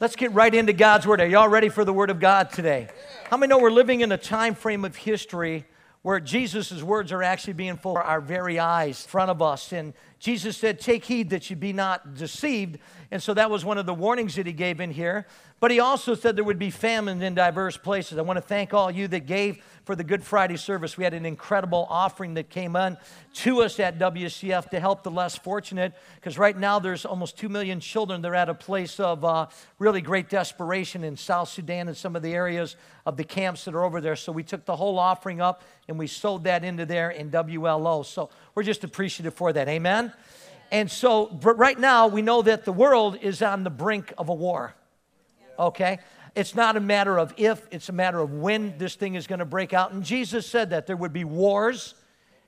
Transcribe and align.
Let's 0.00 0.16
get 0.16 0.32
right 0.32 0.54
into 0.54 0.72
God's 0.72 1.06
Word. 1.06 1.20
Are 1.20 1.26
y'all 1.26 1.46
ready 1.46 1.68
for 1.68 1.84
the 1.84 1.92
Word 1.92 2.08
of 2.08 2.20
God 2.20 2.48
today? 2.48 2.88
How 3.28 3.36
many 3.36 3.50
know 3.50 3.58
we're 3.58 3.70
living 3.70 4.00
in 4.00 4.10
a 4.12 4.16
time 4.16 4.54
frame 4.54 4.86
of 4.86 4.96
history 4.96 5.66
where 6.00 6.18
Jesus' 6.18 6.82
words 6.82 7.12
are 7.12 7.22
actually 7.22 7.52
being 7.52 7.76
full 7.76 7.98
our 7.98 8.22
very 8.22 8.58
eyes 8.58 9.04
in 9.04 9.10
front 9.10 9.30
of 9.30 9.42
us? 9.42 9.74
And 9.74 9.92
Jesus 10.18 10.56
said, 10.56 10.80
Take 10.80 11.04
heed 11.04 11.28
that 11.28 11.50
you 11.50 11.56
be 11.56 11.74
not 11.74 12.14
deceived. 12.14 12.78
And 13.10 13.22
so 13.22 13.34
that 13.34 13.50
was 13.50 13.62
one 13.62 13.76
of 13.76 13.84
the 13.84 13.92
warnings 13.92 14.36
that 14.36 14.46
he 14.46 14.54
gave 14.54 14.80
in 14.80 14.90
here. 14.90 15.26
But 15.60 15.70
he 15.70 15.78
also 15.78 16.14
said 16.14 16.36
there 16.36 16.44
would 16.44 16.58
be 16.58 16.70
famine 16.70 17.20
in 17.20 17.34
diverse 17.34 17.76
places. 17.76 18.16
I 18.16 18.22
want 18.22 18.38
to 18.38 18.42
thank 18.42 18.72
all 18.72 18.90
you 18.90 19.06
that 19.08 19.26
gave 19.26 19.62
for 19.84 19.94
the 19.94 20.02
Good 20.02 20.24
Friday 20.24 20.56
service. 20.56 20.96
We 20.96 21.04
had 21.04 21.12
an 21.12 21.26
incredible 21.26 21.86
offering 21.90 22.32
that 22.34 22.48
came 22.48 22.76
on 22.76 22.96
to 23.34 23.60
us 23.60 23.78
at 23.78 23.98
WCF 23.98 24.70
to 24.70 24.80
help 24.80 25.02
the 25.02 25.10
less 25.10 25.36
fortunate, 25.36 25.92
because 26.14 26.38
right 26.38 26.56
now 26.56 26.78
there's 26.78 27.04
almost 27.04 27.36
2 27.36 27.50
million 27.50 27.78
children 27.78 28.22
that 28.22 28.28
are 28.28 28.34
at 28.34 28.48
a 28.48 28.54
place 28.54 28.98
of 28.98 29.22
uh, 29.22 29.48
really 29.78 30.00
great 30.00 30.30
desperation 30.30 31.04
in 31.04 31.14
South 31.14 31.50
Sudan 31.50 31.88
and 31.88 31.96
some 31.96 32.16
of 32.16 32.22
the 32.22 32.32
areas 32.32 32.76
of 33.04 33.18
the 33.18 33.24
camps 33.24 33.66
that 33.66 33.74
are 33.74 33.84
over 33.84 34.00
there. 34.00 34.16
So 34.16 34.32
we 34.32 34.42
took 34.42 34.64
the 34.64 34.76
whole 34.76 34.98
offering 34.98 35.42
up 35.42 35.62
and 35.88 35.98
we 35.98 36.06
sold 36.06 36.44
that 36.44 36.64
into 36.64 36.86
there 36.86 37.10
in 37.10 37.30
WLO. 37.30 38.06
So 38.06 38.30
we're 38.54 38.62
just 38.62 38.82
appreciative 38.82 39.34
for 39.34 39.52
that. 39.52 39.68
Amen? 39.68 40.10
And 40.72 40.90
so, 40.90 41.26
but 41.26 41.58
right 41.58 41.78
now, 41.78 42.06
we 42.08 42.22
know 42.22 42.40
that 42.40 42.64
the 42.64 42.72
world 42.72 43.18
is 43.20 43.42
on 43.42 43.62
the 43.62 43.70
brink 43.70 44.14
of 44.16 44.30
a 44.30 44.34
war 44.34 44.74
okay? 45.60 45.98
It's 46.34 46.54
not 46.54 46.76
a 46.76 46.80
matter 46.80 47.18
of 47.18 47.34
if, 47.36 47.66
it's 47.70 47.88
a 47.88 47.92
matter 47.92 48.20
of 48.20 48.32
when 48.32 48.78
this 48.78 48.94
thing 48.94 49.14
is 49.14 49.26
going 49.26 49.40
to 49.40 49.44
break 49.44 49.72
out. 49.72 49.92
And 49.92 50.02
Jesus 50.02 50.46
said 50.46 50.70
that 50.70 50.86
there 50.86 50.96
would 50.96 51.12
be 51.12 51.24
wars, 51.24 51.94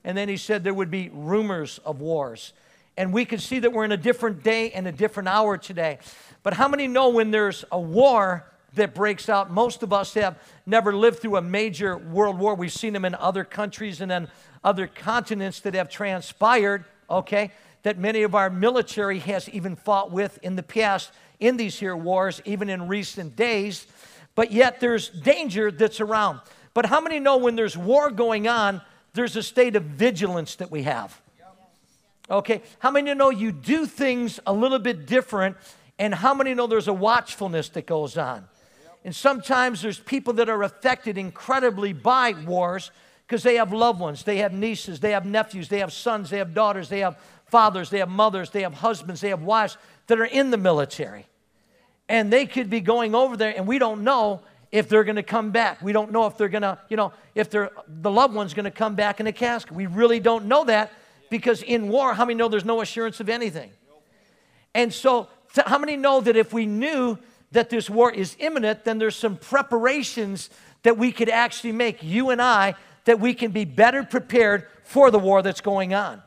and 0.04 0.16
then 0.16 0.28
he 0.28 0.36
said 0.36 0.64
there 0.64 0.74
would 0.74 0.90
be 0.90 1.10
rumors 1.12 1.78
of 1.84 2.00
wars. 2.00 2.52
And 2.96 3.12
we 3.12 3.24
can 3.24 3.38
see 3.38 3.58
that 3.60 3.72
we're 3.72 3.84
in 3.84 3.92
a 3.92 3.96
different 3.96 4.42
day 4.42 4.70
and 4.70 4.86
a 4.86 4.92
different 4.92 5.28
hour 5.28 5.56
today. 5.56 5.98
But 6.42 6.54
how 6.54 6.68
many 6.68 6.88
know 6.88 7.08
when 7.08 7.30
there's 7.30 7.64
a 7.72 7.80
war 7.80 8.46
that 8.74 8.94
breaks 8.94 9.28
out? 9.28 9.50
Most 9.50 9.82
of 9.82 9.92
us 9.92 10.14
have 10.14 10.38
never 10.66 10.94
lived 10.94 11.20
through 11.20 11.36
a 11.36 11.42
major 11.42 11.96
world 11.96 12.38
war. 12.38 12.54
We've 12.54 12.72
seen 12.72 12.92
them 12.92 13.04
in 13.04 13.14
other 13.14 13.44
countries 13.44 14.00
and 14.00 14.10
then 14.10 14.28
other 14.62 14.86
continents 14.86 15.60
that 15.60 15.74
have 15.74 15.88
transpired, 15.88 16.84
okay? 17.08 17.50
That 17.82 17.98
many 17.98 18.22
of 18.22 18.34
our 18.34 18.48
military 18.48 19.18
has 19.20 19.48
even 19.48 19.76
fought 19.76 20.10
with 20.10 20.38
in 20.42 20.56
the 20.56 20.62
past 20.62 21.10
in 21.40 21.56
these 21.56 21.78
here 21.78 21.96
wars, 21.96 22.40
even 22.44 22.70
in 22.70 22.86
recent 22.86 23.34
days, 23.34 23.86
but 24.34 24.52
yet 24.52 24.80
there's 24.80 25.08
danger 25.08 25.70
that's 25.70 26.00
around. 26.00 26.40
But 26.74 26.86
how 26.86 27.00
many 27.00 27.18
know 27.18 27.36
when 27.36 27.56
there's 27.56 27.76
war 27.76 28.10
going 28.10 28.48
on, 28.48 28.80
there's 29.12 29.36
a 29.36 29.42
state 29.42 29.76
of 29.76 29.82
vigilance 29.82 30.54
that 30.56 30.70
we 30.70 30.84
have? 30.84 31.20
Okay, 32.30 32.62
how 32.78 32.90
many 32.90 33.12
know 33.12 33.30
you 33.30 33.52
do 33.52 33.84
things 33.84 34.40
a 34.46 34.52
little 34.52 34.78
bit 34.78 35.06
different, 35.06 35.56
and 35.98 36.14
how 36.14 36.32
many 36.32 36.54
know 36.54 36.66
there's 36.66 36.88
a 36.88 36.92
watchfulness 36.92 37.68
that 37.70 37.86
goes 37.86 38.16
on? 38.16 38.46
And 39.04 39.14
sometimes 39.14 39.82
there's 39.82 39.98
people 39.98 40.32
that 40.34 40.48
are 40.48 40.62
affected 40.62 41.18
incredibly 41.18 41.92
by 41.92 42.34
wars 42.46 42.92
because 43.26 43.42
they 43.42 43.56
have 43.56 43.72
loved 43.72 43.98
ones, 43.98 44.22
they 44.22 44.38
have 44.38 44.52
nieces, 44.52 45.00
they 45.00 45.10
have 45.10 45.26
nephews, 45.26 45.68
they 45.68 45.80
have 45.80 45.92
sons, 45.92 46.30
they 46.30 46.38
have 46.38 46.54
daughters, 46.54 46.88
they 46.88 47.00
have 47.00 47.18
fathers, 47.52 47.90
they 47.90 47.98
have 47.98 48.08
mothers, 48.08 48.50
they 48.50 48.62
have 48.62 48.72
husbands, 48.72 49.20
they 49.20 49.28
have 49.28 49.42
wives 49.42 49.76
that 50.06 50.18
are 50.18 50.24
in 50.24 50.50
the 50.50 50.56
military 50.56 51.26
and 52.08 52.32
they 52.32 52.46
could 52.46 52.70
be 52.70 52.80
going 52.80 53.14
over 53.14 53.36
there 53.36 53.54
and 53.56 53.66
we 53.66 53.78
don't 53.78 54.02
know 54.02 54.40
if 54.72 54.88
they're 54.88 55.04
going 55.04 55.16
to 55.16 55.22
come 55.22 55.50
back. 55.50 55.82
We 55.82 55.92
don't 55.92 56.12
know 56.12 56.26
if 56.26 56.38
they're 56.38 56.48
going 56.48 56.62
to, 56.62 56.78
you 56.88 56.96
know, 56.96 57.12
if 57.34 57.50
they're, 57.50 57.70
the 57.86 58.10
loved 58.10 58.34
one's 58.34 58.54
going 58.54 58.64
to 58.64 58.70
come 58.70 58.94
back 58.94 59.20
in 59.20 59.26
a 59.26 59.32
casket. 59.32 59.72
We 59.72 59.86
really 59.86 60.18
don't 60.18 60.46
know 60.46 60.64
that 60.64 60.92
because 61.28 61.62
in 61.62 61.88
war, 61.88 62.14
how 62.14 62.24
many 62.24 62.38
know 62.38 62.48
there's 62.48 62.64
no 62.64 62.80
assurance 62.80 63.20
of 63.20 63.28
anything? 63.28 63.70
And 64.74 64.92
so, 64.92 65.28
how 65.54 65.76
many 65.76 65.98
know 65.98 66.22
that 66.22 66.34
if 66.34 66.54
we 66.54 66.64
knew 66.64 67.18
that 67.50 67.68
this 67.68 67.90
war 67.90 68.10
is 68.10 68.34
imminent, 68.38 68.84
then 68.84 68.96
there's 68.96 69.16
some 69.16 69.36
preparations 69.36 70.48
that 70.84 70.96
we 70.96 71.12
could 71.12 71.28
actually 71.28 71.72
make, 71.72 72.02
you 72.02 72.30
and 72.30 72.40
I, 72.40 72.74
that 73.04 73.20
we 73.20 73.34
can 73.34 73.50
be 73.50 73.66
better 73.66 74.02
prepared 74.02 74.66
for 74.84 75.10
the 75.10 75.18
war 75.18 75.42
that's 75.42 75.60
going 75.60 75.92
on? 75.92 76.22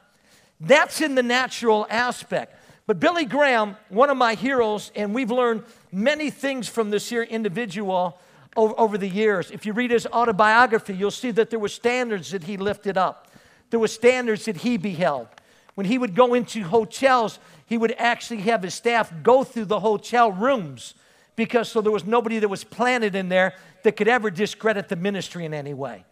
That's 0.59 1.01
in 1.01 1.16
the 1.16 1.23
natural 1.23 1.85
aspect. 1.89 2.55
But 2.88 2.99
Billy 2.99 3.25
Graham, 3.25 3.77
one 3.89 4.09
of 4.09 4.17
my 4.17 4.35
heroes, 4.35 4.91
and 4.95 5.13
we've 5.13 5.31
learned 5.31 5.63
many 5.91 6.29
things 6.29 6.67
from 6.67 6.91
this 6.91 7.09
here 7.09 7.23
individual 7.23 8.19
over, 8.55 8.73
over, 8.77 8.97
the 8.97 9.07
years. 9.07 9.51
If 9.51 9.65
you 9.65 9.73
read 9.73 9.91
his 9.91 10.05
autobiography, 10.07 10.95
you'll 10.95 11.11
see 11.11 11.31
that 11.31 11.49
there 11.49 11.59
were 11.59 11.67
standards 11.67 12.31
that 12.31 12.44
he 12.44 12.57
lifted 12.57 12.97
up. 12.97 13.27
There 13.69 13.79
were 13.79 13.88
standards 13.88 14.45
that 14.45 14.57
he 14.57 14.77
beheld. 14.77 15.27
When 15.73 15.85
he 15.85 15.97
would 15.97 16.15
go 16.15 16.33
into 16.33 16.63
hotels, 16.63 17.39
he 17.65 17.77
would 17.77 17.94
actually 17.97 18.41
have 18.41 18.63
his 18.63 18.73
staff 18.73 19.11
go 19.23 19.44
through 19.44 19.65
the 19.65 19.79
hotel 19.79 20.31
rooms 20.31 20.94
because 21.35 21.69
so 21.69 21.81
there 21.81 21.91
was 21.91 22.05
nobody 22.05 22.39
that 22.39 22.47
was 22.47 22.63
planted 22.63 23.15
in 23.15 23.27
there 23.27 23.55
that 23.83 23.97
could 23.97 24.07
ever 24.07 24.31
discredit 24.31 24.88
the 24.88 24.95
ministry 24.95 25.44
in 25.44 25.53
any 25.53 25.73
way. 25.73 26.05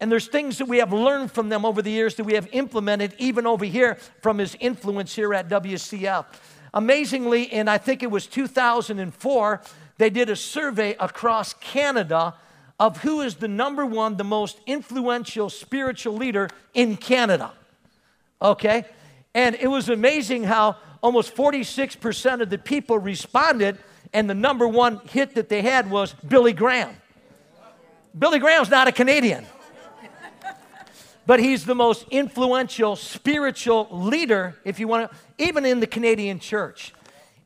And 0.00 0.12
there's 0.12 0.28
things 0.28 0.58
that 0.58 0.68
we 0.68 0.78
have 0.78 0.92
learned 0.92 1.32
from 1.32 1.48
them 1.48 1.64
over 1.64 1.82
the 1.82 1.90
years 1.90 2.14
that 2.16 2.24
we 2.24 2.34
have 2.34 2.48
implemented 2.52 3.14
even 3.18 3.46
over 3.46 3.64
here 3.64 3.96
from 4.22 4.38
his 4.38 4.56
influence 4.60 5.14
here 5.14 5.34
at 5.34 5.48
WCF. 5.48 6.24
Amazingly, 6.72 7.44
in 7.44 7.66
I 7.66 7.78
think 7.78 8.02
it 8.02 8.10
was 8.10 8.26
2004, 8.26 9.60
they 9.96 10.10
did 10.10 10.30
a 10.30 10.36
survey 10.36 10.94
across 11.00 11.54
Canada 11.54 12.34
of 12.78 12.98
who 12.98 13.22
is 13.22 13.36
the 13.36 13.48
number 13.48 13.84
one, 13.84 14.16
the 14.16 14.24
most 14.24 14.60
influential 14.66 15.50
spiritual 15.50 16.14
leader 16.14 16.48
in 16.74 16.96
Canada. 16.96 17.52
Okay? 18.40 18.84
And 19.34 19.56
it 19.56 19.66
was 19.66 19.88
amazing 19.88 20.44
how 20.44 20.76
almost 21.02 21.34
46% 21.34 22.40
of 22.40 22.50
the 22.50 22.58
people 22.58 22.98
responded, 22.98 23.78
and 24.12 24.30
the 24.30 24.34
number 24.34 24.68
one 24.68 25.00
hit 25.08 25.34
that 25.34 25.48
they 25.48 25.62
had 25.62 25.90
was 25.90 26.14
Billy 26.26 26.52
Graham. 26.52 26.94
Billy 28.16 28.38
Graham's 28.38 28.70
not 28.70 28.86
a 28.86 28.92
Canadian 28.92 29.44
but 31.28 31.40
he's 31.40 31.66
the 31.66 31.74
most 31.74 32.06
influential 32.10 32.96
spiritual 32.96 33.86
leader, 33.90 34.56
if 34.64 34.80
you 34.80 34.88
want 34.88 35.10
to, 35.10 35.16
even 35.36 35.66
in 35.66 35.78
the 35.78 35.86
Canadian 35.86 36.38
church. 36.38 36.94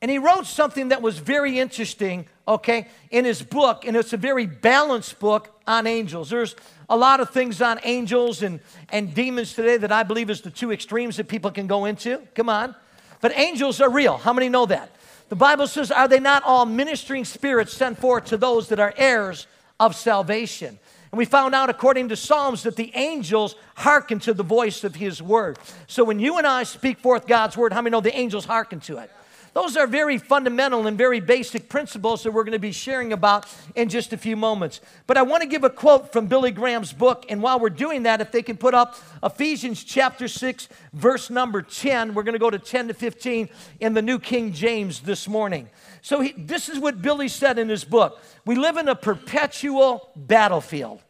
And 0.00 0.08
he 0.08 0.18
wrote 0.18 0.46
something 0.46 0.90
that 0.90 1.02
was 1.02 1.18
very 1.18 1.58
interesting, 1.58 2.26
okay, 2.46 2.86
in 3.10 3.24
his 3.24 3.42
book, 3.42 3.84
and 3.84 3.96
it's 3.96 4.12
a 4.12 4.16
very 4.16 4.46
balanced 4.46 5.18
book 5.18 5.60
on 5.66 5.88
angels. 5.88 6.30
There's 6.30 6.54
a 6.88 6.96
lot 6.96 7.18
of 7.18 7.30
things 7.30 7.60
on 7.60 7.80
angels 7.82 8.44
and, 8.44 8.60
and 8.90 9.12
demons 9.12 9.52
today 9.52 9.78
that 9.78 9.90
I 9.90 10.04
believe 10.04 10.30
is 10.30 10.42
the 10.42 10.50
two 10.52 10.70
extremes 10.70 11.16
that 11.16 11.26
people 11.26 11.50
can 11.50 11.66
go 11.66 11.86
into. 11.86 12.18
Come 12.36 12.48
on. 12.48 12.76
But 13.20 13.36
angels 13.36 13.80
are 13.80 13.90
real. 13.90 14.16
How 14.16 14.32
many 14.32 14.48
know 14.48 14.66
that? 14.66 14.92
The 15.28 15.34
Bible 15.34 15.66
says, 15.66 15.90
Are 15.90 16.06
they 16.06 16.20
not 16.20 16.44
all 16.44 16.66
ministering 16.66 17.24
spirits 17.24 17.72
sent 17.72 17.98
forth 17.98 18.26
to 18.26 18.36
those 18.36 18.68
that 18.68 18.78
are 18.78 18.94
heirs 18.96 19.48
of 19.80 19.96
salvation? 19.96 20.78
And 21.12 21.18
we 21.18 21.26
found 21.26 21.54
out, 21.54 21.68
according 21.68 22.08
to 22.08 22.16
Psalms, 22.16 22.62
that 22.62 22.76
the 22.76 22.90
angels 22.94 23.54
hearken 23.74 24.18
to 24.20 24.32
the 24.32 24.42
voice 24.42 24.82
of 24.82 24.94
his 24.94 25.22
word. 25.22 25.58
So 25.86 26.04
when 26.04 26.18
you 26.18 26.38
and 26.38 26.46
I 26.46 26.62
speak 26.62 27.00
forth 27.00 27.26
God's 27.26 27.54
word, 27.54 27.74
how 27.74 27.82
many 27.82 27.92
know 27.92 28.00
the 28.00 28.16
angels 28.16 28.46
hearken 28.46 28.80
to 28.80 28.96
it? 28.96 29.10
Those 29.54 29.76
are 29.76 29.86
very 29.86 30.16
fundamental 30.16 30.86
and 30.86 30.96
very 30.96 31.20
basic 31.20 31.68
principles 31.68 32.22
that 32.22 32.32
we're 32.32 32.44
going 32.44 32.52
to 32.52 32.58
be 32.58 32.72
sharing 32.72 33.12
about 33.12 33.46
in 33.74 33.90
just 33.90 34.14
a 34.14 34.16
few 34.16 34.34
moments. 34.34 34.80
But 35.06 35.18
I 35.18 35.22
want 35.22 35.42
to 35.42 35.48
give 35.48 35.62
a 35.62 35.68
quote 35.68 36.10
from 36.10 36.26
Billy 36.26 36.50
Graham's 36.50 36.92
book. 36.94 37.26
And 37.28 37.42
while 37.42 37.60
we're 37.60 37.68
doing 37.68 38.04
that, 38.04 38.22
if 38.22 38.32
they 38.32 38.42
can 38.42 38.56
put 38.56 38.72
up 38.72 38.96
Ephesians 39.22 39.84
chapter 39.84 40.26
6, 40.26 40.68
verse 40.94 41.28
number 41.28 41.60
10, 41.60 42.14
we're 42.14 42.22
going 42.22 42.32
to 42.32 42.38
go 42.38 42.48
to 42.48 42.58
10 42.58 42.88
to 42.88 42.94
15 42.94 43.50
in 43.80 43.92
the 43.92 44.00
New 44.00 44.18
King 44.18 44.52
James 44.52 45.00
this 45.00 45.28
morning. 45.28 45.68
So 46.00 46.22
he, 46.22 46.32
this 46.32 46.70
is 46.70 46.78
what 46.78 47.02
Billy 47.02 47.28
said 47.28 47.58
in 47.58 47.68
his 47.68 47.84
book 47.84 48.18
We 48.46 48.54
live 48.54 48.78
in 48.78 48.88
a 48.88 48.96
perpetual 48.96 50.08
battlefield. 50.16 51.02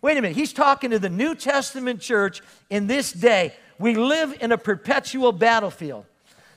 Wait 0.00 0.16
a 0.16 0.22
minute, 0.22 0.36
he's 0.36 0.54
talking 0.54 0.90
to 0.90 0.98
the 0.98 1.10
New 1.10 1.34
Testament 1.34 2.00
church 2.00 2.40
in 2.70 2.86
this 2.86 3.12
day. 3.12 3.52
We 3.78 3.94
live 3.94 4.36
in 4.40 4.52
a 4.52 4.58
perpetual 4.58 5.32
battlefield. 5.32 6.06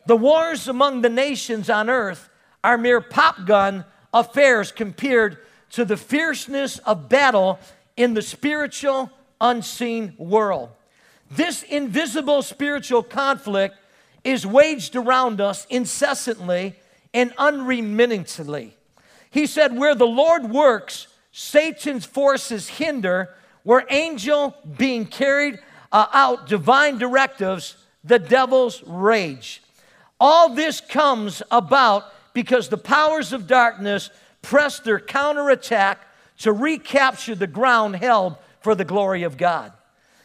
The 0.05 0.15
wars 0.15 0.67
among 0.67 1.01
the 1.01 1.09
nations 1.09 1.69
on 1.69 1.89
earth 1.89 2.29
are 2.63 2.77
mere 2.77 3.01
popgun 3.01 3.85
affairs 4.13 4.71
compared 4.71 5.37
to 5.71 5.85
the 5.85 5.97
fierceness 5.97 6.77
of 6.79 7.09
battle 7.09 7.59
in 7.97 8.13
the 8.13 8.21
spiritual, 8.21 9.11
unseen 9.41 10.13
world. 10.17 10.69
This 11.29 11.63
invisible 11.63 12.41
spiritual 12.41 13.03
conflict 13.03 13.75
is 14.23 14.45
waged 14.45 14.95
around 14.95 15.41
us 15.41 15.65
incessantly 15.69 16.75
and 17.13 17.33
unremittingly. 17.37 18.75
He 19.31 19.45
said, 19.45 19.77
Where 19.77 19.95
the 19.95 20.07
Lord 20.07 20.49
works, 20.49 21.07
Satan's 21.31 22.05
forces 22.05 22.69
hinder, 22.69 23.33
where 23.63 23.85
angel 23.89 24.55
being 24.77 25.05
carried 25.05 25.59
uh, 25.91 26.07
out 26.13 26.47
divine 26.47 26.97
directives, 26.97 27.75
the 28.03 28.19
devil's 28.19 28.83
rage. 28.83 29.61
All 30.19 30.49
this 30.49 30.81
comes 30.81 31.41
about 31.51 32.05
because 32.33 32.69
the 32.69 32.77
powers 32.77 33.33
of 33.33 33.47
darkness 33.47 34.09
press 34.41 34.79
their 34.79 34.99
counterattack 34.99 35.99
to 36.39 36.51
recapture 36.51 37.35
the 37.35 37.47
ground 37.47 37.95
held 37.95 38.35
for 38.61 38.75
the 38.75 38.85
glory 38.85 39.23
of 39.23 39.37
God. 39.37 39.73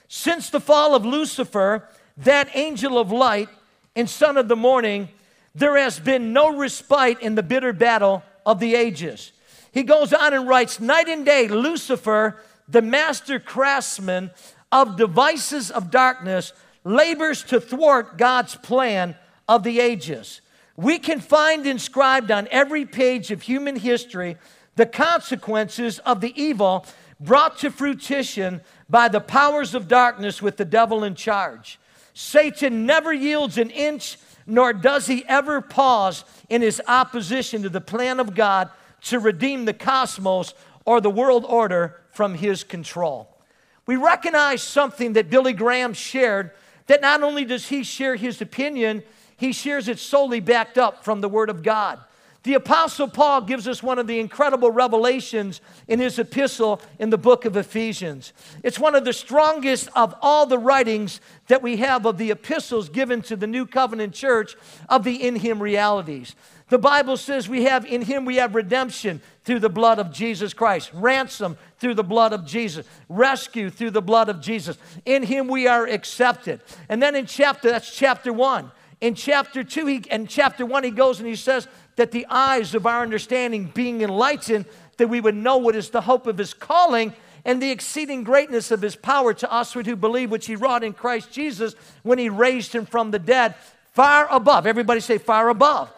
Since 0.08 0.50
the 0.50 0.60
fall 0.60 0.94
of 0.94 1.06
Lucifer, 1.06 1.88
that 2.18 2.54
angel 2.54 2.98
of 2.98 3.12
light 3.12 3.48
and 3.94 4.08
son 4.08 4.36
of 4.36 4.48
the 4.48 4.56
morning, 4.56 5.08
there 5.54 5.76
has 5.76 5.98
been 5.98 6.32
no 6.32 6.56
respite 6.56 7.20
in 7.20 7.34
the 7.34 7.42
bitter 7.42 7.72
battle 7.72 8.22
of 8.44 8.60
the 8.60 8.74
ages. 8.74 9.32
He 9.72 9.82
goes 9.82 10.12
on 10.12 10.34
and 10.34 10.48
writes, 10.48 10.80
Night 10.80 11.08
and 11.08 11.24
day, 11.24 11.48
Lucifer, 11.48 12.40
the 12.68 12.82
master 12.82 13.38
craftsman 13.38 14.30
of 14.72 14.96
devices 14.96 15.70
of 15.70 15.90
darkness, 15.90 16.52
labors 16.84 17.42
to 17.44 17.60
thwart 17.60 18.16
God's 18.16 18.56
plan 18.56 19.16
of 19.50 19.64
the 19.64 19.80
ages. 19.80 20.40
We 20.76 21.00
can 21.00 21.18
find 21.18 21.66
inscribed 21.66 22.30
on 22.30 22.46
every 22.52 22.86
page 22.86 23.32
of 23.32 23.42
human 23.42 23.74
history 23.74 24.36
the 24.76 24.86
consequences 24.86 25.98
of 25.98 26.20
the 26.20 26.32
evil 26.40 26.86
brought 27.18 27.58
to 27.58 27.70
fruition 27.70 28.60
by 28.88 29.08
the 29.08 29.20
powers 29.20 29.74
of 29.74 29.88
darkness 29.88 30.40
with 30.40 30.56
the 30.56 30.64
devil 30.64 31.02
in 31.02 31.16
charge. 31.16 31.80
Satan 32.14 32.86
never 32.86 33.12
yields 33.12 33.58
an 33.58 33.70
inch, 33.70 34.18
nor 34.46 34.72
does 34.72 35.08
he 35.08 35.24
ever 35.26 35.60
pause 35.60 36.24
in 36.48 36.62
his 36.62 36.80
opposition 36.86 37.62
to 37.62 37.68
the 37.68 37.80
plan 37.80 38.20
of 38.20 38.36
God 38.36 38.70
to 39.02 39.18
redeem 39.18 39.64
the 39.64 39.74
cosmos 39.74 40.54
or 40.84 41.00
the 41.00 41.10
world 41.10 41.44
order 41.44 42.00
from 42.12 42.34
his 42.34 42.62
control. 42.62 43.36
We 43.84 43.96
recognize 43.96 44.62
something 44.62 45.14
that 45.14 45.28
Billy 45.28 45.54
Graham 45.54 45.92
shared 45.92 46.52
that 46.86 47.00
not 47.00 47.24
only 47.24 47.44
does 47.44 47.68
he 47.68 47.82
share 47.82 48.14
his 48.14 48.40
opinion, 48.40 49.02
he 49.40 49.52
shares 49.52 49.88
it 49.88 49.98
solely 49.98 50.38
backed 50.38 50.76
up 50.78 51.02
from 51.02 51.22
the 51.22 51.28
Word 51.28 51.48
of 51.48 51.62
God. 51.62 51.98
The 52.42 52.54
Apostle 52.54 53.08
Paul 53.08 53.42
gives 53.42 53.68
us 53.68 53.82
one 53.82 53.98
of 53.98 54.06
the 54.06 54.18
incredible 54.18 54.70
revelations 54.70 55.60
in 55.88 55.98
his 55.98 56.18
epistle 56.18 56.80
in 56.98 57.10
the 57.10 57.18
book 57.18 57.44
of 57.44 57.54
Ephesians. 57.54 58.32
It's 58.62 58.78
one 58.78 58.94
of 58.94 59.04
the 59.04 59.12
strongest 59.12 59.88
of 59.94 60.14
all 60.22 60.46
the 60.46 60.58
writings 60.58 61.20
that 61.48 61.62
we 61.62 61.78
have 61.78 62.06
of 62.06 62.16
the 62.16 62.30
epistles 62.30 62.88
given 62.88 63.20
to 63.22 63.36
the 63.36 63.46
New 63.46 63.66
Covenant 63.66 64.14
church 64.14 64.56
of 64.88 65.04
the 65.04 65.26
in 65.26 65.36
Him 65.36 65.62
realities. 65.62 66.34
The 66.70 66.78
Bible 66.78 67.18
says 67.18 67.48
we 67.48 67.64
have 67.64 67.84
in 67.84 68.02
Him 68.02 68.24
we 68.24 68.36
have 68.36 68.54
redemption 68.54 69.20
through 69.44 69.58
the 69.58 69.68
blood 69.68 69.98
of 69.98 70.10
Jesus 70.10 70.54
Christ, 70.54 70.90
ransom 70.94 71.58
through 71.78 71.94
the 71.94 72.04
blood 72.04 72.32
of 72.32 72.46
Jesus, 72.46 72.86
rescue 73.08 73.68
through 73.68 73.90
the 73.90 74.00
blood 74.00 74.30
of 74.30 74.40
Jesus. 74.40 74.78
In 75.04 75.24
Him 75.24 75.46
we 75.46 75.66
are 75.66 75.86
accepted. 75.86 76.60
And 76.88 77.02
then 77.02 77.14
in 77.14 77.26
chapter, 77.26 77.70
that's 77.70 77.94
chapter 77.94 78.32
one. 78.32 78.70
In 79.00 79.14
chapter 79.14 79.64
two, 79.64 79.86
he, 79.86 80.04
and 80.10 80.28
chapter 80.28 80.66
one, 80.66 80.84
he 80.84 80.90
goes 80.90 81.18
and 81.18 81.28
he 81.28 81.36
says, 81.36 81.66
that 81.96 82.12
the 82.12 82.26
eyes 82.30 82.74
of 82.74 82.86
our 82.86 83.02
understanding 83.02 83.70
being 83.74 84.00
enlightened, 84.02 84.64
that 84.96 85.08
we 85.08 85.20
would 85.20 85.34
know 85.34 85.58
what 85.58 85.76
is 85.76 85.90
the 85.90 86.02
hope 86.02 86.26
of 86.26 86.38
his 86.38 86.54
calling 86.54 87.12
and 87.44 87.62
the 87.62 87.70
exceeding 87.70 88.22
greatness 88.22 88.70
of 88.70 88.82
his 88.82 88.96
power 88.96 89.32
to 89.34 89.50
us 89.50 89.72
who 89.72 89.96
believe, 89.96 90.30
which 90.30 90.46
he 90.46 90.56
wrought 90.56 90.84
in 90.84 90.92
Christ 90.92 91.32
Jesus 91.32 91.74
when 92.02 92.18
he 92.18 92.28
raised 92.28 92.74
him 92.74 92.84
from 92.84 93.10
the 93.10 93.18
dead, 93.18 93.54
far 93.92 94.28
above. 94.30 94.66
Everybody 94.66 95.00
say, 95.00 95.18
far 95.18 95.48
above. 95.48 95.90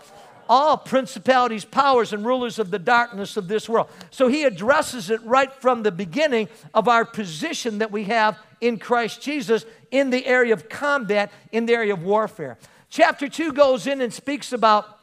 All 0.48 0.76
principalities, 0.76 1.64
powers, 1.64 2.12
and 2.12 2.24
rulers 2.24 2.58
of 2.58 2.70
the 2.70 2.78
darkness 2.78 3.36
of 3.36 3.48
this 3.48 3.68
world. 3.68 3.88
So 4.10 4.28
he 4.28 4.44
addresses 4.44 5.10
it 5.10 5.22
right 5.24 5.52
from 5.52 5.82
the 5.82 5.92
beginning 5.92 6.48
of 6.74 6.88
our 6.88 7.04
position 7.04 7.78
that 7.78 7.90
we 7.90 8.04
have 8.04 8.38
in 8.60 8.78
Christ 8.78 9.22
Jesus 9.22 9.64
in 9.90 10.10
the 10.10 10.26
area 10.26 10.52
of 10.52 10.68
combat, 10.68 11.32
in 11.52 11.66
the 11.66 11.74
area 11.74 11.92
of 11.92 12.02
warfare. 12.02 12.58
Chapter 12.92 13.26
2 13.26 13.54
goes 13.54 13.86
in 13.86 14.02
and 14.02 14.12
speaks 14.12 14.52
about 14.52 14.98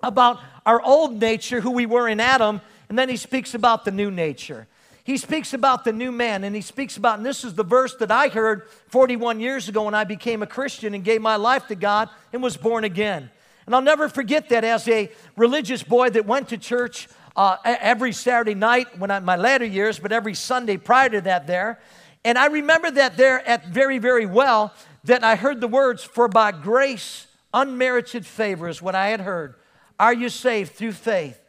about 0.00 0.40
our 0.64 0.80
old 0.80 1.20
nature, 1.20 1.60
who 1.60 1.72
we 1.72 1.84
were 1.84 2.08
in 2.08 2.20
Adam, 2.20 2.62
and 2.88 2.98
then 2.98 3.10
he 3.10 3.18
speaks 3.18 3.52
about 3.52 3.84
the 3.84 3.90
new 3.90 4.10
nature. 4.10 4.66
He 5.04 5.18
speaks 5.18 5.52
about 5.52 5.84
the 5.84 5.92
new 5.92 6.10
man, 6.10 6.42
and 6.42 6.56
he 6.56 6.62
speaks 6.62 6.96
about, 6.96 7.18
and 7.18 7.26
this 7.26 7.44
is 7.44 7.52
the 7.52 7.64
verse 7.64 7.94
that 7.96 8.10
I 8.10 8.28
heard 8.28 8.66
41 8.86 9.40
years 9.40 9.68
ago 9.68 9.82
when 9.82 9.94
I 9.94 10.04
became 10.04 10.42
a 10.42 10.46
Christian 10.46 10.94
and 10.94 11.04
gave 11.04 11.20
my 11.20 11.36
life 11.36 11.66
to 11.66 11.74
God 11.74 12.08
and 12.32 12.42
was 12.42 12.56
born 12.56 12.84
again. 12.84 13.28
And 13.66 13.74
I'll 13.74 13.82
never 13.82 14.08
forget 14.08 14.48
that 14.48 14.64
as 14.64 14.88
a 14.88 15.10
religious 15.36 15.82
boy 15.82 16.08
that 16.08 16.24
went 16.24 16.48
to 16.48 16.56
church 16.56 17.08
uh, 17.36 17.58
every 17.62 18.12
Saturday 18.12 18.54
night 18.54 18.98
when 18.98 19.10
I, 19.10 19.18
my 19.18 19.36
latter 19.36 19.66
years, 19.66 19.98
but 19.98 20.12
every 20.12 20.32
Sunday 20.32 20.78
prior 20.78 21.10
to 21.10 21.20
that 21.20 21.46
there. 21.46 21.78
And 22.24 22.36
I 22.36 22.46
remember 22.46 22.90
that 22.90 23.16
there 23.16 23.46
at 23.46 23.66
very, 23.66 23.98
very 23.98 24.26
well 24.26 24.72
that 25.04 25.24
I 25.24 25.36
heard 25.36 25.60
the 25.60 25.68
words, 25.68 26.04
For 26.04 26.28
by 26.28 26.52
grace, 26.52 27.26
unmerited 27.52 28.26
favor 28.26 28.68
is 28.68 28.82
what 28.82 28.94
I 28.94 29.08
had 29.08 29.20
heard 29.20 29.54
are 30.00 30.14
you 30.14 30.28
saved 30.28 30.72
through 30.72 30.92
faith? 30.92 31.40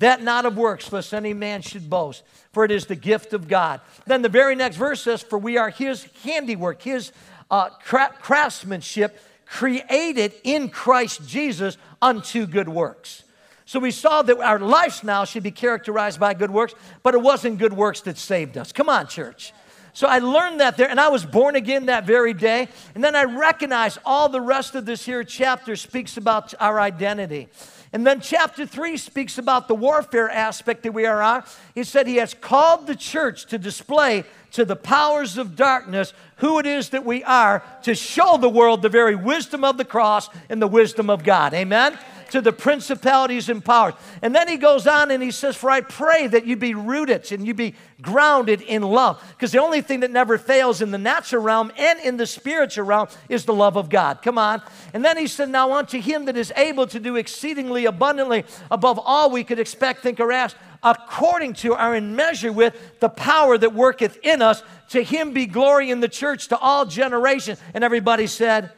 That 0.00 0.22
not 0.22 0.44
of 0.44 0.56
works, 0.56 0.92
lest 0.92 1.14
any 1.14 1.32
man 1.32 1.62
should 1.62 1.88
boast, 1.88 2.24
for 2.52 2.64
it 2.64 2.72
is 2.72 2.86
the 2.86 2.96
gift 2.96 3.32
of 3.32 3.46
God. 3.46 3.80
Then 4.06 4.22
the 4.22 4.28
very 4.28 4.56
next 4.56 4.76
verse 4.76 5.00
says, 5.00 5.22
For 5.22 5.38
we 5.38 5.56
are 5.56 5.70
his 5.70 6.08
handiwork, 6.24 6.82
his 6.82 7.12
uh, 7.50 7.68
cra- 7.68 8.12
craftsmanship, 8.20 9.20
created 9.46 10.32
in 10.42 10.70
Christ 10.70 11.28
Jesus 11.28 11.76
unto 12.00 12.46
good 12.46 12.68
works. 12.68 13.22
So 13.64 13.78
we 13.78 13.92
saw 13.92 14.22
that 14.22 14.38
our 14.38 14.58
lives 14.58 15.04
now 15.04 15.24
should 15.24 15.44
be 15.44 15.52
characterized 15.52 16.18
by 16.18 16.34
good 16.34 16.50
works, 16.50 16.74
but 17.04 17.14
it 17.14 17.22
wasn't 17.22 17.58
good 17.58 17.72
works 17.72 18.00
that 18.02 18.18
saved 18.18 18.58
us. 18.58 18.72
Come 18.72 18.88
on, 18.88 19.06
church. 19.06 19.52
So 19.94 20.06
I 20.06 20.18
learned 20.18 20.60
that 20.60 20.76
there, 20.76 20.88
and 20.88 20.98
I 20.98 21.08
was 21.08 21.24
born 21.24 21.54
again 21.54 21.86
that 21.86 22.06
very 22.06 22.32
day. 22.32 22.68
And 22.94 23.04
then 23.04 23.14
I 23.14 23.24
recognized 23.24 23.98
all 24.04 24.28
the 24.28 24.40
rest 24.40 24.74
of 24.74 24.86
this 24.86 25.04
here 25.04 25.22
chapter 25.22 25.76
speaks 25.76 26.16
about 26.16 26.54
our 26.60 26.80
identity. 26.80 27.48
And 27.92 28.06
then 28.06 28.22
chapter 28.22 28.64
3 28.64 28.96
speaks 28.96 29.36
about 29.36 29.68
the 29.68 29.74
warfare 29.74 30.30
aspect 30.30 30.82
that 30.84 30.92
we 30.92 31.04
are 31.04 31.20
on. 31.20 31.44
He 31.74 31.84
said 31.84 32.06
he 32.06 32.16
has 32.16 32.32
called 32.32 32.86
the 32.86 32.96
church 32.96 33.44
to 33.46 33.58
display 33.58 34.24
to 34.52 34.64
the 34.64 34.76
powers 34.76 35.36
of 35.36 35.56
darkness 35.56 36.14
who 36.36 36.58
it 36.58 36.64
is 36.64 36.90
that 36.90 37.04
we 37.04 37.22
are 37.24 37.62
to 37.82 37.94
show 37.94 38.38
the 38.38 38.48
world 38.48 38.80
the 38.80 38.88
very 38.88 39.14
wisdom 39.14 39.62
of 39.62 39.76
the 39.76 39.84
cross 39.84 40.30
and 40.48 40.60
the 40.60 40.66
wisdom 40.66 41.10
of 41.10 41.22
God. 41.22 41.52
Amen? 41.52 41.98
To 42.32 42.40
the 42.40 42.52
principalities 42.52 43.50
and 43.50 43.62
powers. 43.62 43.92
And 44.22 44.34
then 44.34 44.48
he 44.48 44.56
goes 44.56 44.86
on 44.86 45.10
and 45.10 45.22
he 45.22 45.30
says, 45.30 45.54
For 45.54 45.68
I 45.68 45.82
pray 45.82 46.26
that 46.28 46.46
you 46.46 46.56
be 46.56 46.74
rooted 46.74 47.30
and 47.30 47.46
you 47.46 47.52
be 47.52 47.74
grounded 48.00 48.62
in 48.62 48.80
love. 48.80 49.22
Because 49.36 49.52
the 49.52 49.60
only 49.60 49.82
thing 49.82 50.00
that 50.00 50.10
never 50.10 50.38
fails 50.38 50.80
in 50.80 50.90
the 50.90 50.98
natural 50.98 51.42
realm 51.42 51.70
and 51.76 52.00
in 52.00 52.16
the 52.16 52.26
spiritual 52.26 52.86
realm 52.86 53.08
is 53.28 53.44
the 53.44 53.52
love 53.52 53.76
of 53.76 53.90
God. 53.90 54.22
Come 54.22 54.38
on. 54.38 54.62
And 54.94 55.04
then 55.04 55.18
he 55.18 55.26
said, 55.26 55.50
Now 55.50 55.74
unto 55.74 56.00
him 56.00 56.24
that 56.24 56.38
is 56.38 56.54
able 56.56 56.86
to 56.86 56.98
do 56.98 57.16
exceedingly 57.16 57.84
abundantly 57.84 58.46
above 58.70 58.98
all 58.98 59.30
we 59.30 59.44
could 59.44 59.58
expect, 59.58 60.02
think, 60.02 60.18
or 60.18 60.32
ask, 60.32 60.56
according 60.82 61.52
to 61.52 61.76
or 61.76 61.94
in 61.94 62.16
measure 62.16 62.50
with 62.50 62.74
the 63.00 63.10
power 63.10 63.58
that 63.58 63.74
worketh 63.74 64.18
in 64.22 64.40
us, 64.40 64.62
to 64.88 65.02
him 65.02 65.34
be 65.34 65.44
glory 65.44 65.90
in 65.90 66.00
the 66.00 66.08
church 66.08 66.48
to 66.48 66.56
all 66.56 66.86
generations. 66.86 67.60
And 67.74 67.84
everybody 67.84 68.26
said, 68.26 68.72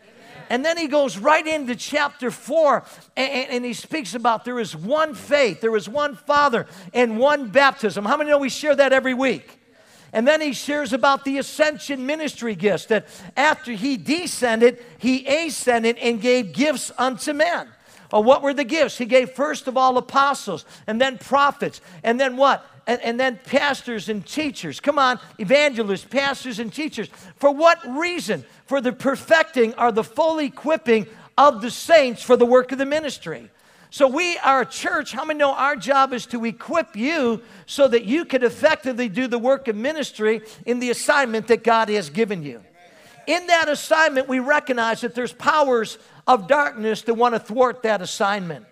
and 0.51 0.65
then 0.65 0.77
he 0.77 0.87
goes 0.87 1.19
right 1.19 1.47
into 1.47 1.77
chapter 1.77 2.31
four 2.31 2.85
and, 3.17 3.51
and, 3.51 3.65
he 3.65 3.73
speaks 3.73 4.15
about 4.15 4.45
there 4.45 4.61
is 4.61 4.77
one 4.77 5.15
faith, 5.15 5.61
there 5.61 5.77
is 5.77 5.89
one 5.89 6.17
Father, 6.17 6.67
and 6.93 7.19
one 7.19 7.49
baptism. 7.49 8.05
How 8.05 8.17
many 8.17 8.31
know 8.31 8.39
we 8.39 8.49
share 8.49 8.75
that 8.77 8.93
every 8.93 9.15
week? 9.15 9.59
And 10.13 10.29
then 10.29 10.41
he 10.41 10.53
shares 10.53 10.93
about 10.93 11.25
the 11.25 11.39
ascension 11.39 12.07
ministry 12.07 12.55
gifts 12.55 12.87
that 12.87 13.09
after 13.37 13.73
he 13.73 13.97
descended, 13.97 14.85
he 14.99 15.27
ascended 15.27 15.99
and 15.99 16.21
gave 16.21 16.53
gifts 16.53 16.93
unto 16.97 17.33
men. 17.33 17.69
What 18.23 18.43
were 18.43 18.55
the 18.55 18.65
gifts? 18.65 18.99
He 18.99 19.07
gave 19.07 19.31
first 19.31 19.67
of 19.67 19.77
all 19.77 19.99
apostles, 19.99 20.65
and 20.87 21.01
then 21.01 21.19
prophets, 21.19 21.81
and 22.03 22.21
then 22.21 22.37
what? 22.37 22.65
And, 22.87 23.01
and, 23.01 23.19
then 23.19 23.41
pastors 23.47 24.11
and 24.11 24.27
teachers. 24.27 24.79
Come 24.79 24.99
on, 24.99 25.19
evangelists, 25.39 26.05
pastors, 26.05 26.59
and 26.59 26.71
teachers. 26.71 27.09
For 27.37 27.51
what 27.51 27.79
reason? 27.97 28.45
for 28.67 28.81
the 28.81 28.93
perfecting 28.93 29.75
or 29.75 29.93
the 29.93 30.05
full 30.05 30.39
equipping 30.39 31.07
of 31.37 31.61
the 31.63 31.71
saints 31.71 32.23
for 32.23 32.37
the 32.37 32.47
work 32.47 32.73
of 32.73 32.79
the 32.79 32.87
ministry. 32.87 33.51
So, 33.91 34.09
we 34.09 34.37
are 34.39 34.63
a 34.63 34.67
church. 34.67 35.13
How 35.13 35.25
many 35.25 35.39
know 35.39 35.55
our 35.55 35.77
job 35.77 36.13
is 36.13 36.27
to 36.27 36.45
equip 36.45 36.97
you 36.97 37.43
so 37.67 37.87
that 37.87 38.05
you 38.05 38.25
can 38.25 38.43
effectively 38.43 39.09
do 39.09 39.29
the 39.29 39.39
work 39.39 39.69
of 39.69 39.77
ministry 39.77 40.43
in 40.67 40.81
the 40.81 40.91
assignment 40.91 41.47
that 41.47 41.63
God 41.63 41.89
has 41.91 42.11
given 42.11 42.43
you? 42.43 42.61
In 43.29 43.47
that 43.47 43.69
assignment, 43.69 44.29
we 44.29 44.41
recognize 44.41 45.03
that 45.03 45.15
there's 45.15 45.33
powers 45.33 45.99
of 46.27 46.47
darkness 46.47 47.03
that 47.03 47.15
want 47.15 47.35
to 47.35 47.39
thwart 47.39 47.83
that 47.83 48.03
assignment. 48.03 48.67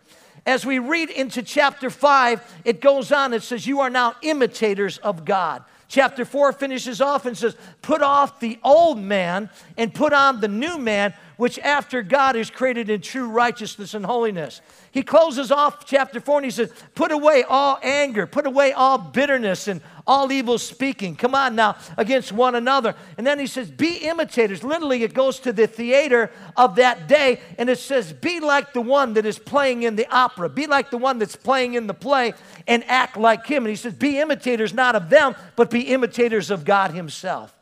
As 0.44 0.66
we 0.66 0.78
read 0.78 1.10
into 1.10 1.42
chapter 1.42 1.88
5, 1.88 2.62
it 2.64 2.80
goes 2.80 3.12
on, 3.12 3.32
it 3.32 3.42
says, 3.42 3.66
You 3.66 3.80
are 3.80 3.90
now 3.90 4.16
imitators 4.22 4.98
of 4.98 5.24
God. 5.24 5.62
Chapter 5.86 6.24
4 6.24 6.52
finishes 6.54 7.00
off 7.00 7.26
and 7.26 7.36
says, 7.36 7.54
Put 7.82 8.02
off 8.02 8.40
the 8.40 8.58
old 8.64 8.98
man 8.98 9.50
and 9.76 9.94
put 9.94 10.12
on 10.12 10.40
the 10.40 10.48
new 10.48 10.78
man, 10.78 11.14
which 11.36 11.58
after 11.58 12.02
God 12.02 12.36
is 12.36 12.50
created 12.50 12.90
in 12.90 13.00
true 13.00 13.28
righteousness 13.28 13.94
and 13.94 14.04
holiness. 14.04 14.60
He 14.90 15.02
closes 15.02 15.50
off 15.50 15.86
chapter 15.86 16.20
4 16.20 16.38
and 16.38 16.44
he 16.44 16.50
says, 16.50 16.72
Put 16.94 17.12
away 17.12 17.44
all 17.48 17.78
anger, 17.82 18.26
put 18.26 18.46
away 18.46 18.72
all 18.72 18.98
bitterness 18.98 19.68
and 19.68 19.80
all 20.06 20.30
evil 20.30 20.58
speaking. 20.58 21.16
Come 21.16 21.34
on 21.34 21.54
now, 21.54 21.76
against 21.96 22.32
one 22.32 22.54
another. 22.54 22.94
And 23.16 23.26
then 23.26 23.38
he 23.38 23.46
says, 23.46 23.70
Be 23.70 23.98
imitators. 23.98 24.62
Literally, 24.62 25.02
it 25.02 25.14
goes 25.14 25.38
to 25.40 25.52
the 25.52 25.66
theater 25.66 26.30
of 26.56 26.76
that 26.76 27.08
day 27.08 27.40
and 27.56 27.70
it 27.70 27.78
says, 27.78 28.12
Be 28.12 28.40
like 28.40 28.72
the 28.72 28.82
one 28.82 29.14
that 29.14 29.24
is 29.24 29.38
playing 29.38 29.84
in 29.84 29.96
the 29.96 30.06
opera, 30.14 30.48
be 30.48 30.66
like 30.66 30.90
the 30.90 30.98
one 30.98 31.18
that's 31.18 31.36
playing 31.36 31.74
in 31.74 31.86
the 31.86 31.94
play 31.94 32.34
and 32.66 32.84
act 32.84 33.16
like 33.16 33.46
him. 33.46 33.64
And 33.64 33.70
he 33.70 33.76
says, 33.76 33.94
Be 33.94 34.18
imitators 34.20 34.74
not 34.74 34.94
of 34.94 35.08
them, 35.08 35.34
but 35.56 35.70
be 35.70 35.82
imitators 35.82 36.50
of 36.50 36.64
God 36.64 36.90
Himself. 36.90 37.54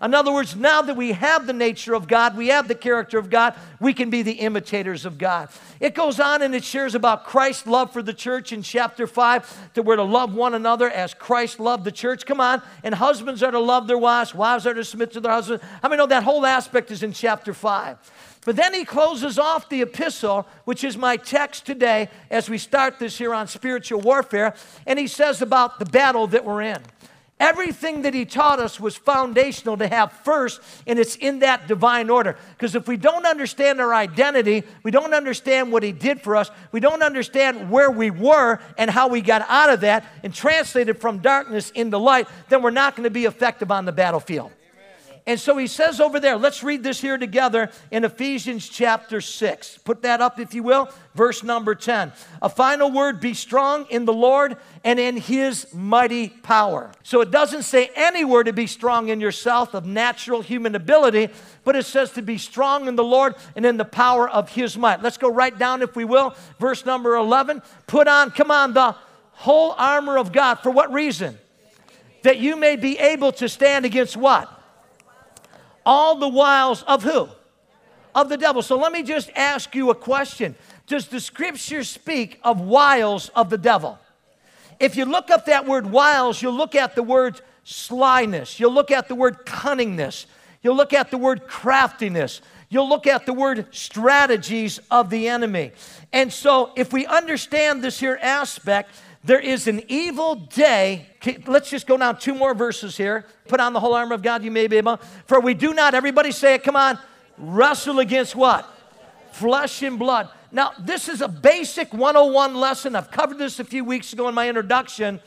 In 0.00 0.14
other 0.14 0.32
words, 0.32 0.54
now 0.54 0.80
that 0.82 0.96
we 0.96 1.12
have 1.12 1.46
the 1.46 1.52
nature 1.52 1.94
of 1.94 2.06
God, 2.06 2.36
we 2.36 2.48
have 2.48 2.68
the 2.68 2.74
character 2.74 3.18
of 3.18 3.30
God, 3.30 3.54
we 3.80 3.92
can 3.92 4.10
be 4.10 4.22
the 4.22 4.32
imitators 4.32 5.04
of 5.04 5.18
God. 5.18 5.48
It 5.80 5.94
goes 5.94 6.20
on 6.20 6.40
and 6.42 6.54
it 6.54 6.62
shares 6.62 6.94
about 6.94 7.24
Christ's 7.24 7.66
love 7.66 7.92
for 7.92 8.02
the 8.02 8.12
church 8.12 8.52
in 8.52 8.62
chapter 8.62 9.06
5, 9.08 9.70
that 9.74 9.82
we're 9.82 9.96
to 9.96 10.04
love 10.04 10.34
one 10.34 10.54
another 10.54 10.88
as 10.88 11.14
Christ 11.14 11.58
loved 11.58 11.84
the 11.84 11.92
church. 11.92 12.26
Come 12.26 12.40
on. 12.40 12.62
And 12.84 12.94
husbands 12.94 13.42
are 13.42 13.50
to 13.50 13.58
love 13.58 13.88
their 13.88 13.98
wives, 13.98 14.34
wives 14.34 14.66
are 14.66 14.74
to 14.74 14.84
submit 14.84 15.12
to 15.12 15.20
their 15.20 15.32
husbands. 15.32 15.64
How 15.82 15.88
many 15.88 15.98
know 15.98 16.06
that 16.06 16.22
whole 16.22 16.46
aspect 16.46 16.90
is 16.92 17.02
in 17.02 17.12
chapter 17.12 17.52
5? 17.52 17.98
But 18.44 18.56
then 18.56 18.72
he 18.72 18.84
closes 18.84 19.38
off 19.38 19.68
the 19.68 19.82
epistle, 19.82 20.46
which 20.64 20.84
is 20.84 20.96
my 20.96 21.16
text 21.16 21.66
today 21.66 22.08
as 22.30 22.48
we 22.48 22.56
start 22.56 22.98
this 22.98 23.18
here 23.18 23.34
on 23.34 23.46
spiritual 23.46 24.00
warfare, 24.00 24.54
and 24.86 24.98
he 24.98 25.06
says 25.06 25.42
about 25.42 25.78
the 25.78 25.84
battle 25.84 26.26
that 26.28 26.44
we're 26.44 26.62
in. 26.62 26.80
Everything 27.40 28.02
that 28.02 28.14
he 28.14 28.24
taught 28.24 28.58
us 28.58 28.80
was 28.80 28.96
foundational 28.96 29.76
to 29.76 29.86
have 29.86 30.12
first, 30.12 30.60
and 30.88 30.98
it's 30.98 31.14
in 31.14 31.38
that 31.38 31.68
divine 31.68 32.10
order. 32.10 32.36
Because 32.50 32.74
if 32.74 32.88
we 32.88 32.96
don't 32.96 33.26
understand 33.26 33.80
our 33.80 33.94
identity, 33.94 34.64
we 34.82 34.90
don't 34.90 35.14
understand 35.14 35.70
what 35.70 35.84
he 35.84 35.92
did 35.92 36.20
for 36.20 36.34
us, 36.34 36.50
we 36.72 36.80
don't 36.80 37.02
understand 37.02 37.70
where 37.70 37.92
we 37.92 38.10
were 38.10 38.58
and 38.76 38.90
how 38.90 39.06
we 39.06 39.20
got 39.20 39.46
out 39.48 39.70
of 39.70 39.82
that 39.82 40.04
and 40.24 40.34
translated 40.34 41.00
from 41.00 41.18
darkness 41.18 41.70
into 41.70 41.96
light, 41.96 42.26
then 42.48 42.60
we're 42.60 42.70
not 42.70 42.96
going 42.96 43.04
to 43.04 43.10
be 43.10 43.24
effective 43.24 43.70
on 43.70 43.84
the 43.84 43.92
battlefield. 43.92 44.50
And 45.28 45.38
so 45.38 45.58
he 45.58 45.66
says 45.66 46.00
over 46.00 46.18
there, 46.18 46.38
let's 46.38 46.62
read 46.62 46.82
this 46.82 47.02
here 47.02 47.18
together 47.18 47.70
in 47.90 48.02
Ephesians 48.06 48.66
chapter 48.66 49.20
6. 49.20 49.76
Put 49.84 50.00
that 50.00 50.22
up, 50.22 50.40
if 50.40 50.54
you 50.54 50.62
will, 50.62 50.88
verse 51.14 51.42
number 51.42 51.74
10. 51.74 52.12
A 52.40 52.48
final 52.48 52.90
word 52.90 53.20
be 53.20 53.34
strong 53.34 53.84
in 53.90 54.06
the 54.06 54.12
Lord 54.14 54.56
and 54.84 54.98
in 54.98 55.18
his 55.18 55.66
mighty 55.74 56.30
power. 56.30 56.90
So 57.02 57.20
it 57.20 57.30
doesn't 57.30 57.64
say 57.64 57.90
anywhere 57.94 58.42
to 58.42 58.54
be 58.54 58.66
strong 58.66 59.10
in 59.10 59.20
yourself 59.20 59.74
of 59.74 59.84
natural 59.84 60.40
human 60.40 60.74
ability, 60.74 61.28
but 61.62 61.76
it 61.76 61.84
says 61.84 62.10
to 62.12 62.22
be 62.22 62.38
strong 62.38 62.88
in 62.88 62.96
the 62.96 63.04
Lord 63.04 63.34
and 63.54 63.66
in 63.66 63.76
the 63.76 63.84
power 63.84 64.26
of 64.30 64.48
his 64.48 64.78
might. 64.78 65.02
Let's 65.02 65.18
go 65.18 65.30
right 65.30 65.56
down, 65.58 65.82
if 65.82 65.94
we 65.94 66.06
will, 66.06 66.34
verse 66.58 66.86
number 66.86 67.16
11. 67.16 67.60
Put 67.86 68.08
on, 68.08 68.30
come 68.30 68.50
on, 68.50 68.72
the 68.72 68.96
whole 69.32 69.74
armor 69.76 70.16
of 70.16 70.32
God. 70.32 70.60
For 70.60 70.70
what 70.70 70.90
reason? 70.90 71.36
That 72.22 72.38
you 72.38 72.56
may 72.56 72.76
be 72.76 72.98
able 72.98 73.32
to 73.32 73.48
stand 73.50 73.84
against 73.84 74.16
what? 74.16 74.54
All 75.88 76.16
the 76.16 76.28
wiles 76.28 76.82
of 76.82 77.02
who? 77.02 77.28
Of 78.14 78.28
the 78.28 78.36
devil. 78.36 78.60
So 78.60 78.76
let 78.76 78.92
me 78.92 79.02
just 79.02 79.30
ask 79.34 79.74
you 79.74 79.88
a 79.88 79.94
question. 79.94 80.54
Does 80.86 81.08
the 81.08 81.18
scripture 81.18 81.82
speak 81.82 82.38
of 82.44 82.60
wiles 82.60 83.30
of 83.30 83.48
the 83.48 83.56
devil? 83.56 83.98
If 84.78 84.96
you 84.96 85.06
look 85.06 85.30
up 85.30 85.46
that 85.46 85.66
word 85.66 85.90
wiles, 85.90 86.42
you'll 86.42 86.52
look 86.52 86.74
at 86.74 86.94
the 86.94 87.02
word 87.02 87.40
slyness, 87.64 88.60
you'll 88.60 88.72
look 88.72 88.90
at 88.90 89.08
the 89.08 89.14
word 89.14 89.46
cunningness, 89.46 90.26
you'll 90.62 90.76
look 90.76 90.92
at 90.92 91.10
the 91.10 91.18
word 91.18 91.46
craftiness, 91.46 92.42
you'll 92.68 92.88
look 92.88 93.06
at 93.06 93.24
the 93.24 93.32
word 93.32 93.66
strategies 93.70 94.80
of 94.90 95.08
the 95.08 95.28
enemy. 95.28 95.72
And 96.12 96.30
so, 96.30 96.70
if 96.76 96.92
we 96.92 97.06
understand 97.06 97.82
this 97.82 97.98
here 97.98 98.18
aspect, 98.20 98.90
there 99.24 99.40
is 99.40 99.66
an 99.66 99.82
evil 99.88 100.36
day. 100.36 101.06
Let's 101.46 101.70
just 101.70 101.86
go 101.86 101.96
down 101.96 102.18
two 102.18 102.34
more 102.34 102.54
verses 102.54 102.96
here. 102.96 103.26
Put 103.48 103.60
on 103.60 103.72
the 103.72 103.80
whole 103.80 103.94
armor 103.94 104.14
of 104.14 104.22
God, 104.22 104.44
you 104.44 104.50
may 104.50 104.66
be 104.68 104.76
able. 104.76 104.98
For 105.26 105.40
we 105.40 105.54
do 105.54 105.74
not, 105.74 105.94
everybody 105.94 106.30
say 106.32 106.54
it, 106.54 106.62
come 106.62 106.76
on, 106.76 106.98
wrestle 107.36 107.98
against 107.98 108.36
what? 108.36 108.68
Flesh 109.32 109.82
and 109.82 109.98
blood. 109.98 110.28
Now, 110.50 110.72
this 110.78 111.08
is 111.08 111.20
a 111.20 111.28
basic 111.28 111.92
101 111.92 112.54
lesson. 112.54 112.96
I've 112.96 113.10
covered 113.10 113.38
this 113.38 113.58
a 113.60 113.64
few 113.64 113.84
weeks 113.84 114.12
ago 114.12 114.28
in 114.28 114.34
my 114.34 114.48
introduction. 114.48 115.20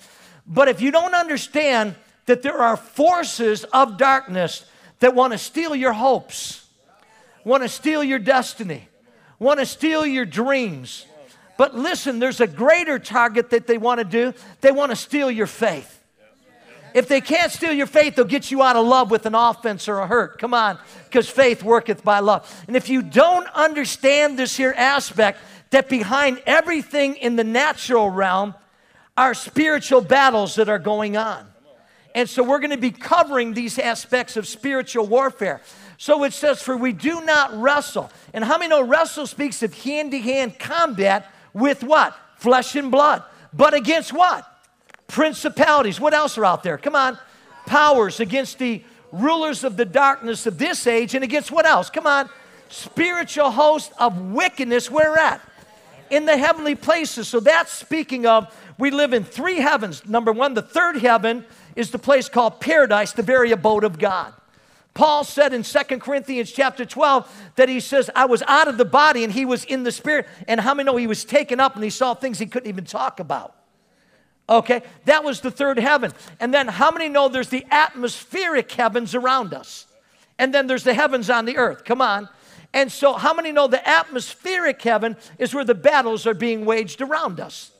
But 0.47 0.67
if 0.67 0.81
you 0.81 0.91
don't 0.91 1.13
understand 1.13 1.95
that 2.25 2.41
there 2.41 2.57
are 2.57 2.77
forces 2.77 3.63
of 3.65 3.97
darkness 3.97 4.65
that 4.99 5.13
want 5.13 5.33
to 5.33 5.37
steal 5.37 5.75
your 5.75 5.93
hopes, 5.93 6.65
want 7.43 7.63
to 7.63 7.69
steal 7.69 8.03
your 8.03 8.19
destiny, 8.19 8.87
want 9.37 9.59
to 9.59 9.65
steal 9.65 10.05
your 10.05 10.25
dreams, 10.25 11.05
but 11.57 11.75
listen, 11.75 12.19
there's 12.19 12.41
a 12.41 12.47
greater 12.47 12.99
target 12.99 13.51
that 13.51 13.67
they 13.67 13.77
want 13.77 13.99
to 13.99 14.05
do. 14.05 14.33
They 14.61 14.71
want 14.71 14.91
to 14.91 14.95
steal 14.95 15.29
your 15.29 15.47
faith. 15.47 15.99
If 16.93 17.07
they 17.07 17.21
can't 17.21 17.51
steal 17.51 17.71
your 17.71 17.87
faith, 17.87 18.15
they'll 18.15 18.25
get 18.25 18.51
you 18.51 18.61
out 18.61 18.75
of 18.75 18.85
love 18.85 19.11
with 19.11 19.25
an 19.25 19.35
offense 19.35 19.87
or 19.87 19.99
a 19.99 20.07
hurt. 20.07 20.39
Come 20.39 20.53
on, 20.53 20.77
because 21.05 21.29
faith 21.29 21.63
worketh 21.63 22.03
by 22.03 22.19
love. 22.19 22.63
And 22.67 22.75
if 22.75 22.89
you 22.89 23.01
don't 23.01 23.47
understand 23.47 24.37
this 24.37 24.57
here 24.57 24.73
aspect, 24.75 25.39
that 25.69 25.87
behind 25.87 26.41
everything 26.45 27.15
in 27.15 27.37
the 27.37 27.43
natural 27.43 28.09
realm 28.09 28.53
are 29.17 29.33
spiritual 29.33 30.01
battles 30.01 30.55
that 30.55 30.67
are 30.67 30.79
going 30.79 31.15
on. 31.15 31.47
And 32.13 32.29
so 32.29 32.43
we're 32.43 32.59
going 32.59 32.71
to 32.71 32.77
be 32.77 32.91
covering 32.91 33.53
these 33.53 33.79
aspects 33.79 34.35
of 34.35 34.45
spiritual 34.45 35.05
warfare. 35.05 35.61
So 35.97 36.23
it 36.25 36.33
says, 36.33 36.61
For 36.61 36.75
we 36.75 36.91
do 36.91 37.23
not 37.23 37.53
wrestle. 37.53 38.11
And 38.33 38.43
how 38.43 38.57
many 38.57 38.69
know 38.69 38.83
wrestle 38.83 39.27
speaks 39.27 39.63
of 39.63 39.73
hand 39.73 40.11
to 40.11 40.19
hand 40.19 40.59
combat 40.59 41.31
with 41.53 41.83
what? 41.83 42.15
Flesh 42.37 42.75
and 42.75 42.91
blood. 42.91 43.23
But 43.53 43.73
against 43.73 44.13
what? 44.13 44.47
Principalities. 45.07 45.99
What 45.99 46.13
else 46.13 46.37
are 46.37 46.45
out 46.45 46.63
there? 46.63 46.77
Come 46.77 46.95
on. 46.95 47.17
Powers 47.65 48.19
against 48.19 48.59
the 48.59 48.83
rulers 49.11 49.63
of 49.63 49.77
the 49.77 49.85
darkness 49.85 50.45
of 50.47 50.57
this 50.57 50.87
age 50.87 51.15
and 51.15 51.23
against 51.23 51.51
what 51.51 51.65
else? 51.65 51.89
Come 51.89 52.07
on. 52.07 52.29
Spiritual 52.69 53.51
host 53.51 53.91
of 53.99 54.19
wickedness. 54.31 54.89
Where 54.89 55.17
at? 55.17 55.41
In 56.09 56.25
the 56.25 56.37
heavenly 56.37 56.75
places. 56.75 57.27
So 57.27 57.39
that's 57.39 57.71
speaking 57.71 58.25
of 58.25 58.53
we 58.77 58.89
live 58.89 59.13
in 59.13 59.23
three 59.23 59.57
heavens. 59.57 60.07
Number 60.07 60.31
one, 60.31 60.53
the 60.53 60.61
third 60.61 60.97
heaven 60.97 61.45
is 61.75 61.91
the 61.91 61.99
place 61.99 62.29
called 62.29 62.59
paradise, 62.59 63.11
the 63.11 63.21
very 63.21 63.51
abode 63.51 63.83
of 63.83 63.99
God. 63.99 64.33
Paul 64.93 65.23
said 65.23 65.53
in 65.53 65.63
2 65.63 65.79
Corinthians 65.99 66.51
chapter 66.51 66.85
12 66.85 67.51
that 67.55 67.69
he 67.69 67.79
says, 67.79 68.09
I 68.15 68.25
was 68.25 68.43
out 68.43 68.67
of 68.67 68.77
the 68.77 68.85
body 68.85 69.23
and 69.23 69.31
he 69.31 69.45
was 69.45 69.63
in 69.63 69.83
the 69.83 69.91
spirit. 69.91 70.27
And 70.47 70.59
how 70.59 70.73
many 70.73 70.85
know 70.85 70.97
he 70.97 71.07
was 71.07 71.23
taken 71.23 71.59
up 71.59 71.75
and 71.75 71.83
he 71.83 71.89
saw 71.89 72.13
things 72.13 72.39
he 72.39 72.45
couldn't 72.45 72.67
even 72.67 72.83
talk 72.83 73.19
about? 73.19 73.55
Okay, 74.49 74.83
that 75.05 75.23
was 75.23 75.39
the 75.39 75.51
third 75.51 75.79
heaven. 75.79 76.11
And 76.41 76.53
then 76.53 76.67
how 76.67 76.91
many 76.91 77.07
know 77.07 77.29
there's 77.29 77.49
the 77.49 77.65
atmospheric 77.71 78.69
heavens 78.71 79.15
around 79.15 79.53
us? 79.53 79.87
And 80.37 80.53
then 80.53 80.67
there's 80.67 80.83
the 80.83 80.93
heavens 80.93 81.29
on 81.29 81.45
the 81.45 81.57
earth. 81.57 81.85
Come 81.85 82.01
on. 82.01 82.27
And 82.73 82.91
so, 82.91 83.13
how 83.13 83.33
many 83.33 83.51
know 83.51 83.67
the 83.67 83.87
atmospheric 83.87 84.81
heaven 84.81 85.17
is 85.37 85.53
where 85.53 85.63
the 85.63 85.75
battles 85.75 86.25
are 86.25 86.33
being 86.33 86.65
waged 86.65 87.01
around 87.01 87.39
us? 87.39 87.71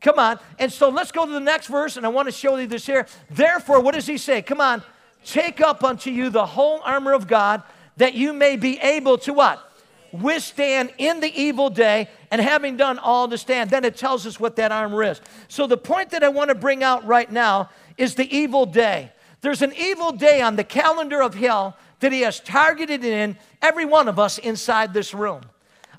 Come 0.00 0.18
on. 0.18 0.38
And 0.58 0.72
so, 0.72 0.88
let's 0.88 1.12
go 1.12 1.24
to 1.24 1.32
the 1.32 1.40
next 1.40 1.68
verse, 1.68 1.96
and 1.96 2.04
I 2.04 2.08
want 2.08 2.26
to 2.26 2.32
show 2.32 2.56
you 2.56 2.66
this 2.66 2.86
here. 2.86 3.06
Therefore, 3.30 3.80
what 3.80 3.94
does 3.94 4.06
he 4.06 4.18
say? 4.18 4.42
Come 4.42 4.60
on. 4.60 4.82
Take 5.24 5.60
up 5.60 5.82
unto 5.82 6.10
you 6.10 6.30
the 6.30 6.46
whole 6.46 6.80
armor 6.84 7.12
of 7.12 7.26
God, 7.26 7.62
that 7.96 8.14
you 8.14 8.32
may 8.32 8.56
be 8.56 8.78
able 8.80 9.18
to 9.18 9.32
what? 9.32 9.70
Withstand 10.12 10.92
in 10.98 11.20
the 11.20 11.32
evil 11.34 11.70
day, 11.70 12.08
and 12.30 12.40
having 12.40 12.76
done 12.76 12.98
all 12.98 13.28
to 13.28 13.38
stand. 13.38 13.70
Then 13.70 13.84
it 13.84 13.96
tells 13.96 14.26
us 14.26 14.38
what 14.38 14.56
that 14.56 14.70
armor 14.70 15.02
is. 15.02 15.20
So, 15.48 15.66
the 15.66 15.76
point 15.76 16.10
that 16.10 16.22
I 16.22 16.28
want 16.28 16.50
to 16.50 16.54
bring 16.54 16.84
out 16.84 17.04
right 17.04 17.30
now 17.30 17.70
is 17.96 18.14
the 18.14 18.36
evil 18.36 18.66
day. 18.66 19.10
There's 19.40 19.62
an 19.62 19.72
evil 19.76 20.12
day 20.12 20.40
on 20.40 20.56
the 20.56 20.64
calendar 20.64 21.20
of 21.20 21.34
hell 21.34 21.76
that 22.00 22.12
he 22.12 22.20
has 22.20 22.40
targeted 22.40 23.04
in 23.04 23.36
every 23.60 23.84
one 23.84 24.08
of 24.08 24.18
us 24.18 24.38
inside 24.38 24.94
this 24.94 25.14
room. 25.14 25.42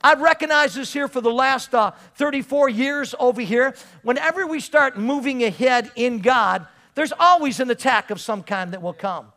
I've 0.03 0.22
recognized 0.22 0.75
this 0.75 0.94
here 0.94 1.08
for 1.08 1.20
the 1.20 1.32
last 1.32 1.74
uh, 1.74 1.91
34 2.15 2.70
years 2.70 3.15
over 3.20 3.41
here. 3.41 3.75
Whenever 4.03 4.46
we 4.46 4.60
start 4.60 5.00
moving 5.00 5.44
ahead 5.44 5.91
in 5.96 6.20
God, 6.20 6.67
there's 6.96 7.14
always 7.20 7.60
an 7.60 7.70
attack 7.70 8.10
of 8.10 8.20
some 8.20 8.42
kind 8.42 8.72
that 8.72 8.82
will 8.82 8.94
come. 8.94 9.28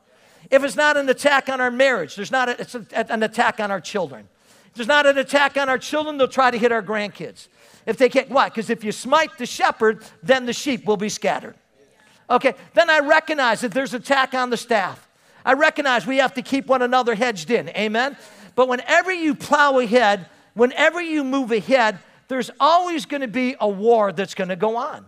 If 0.51 0.65
it's 0.65 0.77
not 0.77 0.97
an 0.97 1.09
attack 1.09 1.49
on 1.49 1.61
our 1.61 1.71
marriage, 1.71 2.15
there's 2.15 2.31
not 2.31 2.49
a, 2.49 2.61
it's 2.61 2.75
a, 2.75 3.13
an 3.13 3.23
attack 3.23 3.61
on 3.61 3.71
our 3.71 3.81
children. 3.81 4.29
If 4.69 4.75
there's 4.75 4.89
not 4.89 5.07
an 5.07 5.19
attack 5.19 5.57
on 5.57 5.69
our 5.69 5.79
children, 5.79 6.17
they'll 6.17 6.29
try 6.29 6.51
to 6.51 6.59
hit 6.59 6.73
our 6.73 6.83
grandkids. 6.83 7.49
If 7.85 7.97
they 7.97 8.09
can't, 8.09 8.31
why? 8.31 8.49
Because 8.49 8.71
if 8.71 8.85
you 8.85 8.93
smite 8.93 9.37
the 9.39 9.47
shepherd, 9.47 10.05
then 10.23 10.47
the 10.47 10.53
sheep 10.53 10.87
will 10.87 10.97
be 10.97 11.09
scattered. 11.09 11.57
Okay, 12.31 12.55
then 12.75 12.91
I 12.91 13.01
recognize 13.01 13.63
that 13.63 13.73
there's 13.73 13.95
attack 13.95 14.35
on 14.35 14.51
the 14.51 14.57
staff. 14.57 15.09
I 15.45 15.55
recognize 15.55 16.07
we 16.07 16.19
have 16.19 16.35
to 16.35 16.43
keep 16.43 16.67
one 16.67 16.83
another 16.83 17.15
hedged 17.15 17.51
in. 17.51 17.71
Amen? 17.71 18.17
But 18.55 18.69
whenever 18.69 19.13
you 19.13 19.35
plow 19.35 19.79
ahead, 19.79 20.27
whenever 20.55 21.01
you 21.01 21.25
move 21.25 21.53
ahead, 21.53 21.99
there's 22.29 22.51
always 22.61 23.07
going 23.07 23.23
to 23.23 23.29
be 23.29 23.57
a 23.59 23.69
war 23.69 24.13
that's 24.13 24.35
going 24.35 24.49
to 24.49 24.57
go 24.57 24.77
on. 24.77 25.07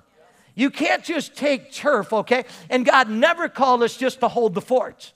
You 0.60 0.68
can't 0.68 1.02
just 1.02 1.34
take 1.34 1.72
turf, 1.72 2.12
okay? 2.12 2.44
And 2.68 2.84
God 2.84 3.08
never 3.08 3.48
called 3.48 3.82
us 3.82 3.96
just 3.96 4.20
to 4.20 4.28
hold 4.28 4.52
the 4.52 4.60
fort. 4.60 5.14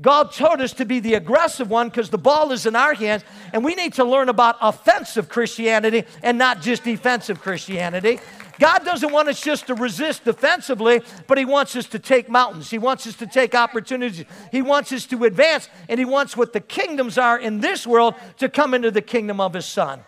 God 0.00 0.32
told 0.32 0.62
us 0.62 0.72
to 0.74 0.86
be 0.86 1.00
the 1.00 1.14
aggressive 1.14 1.68
one 1.68 1.90
because 1.90 2.08
the 2.08 2.16
ball 2.16 2.50
is 2.52 2.64
in 2.64 2.74
our 2.74 2.94
hands, 2.94 3.24
and 3.52 3.62
we 3.62 3.74
need 3.74 3.92
to 3.94 4.04
learn 4.04 4.30
about 4.30 4.56
offensive 4.62 5.28
Christianity 5.28 6.04
and 6.22 6.38
not 6.38 6.62
just 6.62 6.82
defensive 6.82 7.42
Christianity. 7.42 8.20
God 8.58 8.86
doesn't 8.86 9.12
want 9.12 9.28
us 9.28 9.38
just 9.38 9.66
to 9.66 9.74
resist 9.74 10.24
defensively, 10.24 11.02
but 11.26 11.36
He 11.36 11.44
wants 11.44 11.76
us 11.76 11.86
to 11.88 11.98
take 11.98 12.30
mountains. 12.30 12.70
He 12.70 12.78
wants 12.78 13.06
us 13.06 13.16
to 13.16 13.26
take 13.26 13.54
opportunities. 13.54 14.24
He 14.50 14.62
wants 14.62 14.92
us 14.92 15.04
to 15.06 15.24
advance, 15.24 15.68
and 15.90 16.00
He 16.00 16.06
wants 16.06 16.38
what 16.38 16.54
the 16.54 16.60
kingdoms 16.60 17.18
are 17.18 17.38
in 17.38 17.60
this 17.60 17.86
world 17.86 18.14
to 18.38 18.48
come 18.48 18.72
into 18.72 18.90
the 18.90 19.02
kingdom 19.02 19.42
of 19.42 19.52
His 19.52 19.66
Son. 19.66 20.00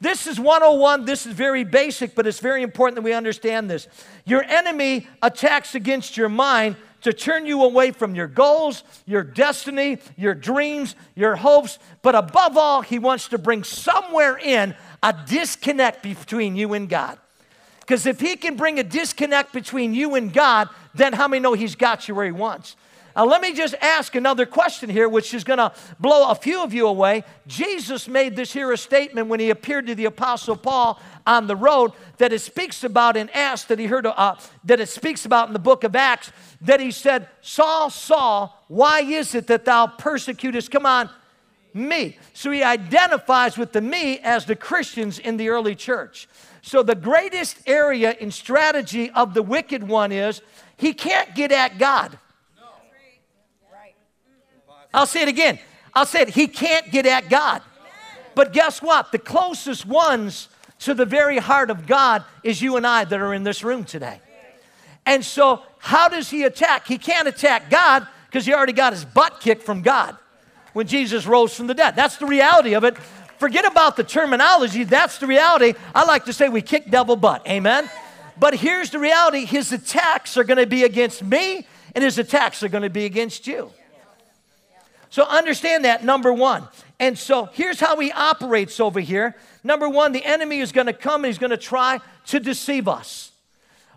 This 0.00 0.26
is 0.26 0.38
101. 0.38 1.04
This 1.04 1.26
is 1.26 1.32
very 1.32 1.64
basic, 1.64 2.14
but 2.14 2.26
it's 2.26 2.40
very 2.40 2.62
important 2.62 2.96
that 2.96 3.02
we 3.02 3.12
understand 3.12 3.68
this. 3.68 3.88
Your 4.24 4.44
enemy 4.44 5.08
attacks 5.22 5.74
against 5.74 6.16
your 6.16 6.28
mind 6.28 6.76
to 7.02 7.12
turn 7.12 7.46
you 7.46 7.64
away 7.64 7.90
from 7.90 8.14
your 8.14 8.26
goals, 8.26 8.82
your 9.06 9.22
destiny, 9.22 9.98
your 10.16 10.34
dreams, 10.34 10.94
your 11.14 11.36
hopes, 11.36 11.78
but 12.02 12.14
above 12.14 12.56
all, 12.56 12.82
he 12.82 12.98
wants 12.98 13.28
to 13.28 13.38
bring 13.38 13.64
somewhere 13.64 14.36
in 14.36 14.74
a 15.02 15.14
disconnect 15.26 16.02
between 16.02 16.56
you 16.56 16.74
and 16.74 16.88
God. 16.88 17.18
Because 17.80 18.04
if 18.04 18.20
he 18.20 18.36
can 18.36 18.56
bring 18.56 18.78
a 18.78 18.84
disconnect 18.84 19.52
between 19.52 19.94
you 19.94 20.14
and 20.14 20.32
God, 20.32 20.68
then 20.94 21.12
how 21.12 21.28
many 21.28 21.40
know 21.40 21.54
he's 21.54 21.74
got 21.74 22.06
you 22.08 22.14
where 22.14 22.26
he 22.26 22.32
wants? 22.32 22.76
Now, 23.18 23.24
let 23.24 23.42
me 23.42 23.52
just 23.52 23.74
ask 23.80 24.14
another 24.14 24.46
question 24.46 24.88
here, 24.88 25.08
which 25.08 25.34
is 25.34 25.42
going 25.42 25.58
to 25.58 25.72
blow 25.98 26.30
a 26.30 26.36
few 26.36 26.62
of 26.62 26.72
you 26.72 26.86
away. 26.86 27.24
Jesus 27.48 28.06
made 28.06 28.36
this 28.36 28.52
here 28.52 28.70
a 28.70 28.78
statement 28.78 29.26
when 29.26 29.40
he 29.40 29.50
appeared 29.50 29.88
to 29.88 29.96
the 29.96 30.04
Apostle 30.04 30.54
Paul 30.54 31.00
on 31.26 31.48
the 31.48 31.56
road 31.56 31.90
that 32.18 32.32
it 32.32 32.38
speaks 32.38 32.84
about 32.84 33.16
in 33.16 33.28
Acts, 33.30 33.64
that 33.64 33.80
he 33.80 33.86
heard, 33.86 34.06
uh, 34.06 34.36
that 34.62 34.78
it 34.78 34.88
speaks 34.88 35.24
about 35.24 35.48
in 35.48 35.52
the 35.52 35.58
book 35.58 35.82
of 35.82 35.96
Acts, 35.96 36.30
that 36.60 36.78
he 36.78 36.92
said, 36.92 37.28
Saul, 37.40 37.90
Saul, 37.90 38.64
why 38.68 39.00
is 39.00 39.34
it 39.34 39.48
that 39.48 39.64
thou 39.64 39.88
persecutest? 39.88 40.70
Come 40.70 40.86
on, 40.86 41.10
me. 41.74 42.16
So 42.34 42.52
he 42.52 42.62
identifies 42.62 43.58
with 43.58 43.72
the 43.72 43.80
me 43.80 44.20
as 44.20 44.44
the 44.44 44.54
Christians 44.54 45.18
in 45.18 45.38
the 45.38 45.48
early 45.48 45.74
church. 45.74 46.28
So, 46.62 46.84
the 46.84 46.94
greatest 46.94 47.56
area 47.66 48.14
in 48.20 48.30
strategy 48.30 49.10
of 49.10 49.34
the 49.34 49.42
wicked 49.42 49.88
one 49.88 50.12
is 50.12 50.40
he 50.76 50.92
can't 50.92 51.34
get 51.34 51.50
at 51.50 51.78
God. 51.78 52.16
I'll 54.92 55.06
say 55.06 55.22
it 55.22 55.28
again. 55.28 55.58
I'll 55.94 56.06
say 56.06 56.22
it. 56.22 56.30
He 56.30 56.46
can't 56.46 56.90
get 56.90 57.06
at 57.06 57.28
God. 57.28 57.62
But 58.34 58.52
guess 58.52 58.80
what? 58.80 59.10
The 59.12 59.18
closest 59.18 59.84
ones 59.84 60.48
to 60.80 60.94
the 60.94 61.04
very 61.04 61.38
heart 61.38 61.70
of 61.70 61.86
God 61.86 62.24
is 62.42 62.62
you 62.62 62.76
and 62.76 62.86
I 62.86 63.04
that 63.04 63.20
are 63.20 63.34
in 63.34 63.42
this 63.42 63.64
room 63.64 63.84
today. 63.84 64.20
And 65.04 65.24
so, 65.24 65.62
how 65.78 66.08
does 66.08 66.30
he 66.30 66.44
attack? 66.44 66.86
He 66.86 66.98
can't 66.98 67.26
attack 67.26 67.70
God 67.70 68.06
because 68.26 68.46
he 68.46 68.52
already 68.52 68.74
got 68.74 68.92
his 68.92 69.04
butt 69.04 69.40
kicked 69.40 69.62
from 69.62 69.82
God 69.82 70.16
when 70.72 70.86
Jesus 70.86 71.26
rose 71.26 71.54
from 71.54 71.66
the 71.66 71.74
dead. 71.74 71.96
That's 71.96 72.18
the 72.18 72.26
reality 72.26 72.74
of 72.74 72.84
it. 72.84 72.96
Forget 73.38 73.64
about 73.64 73.96
the 73.96 74.04
terminology. 74.04 74.84
That's 74.84 75.18
the 75.18 75.26
reality. 75.26 75.74
I 75.94 76.04
like 76.04 76.24
to 76.26 76.32
say 76.32 76.48
we 76.48 76.62
kick 76.62 76.90
devil 76.90 77.16
butt. 77.16 77.46
Amen. 77.48 77.88
But 78.38 78.54
here's 78.54 78.90
the 78.90 78.98
reality 78.98 79.44
his 79.44 79.72
attacks 79.72 80.36
are 80.36 80.44
going 80.44 80.58
to 80.58 80.66
be 80.66 80.84
against 80.84 81.24
me, 81.24 81.66
and 81.94 82.04
his 82.04 82.18
attacks 82.18 82.62
are 82.62 82.68
going 82.68 82.82
to 82.82 82.90
be 82.90 83.04
against 83.04 83.46
you. 83.46 83.72
So 85.10 85.24
understand 85.24 85.84
that, 85.84 86.04
number 86.04 86.32
one. 86.32 86.68
And 87.00 87.16
so 87.16 87.46
here's 87.52 87.80
how 87.80 87.98
he 87.98 88.12
operates 88.12 88.80
over 88.80 89.00
here. 89.00 89.36
Number 89.64 89.88
one, 89.88 90.12
the 90.12 90.24
enemy 90.24 90.60
is 90.60 90.72
going 90.72 90.86
to 90.86 90.92
come 90.92 91.24
and 91.24 91.26
he's 91.26 91.38
going 91.38 91.50
to 91.50 91.56
try 91.56 92.00
to 92.26 92.40
deceive 92.40 92.88
us. 92.88 93.32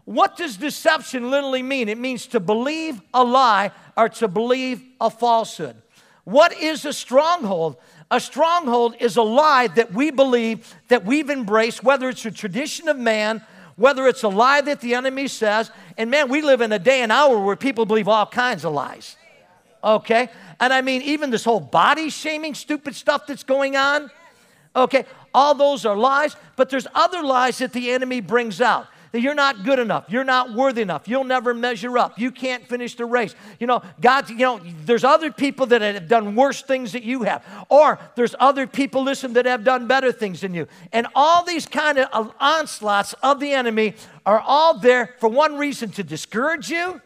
What 0.05 0.37
does 0.37 0.57
deception 0.57 1.29
literally 1.29 1.63
mean? 1.63 1.89
It 1.89 1.97
means 1.97 2.27
to 2.27 2.39
believe 2.39 3.01
a 3.13 3.23
lie 3.23 3.71
or 3.95 4.09
to 4.09 4.27
believe 4.27 4.83
a 4.99 5.09
falsehood. 5.09 5.75
What 6.23 6.53
is 6.57 6.85
a 6.85 6.93
stronghold? 6.93 7.77
A 8.09 8.19
stronghold 8.19 8.95
is 8.99 9.17
a 9.17 9.21
lie 9.21 9.67
that 9.67 9.93
we 9.93 10.11
believe, 10.11 10.75
that 10.89 11.05
we've 11.05 11.29
embraced, 11.29 11.83
whether 11.83 12.09
it's 12.09 12.25
a 12.25 12.31
tradition 12.31 12.89
of 12.89 12.97
man, 12.97 13.41
whether 13.75 14.07
it's 14.07 14.23
a 14.23 14.27
lie 14.27 14.61
that 14.61 14.81
the 14.81 14.95
enemy 14.95 15.27
says. 15.27 15.71
And 15.97 16.11
man, 16.11 16.29
we 16.29 16.41
live 16.41 16.61
in 16.61 16.71
a 16.71 16.79
day 16.79 17.01
and 17.01 17.11
hour 17.11 17.39
where 17.43 17.55
people 17.55 17.85
believe 17.85 18.07
all 18.07 18.25
kinds 18.25 18.65
of 18.65 18.73
lies. 18.73 19.15
Okay? 19.83 20.29
And 20.59 20.71
I 20.71 20.81
mean, 20.81 21.01
even 21.01 21.29
this 21.29 21.43
whole 21.43 21.59
body 21.59 22.09
shaming, 22.09 22.53
stupid 22.53 22.95
stuff 22.95 23.27
that's 23.27 23.43
going 23.43 23.75
on. 23.75 24.11
Okay? 24.75 25.05
All 25.33 25.55
those 25.55 25.85
are 25.85 25.95
lies, 25.95 26.35
but 26.55 26.69
there's 26.69 26.87
other 26.93 27.23
lies 27.23 27.59
that 27.59 27.73
the 27.73 27.91
enemy 27.91 28.21
brings 28.21 28.61
out 28.61 28.87
that 29.11 29.21
you're 29.21 29.35
not 29.35 29.63
good 29.63 29.79
enough, 29.79 30.05
you're 30.07 30.23
not 30.23 30.53
worthy 30.53 30.81
enough, 30.81 31.07
you'll 31.07 31.23
never 31.23 31.53
measure 31.53 31.97
up, 31.97 32.17
you 32.17 32.31
can't 32.31 32.65
finish 32.67 32.95
the 32.95 33.05
race. 33.05 33.35
You 33.59 33.67
know, 33.67 33.81
God, 33.99 34.29
you 34.29 34.37
know, 34.37 34.61
there's 34.85 35.03
other 35.03 35.31
people 35.31 35.65
that 35.67 35.81
have 35.81 36.07
done 36.07 36.35
worse 36.35 36.61
things 36.61 36.93
that 36.93 37.03
you 37.03 37.23
have, 37.23 37.43
or 37.69 37.99
there's 38.15 38.35
other 38.39 38.67
people, 38.67 39.03
listen, 39.03 39.33
that 39.33 39.45
have 39.45 39.63
done 39.63 39.87
better 39.87 40.11
things 40.11 40.41
than 40.41 40.53
you. 40.53 40.67
And 40.93 41.07
all 41.13 41.43
these 41.43 41.65
kind 41.65 41.99
of 41.99 42.33
onslaughts 42.39 43.13
of 43.21 43.39
the 43.39 43.51
enemy 43.51 43.95
are 44.25 44.39
all 44.39 44.79
there 44.79 45.15
for 45.19 45.27
one 45.27 45.57
reason 45.57 45.89
to 45.91 46.03
discourage 46.03 46.69
you, 46.69 47.01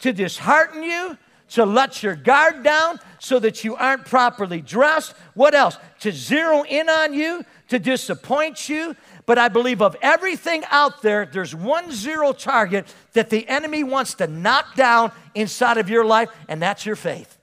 to 0.00 0.12
dishearten 0.12 0.82
you, 0.82 1.18
to 1.50 1.64
let 1.64 2.02
your 2.02 2.14
guard 2.14 2.62
down 2.62 3.00
so 3.18 3.38
that 3.38 3.64
you 3.64 3.74
aren't 3.76 4.04
properly 4.04 4.60
dressed. 4.60 5.14
What 5.34 5.54
else? 5.54 5.76
To 6.00 6.12
zero 6.12 6.62
in 6.62 6.88
on 6.88 7.14
you, 7.14 7.44
to 7.68 7.78
disappoint 7.78 8.68
you, 8.68 8.94
but 9.26 9.38
I 9.38 9.48
believe 9.48 9.82
of 9.82 9.94
everything 10.00 10.64
out 10.70 11.02
there, 11.02 11.26
there's 11.26 11.54
one 11.54 11.92
zero 11.92 12.32
target 12.32 12.86
that 13.12 13.28
the 13.28 13.46
enemy 13.46 13.84
wants 13.84 14.14
to 14.14 14.26
knock 14.26 14.74
down 14.74 15.12
inside 15.34 15.76
of 15.76 15.90
your 15.90 16.04
life, 16.04 16.30
and 16.48 16.62
that's 16.62 16.86
your 16.86 16.96
faith. 16.96 17.36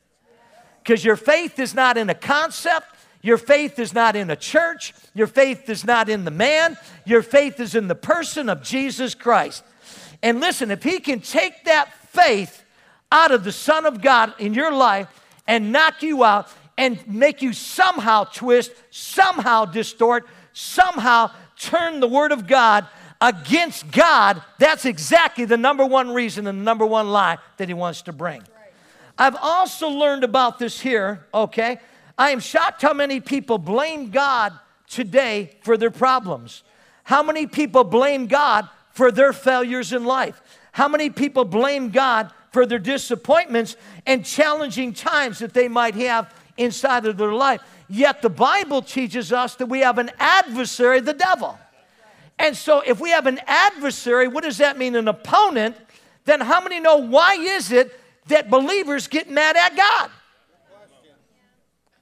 Because 0.82 1.06
your 1.06 1.16
faith 1.16 1.60
is 1.60 1.74
not 1.74 1.98
in 1.98 2.10
a 2.10 2.16
concept, 2.16 2.88
your 3.22 3.38
faith 3.38 3.80
is 3.80 3.94
not 3.94 4.16
in 4.16 4.30
a 4.30 4.36
church, 4.36 4.94
your 5.14 5.28
faith 5.28 5.70
is 5.70 5.84
not 5.84 6.10
in 6.10 6.26
the 6.26 6.32
man, 6.32 6.78
your 7.06 7.22
faith 7.22 7.60
is 7.60 7.76
in 7.76 7.88
the 7.88 7.96
person 7.96 8.50
of 8.50 8.64
Jesus 8.64 9.16
Christ. 9.16 9.64
And 10.24 10.40
listen, 10.40 10.72
if 10.72 10.82
he 10.82 11.00
can 11.00 11.20
take 11.20 11.66
that 11.66 11.94
faith 12.10 12.65
out 13.16 13.32
of 13.32 13.46
the 13.46 13.52
Son 13.52 13.86
of 13.86 14.02
God 14.02 14.34
in 14.40 14.54
your 14.54 14.74
life 14.74 15.08
and 15.48 15.72
knock 15.72 16.04
you 16.04 16.26
out 16.26 16.52
and 16.78 17.00
make 17.08 17.42
you 17.42 17.54
somehow 17.54 18.26
twist, 18.26 18.74
somehow 18.92 19.64
distort, 19.64 20.28
somehow 20.52 21.32
turn 21.58 22.02
the 22.02 22.10
Word 22.10 22.34
of 22.34 22.46
God 22.46 22.86
against 23.22 23.90
God, 23.90 24.42
that's 24.60 24.84
exactly 24.84 25.46
the 25.46 25.56
number 25.56 25.86
one 25.86 26.14
reason 26.14 26.46
and 26.46 26.60
the 26.60 26.64
number 26.64 26.86
one 26.86 27.10
lie 27.10 27.38
that 27.56 27.70
He 27.70 27.74
wants 27.74 28.02
to 28.04 28.12
bring. 28.12 28.44
I've 29.18 29.38
also 29.38 29.88
learned 29.88 30.26
about 30.26 30.60
this 30.60 30.82
here, 30.82 31.26
okay? 31.34 31.80
I 32.18 32.32
am 32.32 32.42
shocked 32.42 32.82
how 32.82 32.94
many 32.94 33.22
people 33.22 33.58
blame 33.58 34.10
God 34.10 34.52
today 34.90 35.56
for 35.64 35.78
their 35.78 35.90
problems. 35.90 36.64
How 37.06 37.24
many 37.24 37.48
people 37.48 37.86
blame 37.86 38.28
God 38.28 38.68
for 38.92 39.10
their 39.10 39.32
failures 39.32 39.94
in 39.94 40.04
life? 40.04 40.42
How 40.74 40.90
many 40.90 41.10
people 41.10 41.46
blame 41.46 41.92
God 41.92 42.34
for 42.56 42.66
their 42.66 42.80
disappointments 42.80 43.76
and 44.06 44.24
challenging 44.24 44.94
times 44.94 45.40
that 45.40 45.54
they 45.54 45.68
might 45.68 45.94
have 45.94 46.34
inside 46.56 47.06
of 47.06 47.18
their 47.18 47.34
life? 47.34 47.60
Yet 47.90 48.22
the 48.22 48.30
Bible 48.30 48.82
teaches 48.82 49.34
us 49.34 49.56
that 49.56 49.66
we 49.66 49.82
have 49.82 49.98
an 49.98 50.10
adversary, 50.20 51.02
the 51.02 51.12
devil. 51.12 51.60
And 52.40 52.56
so 52.56 52.80
if 52.80 53.02
we 53.02 53.10
have 53.10 53.28
an 53.28 53.42
adversary, 53.46 54.30
what 54.30 54.46
does 54.46 54.60
that 54.60 54.78
mean? 54.78 54.96
An 54.96 55.10
opponent, 55.10 55.76
then 56.24 56.40
how 56.40 56.62
many 56.62 56.80
know 56.80 56.96
why 56.96 57.34
is 57.34 57.74
it 57.74 57.92
that 58.28 58.50
believers 58.50 59.10
get 59.10 59.30
mad 59.30 59.58
at 59.58 59.76
God? 59.76 60.10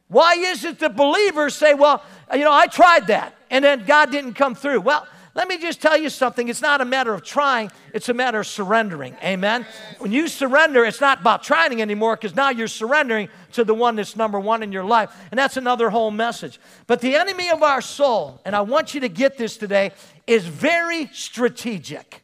Why 0.07 0.33
is 0.35 0.63
it 0.65 0.77
that 0.81 0.95
believers 0.95 1.55
say, 1.55 1.73
well, 1.73 2.03
you 2.31 2.41
know, 2.41 2.53
I 2.53 2.67
tried 2.67 3.07
that 3.07 3.33
and 3.49 3.65
then 3.65 3.85
God 3.85 4.11
didn't 4.11 4.35
come 4.35 4.53
through? 4.53 4.81
Well, 4.81 5.07
let 5.35 5.47
me 5.47 5.57
just 5.57 5.81
tell 5.81 5.97
you 5.97 6.09
something. 6.09 6.47
It's 6.47 6.61
not 6.61 6.79
a 6.79 6.85
matter 6.85 7.13
of 7.13 7.23
trying, 7.23 7.71
it's 7.91 8.07
a 8.09 8.13
matter 8.13 8.41
of 8.41 8.47
surrendering. 8.47 9.15
Amen. 9.23 9.65
When 9.97 10.11
you 10.11 10.27
surrender, 10.27 10.85
it's 10.85 11.01
not 11.01 11.21
about 11.21 11.43
trying 11.43 11.81
anymore 11.81 12.15
because 12.15 12.35
now 12.35 12.49
you're 12.49 12.67
surrendering 12.67 13.29
to 13.53 13.63
the 13.63 13.73
one 13.73 13.95
that's 13.95 14.15
number 14.15 14.39
one 14.39 14.61
in 14.61 14.71
your 14.71 14.83
life. 14.83 15.11
And 15.31 15.37
that's 15.37 15.57
another 15.57 15.89
whole 15.89 16.11
message. 16.11 16.59
But 16.85 17.01
the 17.01 17.15
enemy 17.15 17.49
of 17.49 17.63
our 17.63 17.81
soul, 17.81 18.41
and 18.45 18.55
I 18.55 18.61
want 18.61 18.93
you 18.93 18.99
to 19.01 19.09
get 19.09 19.37
this 19.37 19.57
today, 19.57 19.91
is 20.27 20.45
very 20.45 21.09
strategic. 21.13 22.22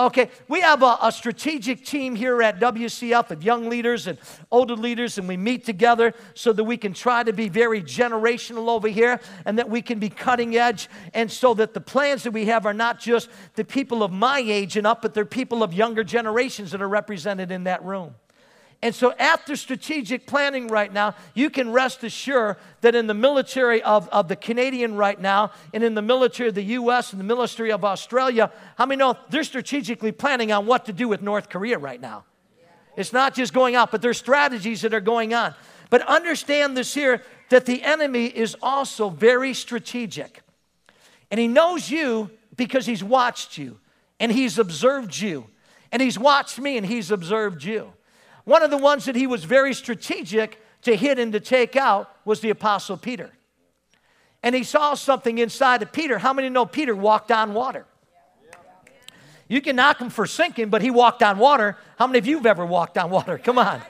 Okay, 0.00 0.30
we 0.48 0.62
have 0.62 0.82
a, 0.82 0.96
a, 1.02 1.12
strategic 1.12 1.84
team 1.84 2.16
here 2.16 2.40
at 2.40 2.58
WCF 2.58 3.30
of 3.32 3.42
young 3.42 3.68
leaders 3.68 4.06
and 4.06 4.16
older 4.50 4.74
leaders, 4.74 5.18
and 5.18 5.28
we 5.28 5.36
meet 5.36 5.66
together 5.66 6.14
so 6.32 6.54
that 6.54 6.64
we 6.64 6.78
can 6.78 6.94
try 6.94 7.22
to 7.22 7.34
be 7.34 7.50
very 7.50 7.82
generational 7.82 8.68
over 8.68 8.88
here 8.88 9.20
and 9.44 9.58
that 9.58 9.68
we 9.68 9.82
can 9.82 9.98
be 9.98 10.08
cutting 10.08 10.56
edge, 10.56 10.88
and 11.12 11.30
so 11.30 11.52
that 11.52 11.74
the 11.74 11.82
plans 11.82 12.22
that 12.22 12.30
we 12.30 12.46
have 12.46 12.64
are 12.64 12.72
not 12.72 12.98
just 12.98 13.28
the 13.56 13.64
people 13.64 14.02
of 14.02 14.10
my 14.10 14.38
age 14.38 14.78
and 14.78 14.86
up, 14.86 15.02
but 15.02 15.12
they're 15.12 15.26
people 15.26 15.62
of 15.62 15.74
younger 15.74 16.02
generations 16.02 16.70
that 16.70 16.80
are 16.80 16.88
represented 16.88 17.50
in 17.50 17.64
that 17.64 17.84
room. 17.84 18.14
And 18.82 18.94
so, 18.94 19.12
after 19.18 19.56
strategic 19.56 20.26
planning 20.26 20.68
right 20.68 20.90
now, 20.90 21.14
you 21.34 21.50
can 21.50 21.70
rest 21.70 22.02
assured 22.02 22.56
that 22.80 22.94
in 22.94 23.06
the 23.06 23.14
military 23.14 23.82
of, 23.82 24.08
of 24.08 24.28
the 24.28 24.36
Canadian 24.36 24.96
right 24.96 25.20
now, 25.20 25.52
and 25.74 25.84
in 25.84 25.94
the 25.94 26.02
military 26.02 26.48
of 26.48 26.54
the 26.54 26.62
US 26.62 27.12
and 27.12 27.20
the 27.20 27.24
military 27.24 27.72
of 27.72 27.84
Australia, 27.84 28.50
how 28.76 28.86
many 28.86 28.98
know 28.98 29.18
they're 29.28 29.44
strategically 29.44 30.12
planning 30.12 30.50
on 30.50 30.64
what 30.64 30.86
to 30.86 30.94
do 30.94 31.08
with 31.08 31.20
North 31.20 31.50
Korea 31.50 31.78
right 31.78 32.00
now? 32.00 32.24
It's 32.96 33.12
not 33.12 33.34
just 33.34 33.52
going 33.52 33.74
out, 33.74 33.90
but 33.90 34.00
there's 34.00 34.18
strategies 34.18 34.80
that 34.80 34.94
are 34.94 35.00
going 35.00 35.34
on. 35.34 35.54
But 35.90 36.02
understand 36.08 36.76
this 36.76 36.94
here 36.94 37.22
that 37.50 37.66
the 37.66 37.82
enemy 37.82 38.26
is 38.26 38.56
also 38.62 39.10
very 39.10 39.52
strategic. 39.52 40.42
And 41.30 41.38
he 41.38 41.48
knows 41.48 41.90
you 41.90 42.30
because 42.56 42.86
he's 42.86 43.04
watched 43.04 43.58
you 43.58 43.78
and 44.18 44.32
he's 44.32 44.58
observed 44.58 45.18
you. 45.18 45.46
And 45.92 46.00
he's 46.00 46.18
watched 46.18 46.58
me 46.58 46.76
and 46.76 46.86
he's 46.86 47.10
observed 47.10 47.62
you. 47.64 47.92
One 48.44 48.62
of 48.62 48.70
the 48.70 48.76
ones 48.76 49.04
that 49.04 49.16
he 49.16 49.26
was 49.26 49.44
very 49.44 49.74
strategic 49.74 50.60
to 50.82 50.96
hit 50.96 51.18
and 51.18 51.32
to 51.32 51.40
take 51.40 51.76
out 51.76 52.10
was 52.24 52.40
the 52.40 52.50
Apostle 52.50 52.96
Peter. 52.96 53.30
And 54.42 54.54
he 54.54 54.64
saw 54.64 54.94
something 54.94 55.38
inside 55.38 55.82
of 55.82 55.92
Peter. 55.92 56.18
How 56.18 56.32
many 56.32 56.48
know 56.48 56.64
Peter 56.64 56.94
walked 56.94 57.30
on 57.30 57.52
water? 57.52 57.86
You 59.48 59.60
can 59.60 59.76
knock 59.76 60.00
him 60.00 60.10
for 60.10 60.26
sinking, 60.26 60.68
but 60.68 60.80
he 60.80 60.90
walked 60.90 61.22
on 61.22 61.36
water. 61.38 61.76
How 61.98 62.06
many 62.06 62.20
of 62.20 62.26
you 62.26 62.36
have 62.36 62.46
ever 62.46 62.64
walked 62.64 62.96
on 62.96 63.10
water? 63.10 63.36
Come 63.36 63.58
on. 63.58 63.82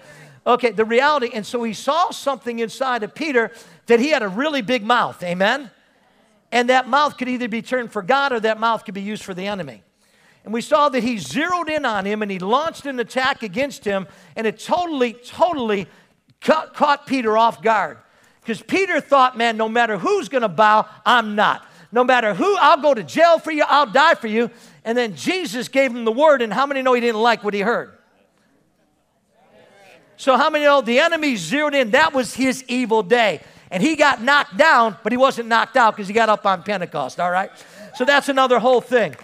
Okay, 0.46 0.70
the 0.70 0.86
reality, 0.86 1.30
and 1.34 1.44
so 1.44 1.62
he 1.62 1.74
saw 1.74 2.10
something 2.10 2.60
inside 2.60 3.02
of 3.02 3.14
Peter 3.14 3.52
that 3.86 4.00
he 4.00 4.08
had 4.08 4.22
a 4.22 4.28
really 4.28 4.62
big 4.62 4.82
mouth. 4.82 5.22
Amen? 5.22 5.70
And 6.50 6.70
that 6.70 6.88
mouth 6.88 7.18
could 7.18 7.28
either 7.28 7.46
be 7.46 7.60
turned 7.62 7.92
for 7.92 8.02
God 8.02 8.32
or 8.32 8.40
that 8.40 8.58
mouth 8.58 8.84
could 8.84 8.94
be 8.94 9.02
used 9.02 9.22
for 9.22 9.34
the 9.34 9.46
enemy. 9.46 9.82
And 10.50 10.54
we 10.56 10.62
saw 10.62 10.88
that 10.88 11.04
he 11.04 11.16
zeroed 11.18 11.68
in 11.68 11.84
on 11.84 12.04
him 12.04 12.22
and 12.22 12.28
he 12.30 12.40
launched 12.40 12.84
an 12.84 12.98
attack 12.98 13.44
against 13.44 13.84
him, 13.84 14.08
and 14.34 14.48
it 14.48 14.58
totally, 14.58 15.12
totally 15.12 15.86
caught, 16.40 16.74
caught 16.74 17.06
Peter 17.06 17.38
off 17.38 17.62
guard. 17.62 17.98
Because 18.40 18.60
Peter 18.60 19.00
thought, 19.00 19.38
man, 19.38 19.56
no 19.56 19.68
matter 19.68 19.96
who's 19.96 20.28
gonna 20.28 20.48
bow, 20.48 20.88
I'm 21.06 21.36
not. 21.36 21.64
No 21.92 22.02
matter 22.02 22.34
who, 22.34 22.56
I'll 22.58 22.82
go 22.82 22.92
to 22.92 23.04
jail 23.04 23.38
for 23.38 23.52
you, 23.52 23.62
I'll 23.64 23.86
die 23.86 24.16
for 24.16 24.26
you. 24.26 24.50
And 24.84 24.98
then 24.98 25.14
Jesus 25.14 25.68
gave 25.68 25.94
him 25.94 26.04
the 26.04 26.10
word, 26.10 26.42
and 26.42 26.52
how 26.52 26.66
many 26.66 26.82
know 26.82 26.94
he 26.94 27.00
didn't 27.00 27.22
like 27.22 27.44
what 27.44 27.54
he 27.54 27.60
heard? 27.60 27.92
So, 30.16 30.36
how 30.36 30.50
many 30.50 30.64
know 30.64 30.80
the 30.80 30.98
enemy 30.98 31.36
zeroed 31.36 31.76
in? 31.76 31.92
That 31.92 32.12
was 32.12 32.34
his 32.34 32.64
evil 32.66 33.04
day. 33.04 33.40
And 33.70 33.80
he 33.80 33.94
got 33.94 34.20
knocked 34.20 34.56
down, 34.56 34.96
but 35.04 35.12
he 35.12 35.16
wasn't 35.16 35.48
knocked 35.48 35.76
out 35.76 35.94
because 35.94 36.08
he 36.08 36.12
got 36.12 36.28
up 36.28 36.44
on 36.44 36.64
Pentecost, 36.64 37.20
all 37.20 37.30
right? 37.30 37.52
So, 37.94 38.04
that's 38.04 38.28
another 38.28 38.58
whole 38.58 38.80
thing. 38.80 39.14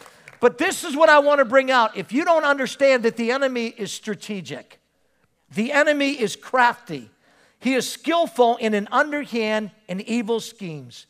But 0.40 0.58
this 0.58 0.84
is 0.84 0.96
what 0.96 1.08
I 1.08 1.18
want 1.18 1.38
to 1.38 1.44
bring 1.44 1.70
out. 1.70 1.96
If 1.96 2.12
you 2.12 2.24
don't 2.24 2.44
understand 2.44 3.02
that 3.04 3.16
the 3.16 3.30
enemy 3.30 3.68
is 3.68 3.92
strategic, 3.92 4.78
the 5.54 5.72
enemy 5.72 6.12
is 6.12 6.36
crafty, 6.36 7.10
he 7.58 7.74
is 7.74 7.88
skillful 7.88 8.56
in 8.56 8.74
an 8.74 8.88
underhand 8.92 9.70
and 9.88 10.00
evil 10.02 10.40
schemes. 10.40 11.06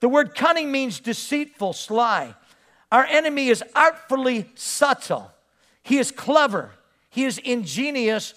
The 0.00 0.08
word 0.08 0.34
cunning 0.34 0.72
means 0.72 0.98
deceitful, 1.00 1.74
sly. 1.74 2.34
Our 2.90 3.04
enemy 3.04 3.48
is 3.48 3.62
artfully 3.74 4.50
subtle. 4.54 5.30
He 5.82 5.98
is 5.98 6.10
clever. 6.10 6.70
He 7.08 7.24
is 7.24 7.38
ingenious. 7.38 8.34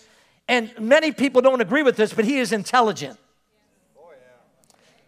And 0.48 0.72
many 0.80 1.12
people 1.12 1.42
don't 1.42 1.62
agree 1.62 1.82
with 1.82 1.98
this, 1.98 2.14
but 2.14 2.26
he 2.26 2.38
is 2.38 2.52
intelligent. 2.52 3.18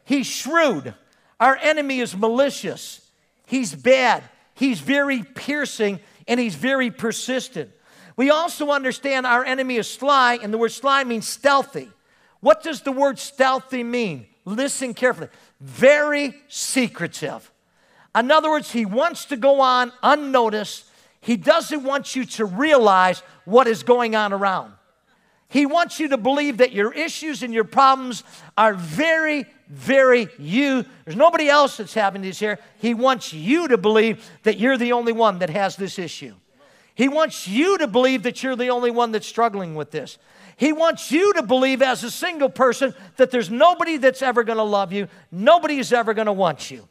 He's 0.03 0.25
shrewd. 0.25 0.93
Our 1.39 1.57
enemy 1.57 1.99
is 1.99 2.15
malicious. 2.15 3.01
He's 3.45 3.75
bad. 3.75 4.23
He's 4.57 4.79
very 4.79 5.21
piercing 5.23 5.99
and 6.27 6.39
he's 6.39 6.55
very 6.55 6.89
persistent. 6.89 7.69
We 8.15 8.31
also 8.31 8.71
understand 8.71 9.27
our 9.27 9.45
enemy 9.45 9.75
is 9.75 9.87
sly, 9.87 10.39
and 10.41 10.51
the 10.51 10.57
word 10.57 10.71
sly 10.71 11.03
means 11.03 11.27
stealthy. 11.27 11.89
What 12.39 12.63
does 12.63 12.81
the 12.81 12.91
word 12.91 13.19
stealthy 13.19 13.83
mean? 13.83 14.25
Listen 14.45 14.95
carefully. 14.95 15.29
Very 15.61 16.33
secretive. 16.47 17.51
In 18.17 18.31
other 18.31 18.49
words, 18.49 18.71
he 18.71 18.85
wants 18.85 19.25
to 19.25 19.37
go 19.37 19.61
on 19.61 19.91
unnoticed. 20.01 20.85
He 21.21 21.37
doesn't 21.37 21.83
want 21.83 22.15
you 22.15 22.25
to 22.25 22.45
realize 22.45 23.21
what 23.45 23.67
is 23.67 23.83
going 23.83 24.15
on 24.15 24.33
around. 24.33 24.73
He 25.49 25.65
wants 25.65 25.99
you 25.99 26.09
to 26.09 26.17
believe 26.17 26.57
that 26.57 26.73
your 26.73 26.93
issues 26.93 27.41
and 27.41 27.53
your 27.53 27.63
problems 27.63 28.23
are 28.57 28.73
very, 28.73 29.45
very 29.69 30.27
you. 30.37 30.85
There's 31.05 31.15
nobody 31.15 31.47
else 31.47 31.77
that's 31.77 31.93
having 31.93 32.21
this 32.21 32.39
here. 32.39 32.59
He 32.79 32.93
wants 32.93 33.31
you 33.31 33.69
to 33.69 33.77
believe 33.77 34.29
that 34.43 34.59
you're 34.59 34.77
the 34.77 34.91
only 34.91 35.13
one 35.13 35.39
that 35.39 35.49
has 35.49 35.77
this 35.77 35.97
issue. 35.97 36.33
He 36.95 37.07
wants 37.07 37.47
you 37.47 37.77
to 37.77 37.87
believe 37.87 38.23
that 38.23 38.43
you're 38.43 38.55
the 38.55 38.71
only 38.71 38.91
one 38.91 39.11
that's 39.11 39.27
struggling 39.27 39.75
with 39.75 39.91
this. 39.91 40.17
He 40.57 40.73
wants 40.73 41.11
you 41.11 41.31
to 41.33 41.43
believe 41.43 41.83
as 41.83 42.03
a 42.03 42.09
single 42.09 42.49
person 42.49 42.95
that 43.17 43.29
there's 43.29 43.51
nobody 43.51 43.97
that's 43.97 44.23
ever 44.23 44.43
going 44.43 44.57
to 44.57 44.63
love 44.63 44.91
you, 44.91 45.07
nobody 45.31 45.77
is 45.77 45.93
ever 45.93 46.15
going 46.15 46.25
to 46.25 46.33
want 46.33 46.71
you. 46.71 46.87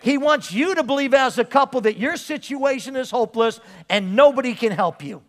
He 0.00 0.16
wants 0.18 0.52
you 0.52 0.74
to 0.76 0.82
believe 0.82 1.12
as 1.12 1.38
a 1.38 1.44
couple 1.44 1.80
that 1.82 1.96
your 1.96 2.16
situation 2.16 2.96
is 2.96 3.10
hopeless 3.10 3.60
and 3.88 4.16
nobody 4.16 4.54
can 4.54 4.72
help 4.72 5.02
you. 5.02 5.22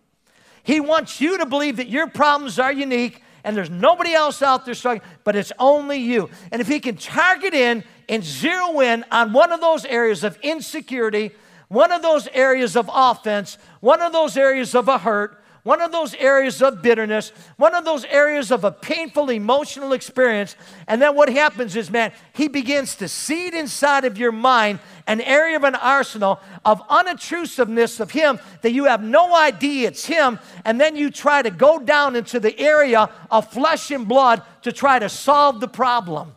He 0.63 0.79
wants 0.79 1.19
you 1.21 1.37
to 1.39 1.45
believe 1.45 1.77
that 1.77 1.89
your 1.89 2.07
problems 2.07 2.57
are 2.57 2.71
unique 2.71 3.21
and 3.43 3.55
there's 3.55 3.69
nobody 3.69 4.13
else 4.13 4.41
out 4.41 4.65
there 4.65 4.73
struggling, 4.73 5.07
but 5.23 5.35
it's 5.35 5.51
only 5.59 5.97
you. 5.97 6.29
And 6.51 6.61
if 6.61 6.67
he 6.67 6.79
can 6.79 6.95
target 6.95 7.53
in 7.53 7.83
and 8.07 8.23
zero 8.23 8.79
in 8.79 9.03
on 9.11 9.33
one 9.33 9.51
of 9.51 9.59
those 9.59 9.83
areas 9.85 10.23
of 10.23 10.37
insecurity, 10.41 11.31
one 11.67 11.91
of 11.91 12.01
those 12.01 12.27
areas 12.33 12.77
of 12.77 12.89
offense, 12.93 13.57
one 13.81 14.01
of 14.01 14.13
those 14.13 14.37
areas 14.37 14.73
of 14.75 14.87
a 14.87 14.97
hurt, 14.97 15.42
one 15.63 15.81
of 15.81 15.93
those 15.93 16.13
areas 16.15 16.61
of 16.61 16.81
bitterness, 16.81 17.31
one 17.55 17.73
of 17.73 17.85
those 17.85 18.03
areas 18.05 18.51
of 18.51 18.65
a 18.65 18.71
painful 18.71 19.29
emotional 19.29 19.93
experience. 19.93 20.57
And 20.87 21.01
then 21.01 21.15
what 21.15 21.29
happens 21.29 21.77
is, 21.77 21.89
man, 21.89 22.11
he 22.33 22.49
begins 22.49 22.95
to 22.97 23.07
seed 23.07 23.53
inside 23.53 24.03
of 24.03 24.17
your 24.17 24.33
mind 24.33 24.79
an 25.07 25.21
area 25.21 25.55
of 25.55 25.63
an 25.63 25.75
arsenal 25.75 26.41
of 26.65 26.85
unobtrusiveness 26.89 28.01
of 28.01 28.11
him 28.11 28.39
that 28.61 28.73
you 28.73 28.85
have 28.85 29.01
no 29.01 29.33
idea 29.33 29.87
it's 29.87 30.05
him. 30.05 30.37
And 30.65 30.81
then 30.81 30.97
you 30.97 31.09
try 31.09 31.41
to 31.41 31.49
go 31.49 31.79
down 31.79 32.17
into 32.17 32.41
the 32.41 32.57
area 32.59 33.09
of 33.31 33.49
flesh 33.49 33.89
and 33.89 34.05
blood 34.05 34.41
to 34.63 34.73
try 34.73 34.99
to 34.99 35.07
solve 35.07 35.61
the 35.61 35.69
problem, 35.69 36.35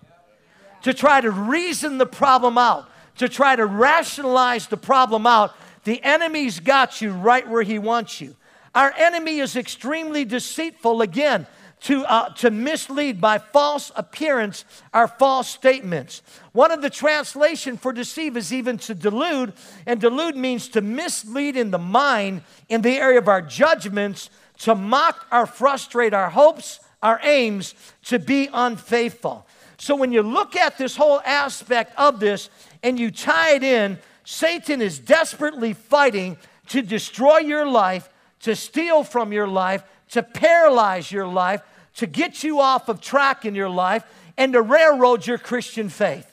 to 0.83 0.95
try 0.95 1.21
to 1.21 1.33
reason 1.33 1.99
the 1.99 2.07
problem 2.07 2.57
out, 2.57 2.89
to 3.17 3.29
try 3.29 3.57
to 3.57 3.67
rationalize 3.67 4.69
the 4.69 4.77
problem 4.77 5.27
out. 5.27 5.53
The 5.83 6.01
enemy's 6.05 6.61
got 6.61 7.01
you 7.01 7.11
right 7.11 7.49
where 7.49 7.63
he 7.63 7.81
wants 7.81 8.21
you. 8.21 8.37
Our 8.77 8.93
enemy 8.99 9.39
is 9.39 9.57
extremely 9.57 10.27
deceitful, 10.27 11.01
again, 11.01 11.47
to, 11.81 12.05
uh, 12.05 12.29
to 12.35 12.51
mislead 12.51 13.23
by 13.23 13.39
false 13.39 13.91
appearance 13.97 14.67
our 14.93 15.09
false 15.09 15.49
statements. 15.49 16.21
One 16.53 16.71
of 16.71 16.83
the 16.83 16.91
translation 16.91 17.79
for 17.79 17.95
deceive 17.95 18.37
is 18.37 18.53
even 18.53 18.77
to 18.79 18.95
delude, 18.95 19.55
and 19.87 19.99
delude 19.99 20.37
means 20.37 20.69
to 20.69 20.83
mislead 20.83 21.57
in 21.57 21.71
the 21.71 21.79
mind 21.79 22.43
in 22.69 22.83
the 22.83 22.99
area 22.99 23.19
of 23.19 23.29
our 23.29 23.41
judgments, 23.41 24.29
to 24.59 24.75
mock 24.75 25.27
or 25.33 25.47
frustrate 25.47 26.13
our 26.13 26.29
hopes, 26.29 26.79
our 27.03 27.19
aims, 27.23 27.75
to 28.05 28.19
be 28.19 28.51
unfaithful. 28.53 29.47
So 29.79 29.97
when 29.97 30.13
you 30.13 30.23
look 30.23 30.55
at 30.55 30.77
this 30.77 30.97
whole 30.97 31.23
aspect 31.25 31.99
of 31.99 32.21
this 32.21 32.51
and 32.83 33.01
you 33.01 33.11
tie 33.11 33.55
it 33.55 33.63
in, 33.63 33.99
Satan 34.25 34.83
is 34.83 34.99
desperately 34.99 35.73
fighting 35.73 36.37
to 36.69 36.83
destroy 36.83 37.39
your 37.39 37.67
life 37.67 38.11
to 38.47 38.55
steal 38.55 39.03
from 39.03 39.33
your 39.33 39.49
life, 39.49 39.83
to 40.09 40.23
paralyze 40.23 41.11
your 41.11 41.27
life, 41.27 41.63
to 41.97 42.07
get 42.07 42.45
you 42.45 42.61
off 42.61 42.89
of 42.89 43.01
track 43.01 43.45
in 43.45 43.57
your 43.57 43.69
life, 43.69 44.05
and 44.37 44.53
to 44.53 44.63
railroad 44.63 45.27
your 45.27 45.37
Christian 45.37 45.89
faith. 45.89 46.33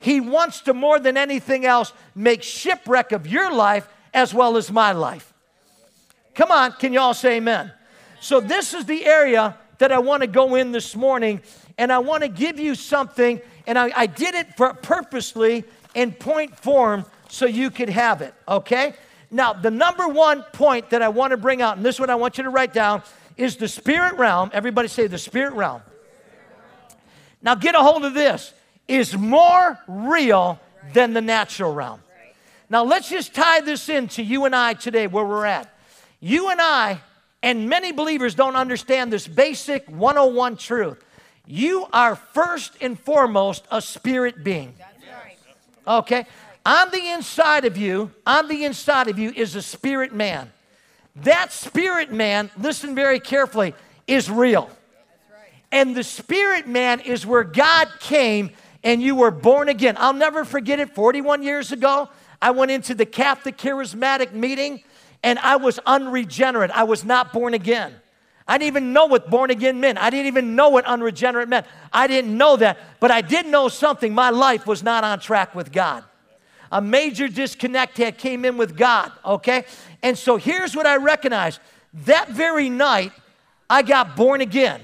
He 0.00 0.20
wants 0.20 0.62
to, 0.62 0.74
more 0.74 0.98
than 0.98 1.16
anything 1.16 1.64
else, 1.64 1.92
make 2.16 2.42
shipwreck 2.42 3.12
of 3.12 3.28
your 3.28 3.52
life 3.52 3.86
as 4.12 4.34
well 4.34 4.56
as 4.56 4.72
my 4.72 4.90
life. 4.90 5.32
Come 6.34 6.50
on, 6.50 6.72
can 6.72 6.92
you 6.92 6.98
all 6.98 7.14
say 7.14 7.36
amen? 7.36 7.70
So, 8.20 8.40
this 8.40 8.74
is 8.74 8.86
the 8.86 9.06
area 9.06 9.56
that 9.78 9.92
I 9.92 10.00
want 10.00 10.22
to 10.22 10.26
go 10.26 10.56
in 10.56 10.72
this 10.72 10.96
morning, 10.96 11.42
and 11.78 11.92
I 11.92 12.00
want 12.00 12.24
to 12.24 12.28
give 12.28 12.58
you 12.58 12.74
something, 12.74 13.40
and 13.68 13.78
I, 13.78 13.92
I 13.94 14.06
did 14.06 14.34
it 14.34 14.56
for, 14.56 14.74
purposely 14.74 15.62
in 15.94 16.10
point 16.10 16.58
form 16.58 17.04
so 17.28 17.46
you 17.46 17.70
could 17.70 17.90
have 17.90 18.20
it, 18.20 18.34
okay? 18.48 18.94
Now, 19.30 19.52
the 19.52 19.70
number 19.70 20.06
one 20.08 20.42
point 20.52 20.90
that 20.90 21.02
I 21.02 21.08
want 21.08 21.32
to 21.32 21.36
bring 21.36 21.60
out, 21.62 21.76
and 21.76 21.84
this 21.84 21.98
one 21.98 22.10
I 22.10 22.14
want 22.14 22.38
you 22.38 22.44
to 22.44 22.50
write 22.50 22.72
down, 22.72 23.02
is 23.36 23.56
the 23.56 23.68
spirit 23.68 24.14
realm. 24.14 24.50
Everybody 24.52 24.88
say 24.88 25.06
the 25.06 25.18
spirit 25.18 25.52
realm. 25.54 25.82
Now, 27.42 27.54
get 27.54 27.74
a 27.74 27.78
hold 27.78 28.04
of 28.04 28.14
this 28.14 28.52
is 28.88 29.16
more 29.16 29.78
real 29.86 30.60
than 30.92 31.12
the 31.12 31.20
natural 31.20 31.72
realm. 31.72 32.00
Now, 32.68 32.84
let's 32.84 33.08
just 33.08 33.34
tie 33.34 33.60
this 33.60 33.88
into 33.88 34.22
you 34.22 34.44
and 34.44 34.54
I 34.54 34.74
today, 34.74 35.06
where 35.06 35.24
we're 35.24 35.44
at. 35.44 35.72
You 36.20 36.50
and 36.50 36.60
I, 36.60 37.00
and 37.42 37.68
many 37.68 37.92
believers 37.92 38.34
don't 38.34 38.56
understand 38.56 39.12
this 39.12 39.28
basic 39.28 39.88
101 39.88 40.56
truth. 40.56 41.02
You 41.46 41.86
are 41.92 42.16
first 42.16 42.72
and 42.80 42.98
foremost 42.98 43.64
a 43.70 43.80
spirit 43.80 44.42
being. 44.42 44.74
Okay? 45.86 46.26
On 46.66 46.90
the 46.90 47.10
inside 47.12 47.64
of 47.64 47.76
you, 47.76 48.10
on 48.26 48.48
the 48.48 48.64
inside 48.64 49.06
of 49.06 49.20
you 49.20 49.30
is 49.30 49.54
a 49.54 49.62
spirit 49.62 50.12
man. 50.12 50.50
That 51.14 51.52
spirit 51.52 52.10
man, 52.12 52.50
listen 52.58 52.96
very 52.96 53.20
carefully, 53.20 53.72
is 54.08 54.28
real. 54.28 54.68
And 55.70 55.94
the 55.94 56.02
spirit 56.02 56.66
man 56.66 56.98
is 56.98 57.24
where 57.24 57.44
God 57.44 57.88
came 58.00 58.50
and 58.82 59.00
you 59.00 59.14
were 59.14 59.30
born 59.30 59.68
again. 59.68 59.94
I'll 59.96 60.12
never 60.12 60.44
forget 60.44 60.80
it. 60.80 60.90
41 60.92 61.44
years 61.44 61.70
ago, 61.70 62.08
I 62.42 62.50
went 62.50 62.72
into 62.72 62.96
the 62.96 63.06
Catholic 63.06 63.56
Charismatic 63.56 64.32
meeting 64.32 64.82
and 65.22 65.38
I 65.38 65.56
was 65.56 65.78
unregenerate. 65.86 66.72
I 66.72 66.82
was 66.82 67.04
not 67.04 67.32
born 67.32 67.54
again. 67.54 67.94
I 68.48 68.58
didn't 68.58 68.66
even 68.66 68.92
know 68.92 69.06
what 69.06 69.30
born 69.30 69.52
again 69.52 69.78
meant. 69.78 69.98
I 69.98 70.10
didn't 70.10 70.26
even 70.26 70.56
know 70.56 70.70
what 70.70 70.84
unregenerate 70.84 71.48
meant. 71.48 71.66
I 71.92 72.08
didn't 72.08 72.36
know 72.36 72.56
that. 72.56 72.78
But 72.98 73.12
I 73.12 73.20
did 73.20 73.46
know 73.46 73.68
something. 73.68 74.12
My 74.12 74.30
life 74.30 74.66
was 74.66 74.82
not 74.82 75.04
on 75.04 75.20
track 75.20 75.54
with 75.54 75.70
God. 75.70 76.02
A 76.72 76.80
major 76.80 77.28
disconnect 77.28 77.98
had 77.98 78.18
came 78.18 78.44
in 78.44 78.56
with 78.56 78.76
God, 78.76 79.12
okay? 79.24 79.64
And 80.02 80.16
so 80.18 80.36
here's 80.36 80.74
what 80.74 80.86
I 80.86 80.96
recognized. 80.96 81.60
That 82.04 82.30
very 82.30 82.68
night, 82.68 83.12
I 83.70 83.82
got 83.82 84.16
born 84.16 84.40
again. 84.40 84.80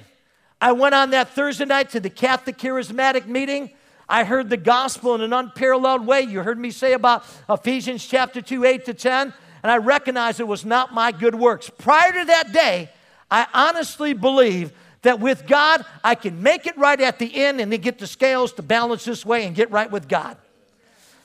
I 0.61 0.73
went 0.73 0.95
on 0.95 1.11
that 1.11 1.31
Thursday 1.31 1.65
night 1.65 1.91
to 1.91 2.01
the 2.01 2.11
Catholic 2.11 2.57
Charismatic 2.57 3.27
meeting. 3.27 3.71
I 4.09 4.25
heard 4.25 4.49
the 4.49 4.57
gospel 4.57 5.15
in 5.15 5.21
an 5.21 5.33
unparalleled 5.33 6.07
way. 6.07 6.23
You 6.23 6.43
heard 6.43 6.59
me 6.59 6.71
say 6.71 6.93
about 6.93 7.25
Ephesians 7.49 8.07
chapter 8.07 8.41
2, 8.41 8.65
8 8.65 8.85
to 8.87 8.95
10, 8.95 9.33
and 9.63 9.73
I 9.73 9.79
recognized 9.79 10.39
it 10.39 10.45
was 10.45 10.65
not 10.65 10.95
my 10.95 11.13
good 11.13 11.35
works. 11.35 11.71
Prior 11.79 12.13
to 12.13 12.25
that 12.27 12.53
day, 12.53 12.91
I 13.31 13.47
honestly 13.53 14.13
believe 14.13 14.73
that 15.03 15.19
with 15.19 15.47
God, 15.47 15.85
I 16.05 16.15
can 16.15 16.43
make 16.43 16.67
it 16.67 16.77
right 16.77 17.01
at 17.01 17.19
the 17.19 17.35
end 17.35 17.61
and 17.61 17.73
then 17.73 17.81
get 17.81 17.99
the 17.99 18.07
scales 18.07 18.53
to 18.55 18.63
balance 18.63 19.05
this 19.05 19.27
way 19.27 19.47
and 19.47 19.55
get 19.57 19.71
right 19.71 19.91
with 19.91 20.09
God. 20.09 20.37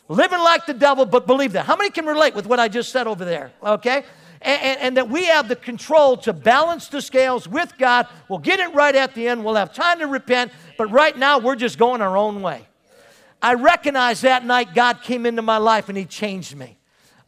Living 0.09 0.39
like 0.39 0.65
the 0.65 0.73
devil, 0.73 1.05
but 1.05 1.27
believe 1.27 1.53
that. 1.53 1.65
How 1.65 1.75
many 1.75 1.89
can 1.89 2.05
relate 2.05 2.33
with 2.33 2.45
what 2.45 2.59
I 2.59 2.67
just 2.67 2.91
said 2.91 3.07
over 3.07 3.25
there? 3.25 3.51
Okay? 3.61 4.05
And, 4.41 4.61
and, 4.61 4.79
and, 4.79 4.97
that 4.97 5.09
we 5.09 5.25
have 5.25 5.49
the 5.49 5.55
control 5.55 6.15
to 6.17 6.31
balance 6.31 6.87
the 6.87 7.01
scales 7.01 7.47
with 7.47 7.73
God. 7.77 8.07
We'll 8.29 8.39
get 8.39 8.59
it 8.59 8.73
right 8.73 8.95
at 8.95 9.15
the 9.15 9.27
end. 9.27 9.43
We'll 9.43 9.55
have 9.55 9.73
time 9.73 9.99
to 9.99 10.07
repent, 10.07 10.51
but 10.77 10.91
right 10.91 11.17
now 11.17 11.39
we're 11.39 11.55
just 11.55 11.79
going 11.79 12.01
our 12.01 12.15
own 12.15 12.43
way. 12.43 12.67
I 13.41 13.55
recognize 13.55 14.21
that 14.21 14.45
night 14.45 14.75
God 14.75 15.01
came 15.01 15.25
into 15.25 15.41
my 15.41 15.57
life 15.57 15.89
and 15.89 15.97
He 15.97 16.05
changed 16.05 16.55
me. 16.55 16.77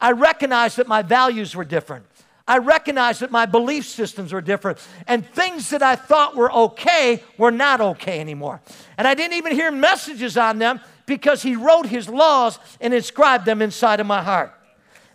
I 0.00 0.12
recognized 0.12 0.76
that 0.78 0.86
my 0.86 1.02
values 1.02 1.54
were 1.54 1.64
different. 1.64 2.06
I 2.46 2.58
recognized 2.58 3.20
that 3.20 3.30
my 3.30 3.46
belief 3.46 3.86
systems 3.86 4.32
were 4.32 4.40
different. 4.40 4.78
And 5.06 5.24
things 5.24 5.70
that 5.70 5.82
I 5.82 5.94
thought 5.94 6.34
were 6.34 6.52
okay 6.52 7.22
were 7.38 7.52
not 7.52 7.80
okay 7.80 8.18
anymore. 8.18 8.60
And 8.98 9.06
I 9.06 9.14
didn't 9.14 9.36
even 9.36 9.52
hear 9.52 9.70
messages 9.70 10.36
on 10.36 10.58
them 10.58 10.80
because 11.10 11.42
He 11.42 11.56
wrote 11.56 11.86
His 11.86 12.08
laws 12.08 12.60
and 12.80 12.94
inscribed 12.94 13.44
them 13.44 13.60
inside 13.60 13.98
of 13.98 14.06
my 14.06 14.22
heart. 14.22 14.54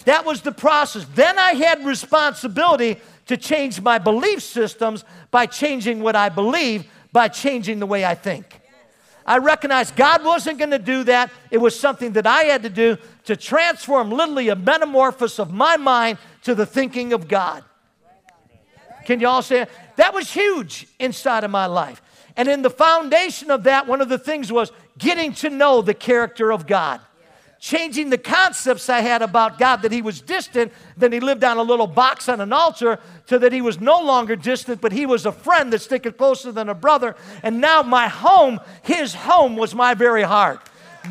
That 0.03 0.25
was 0.25 0.41
the 0.41 0.51
process. 0.51 1.05
Then 1.15 1.39
I 1.39 1.53
had 1.53 1.85
responsibility 1.85 2.99
to 3.27 3.37
change 3.37 3.81
my 3.81 3.97
belief 3.97 4.43
systems 4.43 5.05
by 5.31 5.45
changing 5.45 6.01
what 6.01 6.17
I 6.17 6.27
believe, 6.27 6.85
by 7.13 7.29
changing 7.29 7.79
the 7.79 7.85
way 7.85 8.03
I 8.03 8.13
think. 8.13 8.59
I 9.25 9.37
recognized 9.37 9.95
God 9.95 10.23
wasn't 10.23 10.59
going 10.59 10.71
to 10.71 10.79
do 10.79 11.05
that. 11.05 11.31
It 11.49 11.59
was 11.59 11.79
something 11.79 12.11
that 12.11 12.27
I 12.27 12.43
had 12.43 12.63
to 12.63 12.69
do 12.69 12.97
to 13.23 13.37
transform 13.37 14.11
literally 14.11 14.49
a 14.49 14.55
metamorphosis 14.55 15.39
of 15.39 15.53
my 15.53 15.77
mind 15.77 16.17
to 16.43 16.53
the 16.53 16.65
thinking 16.65 17.13
of 17.13 17.29
God. 17.29 17.63
Can 19.05 19.21
you 19.21 19.29
all 19.29 19.41
say? 19.41 19.65
That 19.95 20.13
was 20.13 20.29
huge 20.29 20.87
inside 20.99 21.45
of 21.45 21.51
my 21.51 21.67
life. 21.67 22.01
And 22.35 22.49
in 22.49 22.63
the 22.63 22.69
foundation 22.69 23.49
of 23.49 23.63
that, 23.63 23.87
one 23.87 24.01
of 24.01 24.09
the 24.09 24.17
things 24.19 24.51
was 24.51 24.73
getting 24.97 25.33
to 25.33 25.49
know 25.49 25.81
the 25.81 25.93
character 25.93 26.51
of 26.51 26.67
God 26.67 27.01
changing 27.65 28.11
the 28.11 28.17
concepts 28.19 28.89
I 28.89 28.99
had 28.99 29.23
about 29.23 29.57
God 29.57 29.77
that 29.77 29.91
He 29.91 30.03
was 30.03 30.21
distant, 30.21 30.71
then 30.95 31.11
He 31.11 31.19
lived 31.19 31.43
on 31.43 31.57
a 31.57 31.63
little 31.63 31.87
box 31.87 32.29
on 32.29 32.39
an 32.39 32.53
altar, 32.53 32.99
to 33.25 33.39
that 33.39 33.51
He 33.51 33.61
was 33.61 33.81
no 33.81 34.01
longer 34.01 34.35
distant, 34.35 34.81
but 34.81 34.91
He 34.91 35.07
was 35.07 35.25
a 35.25 35.31
friend 35.31 35.73
that 35.73 35.79
sticking 35.79 36.13
closer 36.13 36.51
than 36.51 36.69
a 36.69 36.75
brother. 36.75 37.15
And 37.41 37.59
now 37.59 37.81
my 37.81 38.07
home, 38.07 38.59
His 38.83 39.15
home, 39.15 39.55
was 39.55 39.73
my 39.73 39.95
very 39.95 40.21
heart. 40.21 40.59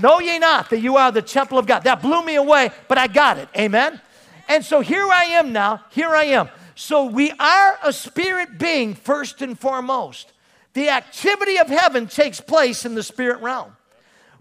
Know 0.01 0.21
ye 0.21 0.39
not 0.39 0.71
that 0.71 0.79
you 0.79 0.97
are 0.97 1.11
the 1.11 1.23
temple 1.23 1.59
of 1.59 1.67
God? 1.67 1.81
That 1.81 2.01
blew 2.01 2.25
me 2.25 2.37
away, 2.37 2.71
but 2.87 2.99
I 2.99 3.09
got 3.09 3.39
it. 3.39 3.49
Amen. 3.59 4.01
And 4.49 4.65
so 4.65 4.81
here 4.81 5.09
I 5.09 5.25
am 5.25 5.53
now. 5.53 5.85
Here 5.91 6.11
I 6.11 6.25
am. 6.27 6.49
So 6.77 7.07
we 7.07 7.33
are 7.33 7.79
a 7.83 7.93
spirit 7.93 8.59
being 8.59 8.95
first 8.95 9.43
and 9.43 9.59
foremost. 9.59 10.33
The 10.75 10.91
activity 10.91 11.57
of 11.59 11.69
heaven 11.69 12.07
takes 12.07 12.41
place 12.41 12.85
in 12.85 12.95
the 12.95 13.03
spirit 13.03 13.41
realm. 13.41 13.77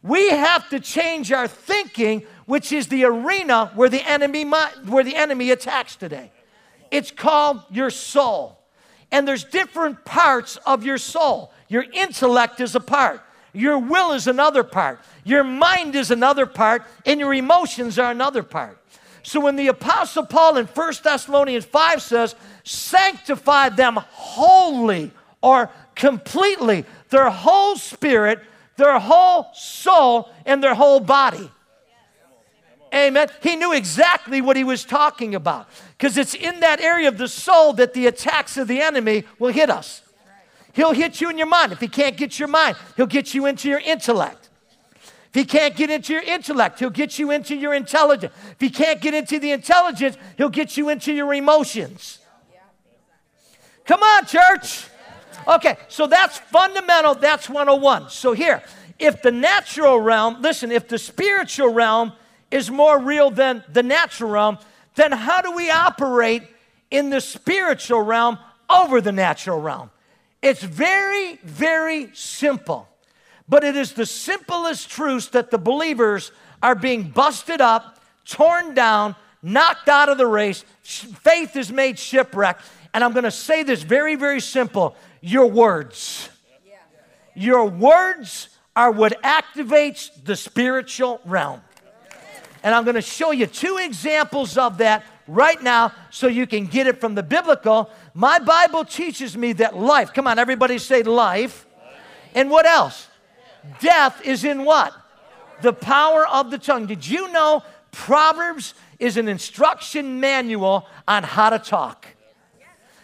We 0.02 0.30
have 0.32 0.68
to 0.70 0.80
change 0.80 1.32
our 1.32 1.48
thinking, 1.48 2.24
which 2.46 2.72
is 2.72 2.88
the 2.88 3.06
arena 3.06 3.72
where 3.76 3.88
the 3.88 4.02
enemy 4.08 4.44
where 4.44 5.04
the 5.04 5.16
enemy 5.16 5.52
attacks 5.52 5.96
today. 5.96 6.32
It's 6.92 7.12
called 7.12 7.62
your 7.72 7.90
soul. 7.90 8.60
And 9.12 9.28
there's 9.28 9.44
different 9.44 10.04
parts 10.06 10.58
of 10.66 10.84
your 10.84 10.98
soul. 10.98 11.54
Your 11.70 11.86
intellect 11.94 12.60
is 12.60 12.76
a 12.76 12.80
part. 12.80 13.22
Your 13.54 13.78
will 13.78 14.14
is 14.14 14.28
another 14.28 14.64
part. 14.64 15.00
Your 15.24 15.44
mind 15.44 15.96
is 15.96 16.10
another 16.10 16.48
part, 16.48 16.84
and 17.06 17.20
your 17.20 17.34
emotions 17.34 18.00
are 18.00 18.12
another 18.12 18.42
part. 18.44 18.80
So 19.22 19.40
when 19.40 19.56
the 19.56 19.68
apostle 19.68 20.26
Paul 20.26 20.58
in 20.58 20.66
1 20.66 21.04
Thessalonians 21.04 21.64
5 21.64 22.02
says, 22.02 22.36
"Sanctify 22.64 23.70
them 23.70 23.96
wholly 23.96 25.12
or 25.42 25.70
completely, 25.96 26.86
their 27.10 27.30
whole 27.30 27.76
spirit, 27.76 28.40
their 28.78 29.00
whole 29.00 29.48
soul 29.54 30.30
and 30.46 30.64
their 30.64 30.74
whole 30.74 31.00
body. 31.00 31.50
Amen. 32.94 33.28
He 33.42 33.56
knew 33.56 33.74
exactly 33.74 34.40
what 34.40 34.56
he 34.56 34.64
was 34.64 34.86
talking 34.86 35.34
about 35.34 35.68
because 35.98 36.16
it's 36.16 36.36
in 36.36 36.60
that 36.60 36.80
area 36.80 37.08
of 37.08 37.18
the 37.18 37.28
soul 37.28 37.74
that 37.74 37.94
the 37.94 38.06
attacks 38.06 38.56
of 38.56 38.68
the 38.68 38.82
enemy 38.82 39.24
will 39.40 39.52
hit 39.52 39.70
us. 39.70 40.04
He'll 40.74 40.92
hit 40.92 41.20
you 41.20 41.30
in 41.30 41.38
your 41.38 41.48
mind. 41.48 41.72
If 41.72 41.80
he 41.80 41.88
can't 41.88 42.18
get 42.18 42.38
your 42.38 42.48
mind, 42.48 42.78
he'll 42.96 43.08
get 43.08 43.34
you 43.34 43.46
into 43.46 43.68
your 43.68 43.80
intellect. 43.80 44.50
If 45.02 45.36
he 45.36 45.46
can't 45.46 45.76
get 45.76 45.90
into 45.90 46.14
your 46.14 46.22
intellect, 46.22 46.80
he'll 46.80 46.92
get 46.92 47.18
you 47.18 47.32
into 47.32 47.56
your 47.56 47.74
intelligence. 47.74 48.34
If 48.52 48.60
he 48.60 48.70
can't 48.70 49.02
get 49.02 49.16
into 49.16 49.40
the 49.40 49.52
intelligence, 49.52 50.16
he'll 50.38 50.50
get 50.50 50.78
you 50.78 50.90
into 50.90 51.12
your 51.12 51.34
emotions. 51.34 52.20
Come 53.86 54.02
on, 54.02 54.26
church. 54.28 54.86
Okay, 55.48 55.78
so 55.88 56.08
that's 56.08 56.38
fundamental. 56.38 57.16
That's 57.16 57.50
101. 57.50 58.10
So 58.10 58.34
here, 58.34 58.64
if 59.00 59.22
the 59.22 59.32
natural 59.32 60.00
realm, 60.00 60.42
listen, 60.42 60.72
if 60.72 60.88
the 60.88 60.98
spiritual 60.98 61.70
realm 61.70 62.14
is 62.52 62.70
more 62.70 63.00
real 63.00 63.30
than 63.30 63.64
the 63.72 63.84
natural 63.84 64.32
realm, 64.32 64.58
then 64.96 65.12
how 65.12 65.42
do 65.42 65.52
we 65.52 65.70
operate 65.72 66.44
in 66.92 67.10
the 67.10 67.20
spiritual 67.20 68.02
realm 68.02 68.38
over 68.70 69.02
the 69.02 69.12
natural 69.12 69.60
realm? 69.60 69.90
It's 70.42 70.62
very, 70.62 71.40
very 71.44 72.10
simple. 72.14 72.88
But 73.50 73.64
it 73.64 73.76
is 73.76 73.94
the 73.94 74.06
simplest 74.06 74.90
truths 74.90 75.28
that 75.30 75.52
the 75.52 75.58
believers 75.58 76.32
are 76.62 76.76
being 76.76 77.04
busted 77.10 77.60
up, 77.60 78.00
torn 78.26 78.74
down, 78.74 79.16
knocked 79.42 79.90
out 79.90 80.10
of 80.10 80.18
the 80.18 80.28
race. 80.28 80.64
Faith 80.84 81.56
is 81.56 81.72
made 81.72 82.00
shipwreck. 82.00 82.60
And 82.94 83.04
I'm 83.04 83.12
going 83.12 83.24
to 83.24 83.32
say 83.32 83.64
this 83.64 83.82
very, 83.82 84.16
very 84.16 84.40
simple 84.40 84.96
your 85.24 85.48
words. 85.48 86.30
Your 87.34 87.66
words 87.66 88.50
are 88.76 88.92
what 88.92 89.22
activates 89.24 90.12
the 90.24 90.36
spiritual 90.36 91.22
realm. 91.26 91.62
And 92.62 92.76
I'm 92.76 92.84
going 92.84 92.96
to 92.96 93.02
show 93.02 93.32
you 93.32 93.48
two 93.48 93.78
examples 93.78 94.58
of 94.58 94.80
that 94.80 95.06
right 95.28 95.62
now 95.64 95.94
so 96.12 96.28
you 96.28 96.46
can 96.46 96.66
get 96.66 96.88
it 96.88 97.00
from 97.00 97.16
the 97.16 97.24
biblical. 97.24 97.90
My 98.14 98.40
Bible 98.40 98.84
teaches 98.84 99.38
me 99.38 99.54
that 99.54 99.78
life, 99.78 100.14
come 100.14 100.28
on, 100.28 100.40
everybody 100.40 100.78
say 100.78 101.04
life. 101.04 101.66
And 102.36 102.50
what 102.50 102.66
else? 102.66 103.08
Death 103.80 104.22
is 104.26 104.44
in 104.44 104.66
what? 104.66 104.94
The 105.62 105.74
power 105.74 106.28
of 106.28 106.52
the 106.52 106.58
tongue. 106.58 106.86
Did 106.86 107.08
you 107.08 107.32
know 107.32 107.64
Proverbs 107.92 108.74
is 109.00 109.16
an 109.16 109.30
instruction 109.30 110.20
manual 110.20 110.86
on 111.08 111.24
how 111.24 111.50
to 111.50 111.60
talk? 111.60 112.08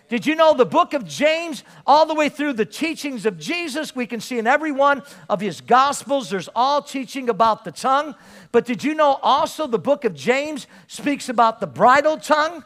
Did 0.10 0.26
you 0.26 0.36
know 0.36 0.56
the 0.56 0.65
book 0.65 0.95
of 0.95 1.06
James, 1.06 1.63
all 1.86 2.08
the 2.08 2.15
way 2.15 2.30
through 2.30 2.54
the 2.54 2.65
teachings 2.65 3.28
of 3.28 3.38
Jesus, 3.38 3.95
we 3.95 4.08
can 4.08 4.19
see 4.19 4.39
in 4.39 4.48
every 4.48 4.72
one 4.72 5.04
of 5.30 5.39
his 5.39 5.62
gospels, 5.62 6.32
there's 6.32 6.50
all 6.56 6.82
teaching 6.82 7.30
about 7.30 7.63
the 7.63 7.72
tongue. 7.72 8.15
But 8.52 8.65
did 8.65 8.84
you 8.84 8.95
know 8.95 9.19
also 9.22 9.67
the 9.67 9.78
book 9.78 10.06
of 10.06 10.15
James 10.15 10.65
speaks 10.88 11.30
about 11.30 11.60
the 11.60 11.67
bridled 11.67 12.24
tongue 12.24 12.65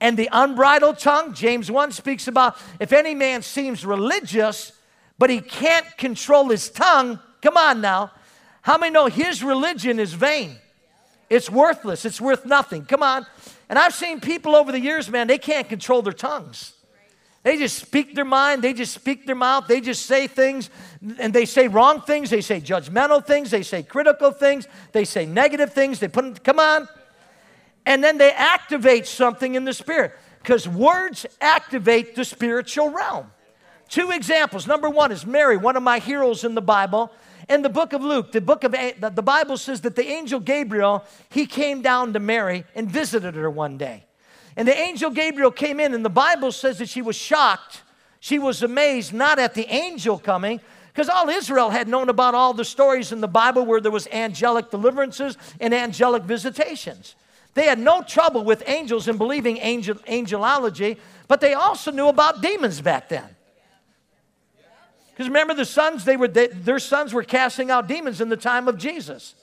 and 0.00 0.16
the 0.16 0.30
unbridled 0.32 0.98
tongue? 0.98 1.34
James 1.34 1.70
1 1.70 1.92
speaks 1.92 2.26
about 2.26 2.56
if 2.80 2.94
any 2.94 3.14
man 3.14 3.42
seems 3.42 3.84
religious, 3.84 4.72
but 5.18 5.28
he 5.28 5.42
can't 5.42 5.86
control 5.98 6.48
his 6.48 6.70
tongue, 6.70 7.20
come 7.42 7.58
on 7.58 7.82
now. 7.82 8.10
How 8.62 8.78
many 8.78 8.90
know 8.90 9.06
his 9.06 9.44
religion 9.44 9.98
is 9.98 10.14
vain? 10.14 10.56
It's 11.28 11.50
worthless, 11.50 12.06
it's 12.06 12.22
worth 12.22 12.46
nothing. 12.46 12.86
Come 12.86 13.02
on. 13.02 13.26
And 13.70 13.78
I've 13.78 13.94
seen 13.94 14.20
people 14.20 14.56
over 14.56 14.72
the 14.72 14.80
years, 14.80 15.08
man, 15.08 15.28
they 15.28 15.38
can't 15.38 15.68
control 15.68 16.02
their 16.02 16.12
tongues. 16.12 16.74
They 17.44 17.56
just 17.56 17.78
speak 17.78 18.16
their 18.16 18.24
mind, 18.24 18.62
they 18.62 18.74
just 18.74 18.92
speak 18.92 19.26
their 19.26 19.36
mouth, 19.36 19.68
they 19.68 19.80
just 19.80 20.06
say 20.06 20.26
things, 20.26 20.68
and 21.18 21.32
they 21.32 21.46
say 21.46 21.68
wrong 21.68 22.02
things, 22.02 22.30
they 22.30 22.40
say 22.40 22.60
judgmental 22.60 23.24
things, 23.24 23.52
they 23.52 23.62
say 23.62 23.84
critical 23.84 24.32
things, 24.32 24.66
they 24.90 25.04
say 25.04 25.24
negative 25.24 25.72
things, 25.72 26.00
they 26.00 26.08
put 26.08 26.24
them, 26.24 26.34
come 26.34 26.58
on. 26.58 26.88
And 27.86 28.02
then 28.02 28.18
they 28.18 28.32
activate 28.32 29.06
something 29.06 29.54
in 29.54 29.64
the 29.64 29.72
spirit 29.72 30.12
because 30.42 30.68
words 30.68 31.24
activate 31.40 32.16
the 32.16 32.24
spiritual 32.24 32.90
realm. 32.90 33.30
Two 33.88 34.10
examples. 34.10 34.66
Number 34.66 34.90
one 34.90 35.12
is 35.12 35.24
Mary, 35.24 35.56
one 35.56 35.76
of 35.76 35.82
my 35.84 36.00
heroes 36.00 36.42
in 36.42 36.56
the 36.56 36.60
Bible 36.60 37.12
in 37.50 37.62
the 37.62 37.68
book 37.68 37.92
of 37.92 38.02
Luke, 38.02 38.32
the 38.32 38.40
book 38.40 38.64
of 38.64 38.72
the 38.72 39.22
Bible 39.22 39.58
says 39.58 39.82
that 39.82 39.96
the 39.96 40.06
angel 40.06 40.40
Gabriel, 40.40 41.04
he 41.28 41.44
came 41.44 41.82
down 41.82 42.12
to 42.12 42.20
Mary 42.20 42.64
and 42.74 42.88
visited 42.88 43.34
her 43.34 43.50
one 43.50 43.76
day. 43.76 44.04
And 44.56 44.66
the 44.66 44.76
angel 44.76 45.10
Gabriel 45.10 45.50
came 45.50 45.80
in, 45.80 45.92
and 45.92 46.04
the 46.04 46.08
Bible 46.10 46.52
says 46.52 46.78
that 46.78 46.88
she 46.88 47.02
was 47.02 47.16
shocked 47.16 47.82
She 48.20 48.38
was 48.38 48.62
amazed 48.62 49.14
not 49.14 49.38
at 49.38 49.54
the 49.54 49.66
angel 49.72 50.18
coming, 50.18 50.60
because 50.92 51.08
all 51.08 51.28
Israel 51.30 51.70
had 51.70 51.88
known 51.88 52.10
about 52.10 52.34
all 52.34 52.52
the 52.52 52.64
stories 52.64 53.12
in 53.12 53.22
the 53.22 53.28
Bible 53.28 53.64
where 53.64 53.80
there 53.80 53.90
was 53.90 54.06
angelic 54.08 54.70
deliverances 54.70 55.38
and 55.58 55.72
angelic 55.72 56.24
visitations. 56.24 57.16
They 57.54 57.64
had 57.64 57.78
no 57.78 58.02
trouble 58.02 58.44
with 58.44 58.62
angels 58.66 59.08
and 59.08 59.18
believing 59.18 59.56
angel, 59.56 59.96
angelology, 60.06 60.98
but 61.26 61.40
they 61.40 61.54
also 61.54 61.90
knew 61.90 62.08
about 62.08 62.42
demons 62.42 62.80
back 62.80 63.08
then. 63.08 63.24
Because 65.20 65.28
remember, 65.28 65.52
the 65.52 65.66
sons, 65.66 66.06
they 66.06 66.16
were, 66.16 66.28
they, 66.28 66.46
their 66.46 66.78
sons 66.78 67.12
were 67.12 67.22
casting 67.22 67.70
out 67.70 67.86
demons 67.86 68.22
in 68.22 68.30
the 68.30 68.38
time 68.38 68.68
of 68.68 68.78
Jesus. 68.78 69.34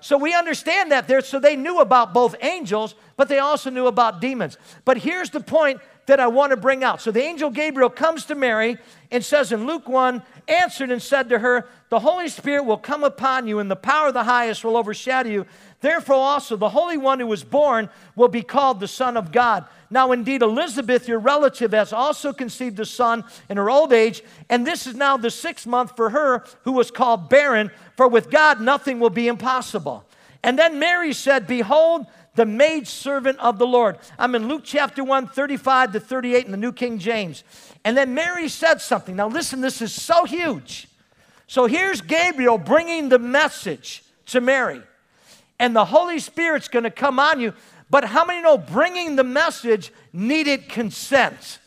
So 0.00 0.16
we 0.16 0.32
understand 0.32 0.92
that 0.92 1.08
there. 1.08 1.20
So 1.20 1.38
they 1.38 1.56
knew 1.56 1.80
about 1.80 2.14
both 2.14 2.36
angels, 2.40 2.94
but 3.18 3.28
they 3.28 3.38
also 3.38 3.68
knew 3.68 3.86
about 3.86 4.22
demons. 4.22 4.56
But 4.86 4.96
here's 4.96 5.28
the 5.28 5.40
point 5.40 5.82
that 6.06 6.20
I 6.20 6.28
want 6.28 6.50
to 6.50 6.56
bring 6.56 6.82
out. 6.82 7.00
So 7.00 7.10
the 7.10 7.22
angel 7.22 7.50
Gabriel 7.50 7.90
comes 7.90 8.24
to 8.26 8.34
Mary 8.34 8.78
and 9.10 9.24
says 9.24 9.52
in 9.52 9.66
Luke 9.66 9.88
1 9.88 10.22
answered 10.48 10.90
and 10.90 11.02
said 11.02 11.28
to 11.28 11.38
her, 11.38 11.68
The 11.88 12.00
Holy 12.00 12.28
Spirit 12.28 12.64
will 12.64 12.78
come 12.78 13.04
upon 13.04 13.46
you, 13.46 13.58
and 13.58 13.70
the 13.70 13.76
power 13.76 14.08
of 14.08 14.14
the 14.14 14.24
highest 14.24 14.64
will 14.64 14.76
overshadow 14.76 15.28
you. 15.28 15.46
Therefore, 15.80 16.16
also, 16.16 16.56
the 16.56 16.70
Holy 16.70 16.96
One 16.96 17.20
who 17.20 17.26
was 17.26 17.44
born 17.44 17.90
will 18.14 18.28
be 18.28 18.42
called 18.42 18.80
the 18.80 18.88
Son 18.88 19.16
of 19.16 19.32
God. 19.32 19.66
Now, 19.90 20.12
indeed, 20.12 20.42
Elizabeth, 20.42 21.06
your 21.06 21.18
relative, 21.18 21.72
has 21.72 21.92
also 21.92 22.32
conceived 22.32 22.80
a 22.80 22.86
son 22.86 23.24
in 23.48 23.56
her 23.56 23.70
old 23.70 23.92
age, 23.92 24.22
and 24.48 24.66
this 24.66 24.86
is 24.86 24.94
now 24.94 25.16
the 25.16 25.30
sixth 25.30 25.66
month 25.66 25.94
for 25.96 26.10
her 26.10 26.44
who 26.62 26.72
was 26.72 26.90
called 26.90 27.28
barren, 27.28 27.70
for 27.96 28.08
with 28.08 28.30
God 28.30 28.60
nothing 28.60 28.98
will 28.98 29.10
be 29.10 29.28
impossible. 29.28 30.04
And 30.42 30.58
then 30.58 30.78
Mary 30.78 31.12
said, 31.12 31.46
Behold, 31.46 32.06
the 32.36 32.46
maid 32.46 32.86
servant 32.86 33.38
of 33.40 33.58
the 33.58 33.66
Lord. 33.66 33.98
I'm 34.18 34.34
in 34.34 34.46
Luke 34.46 34.62
chapter 34.64 35.02
1, 35.02 35.28
35 35.28 35.92
to 35.92 36.00
38 36.00 36.44
in 36.44 36.50
the 36.50 36.56
New 36.56 36.72
King 36.72 36.98
James. 36.98 37.42
And 37.84 37.96
then 37.96 38.14
Mary 38.14 38.48
said 38.48 38.80
something. 38.80 39.16
Now, 39.16 39.28
listen, 39.28 39.60
this 39.60 39.82
is 39.82 39.92
so 39.92 40.24
huge. 40.24 40.88
So 41.46 41.66
here's 41.66 42.00
Gabriel 42.00 42.58
bringing 42.58 43.08
the 43.08 43.18
message 43.18 44.02
to 44.26 44.40
Mary, 44.40 44.82
and 45.58 45.74
the 45.74 45.84
Holy 45.84 46.18
Spirit's 46.18 46.68
going 46.68 46.82
to 46.82 46.90
come 46.90 47.18
on 47.18 47.40
you. 47.40 47.54
But 47.88 48.04
how 48.04 48.24
many 48.24 48.42
know 48.42 48.58
bringing 48.58 49.16
the 49.16 49.24
message 49.24 49.92
needed 50.12 50.68
consent? 50.68 51.60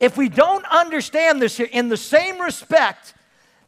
If 0.00 0.16
we 0.16 0.28
don't 0.28 0.64
understand 0.66 1.40
this 1.40 1.56
here, 1.56 1.68
in 1.70 1.88
the 1.88 1.96
same 1.96 2.40
respect, 2.40 3.14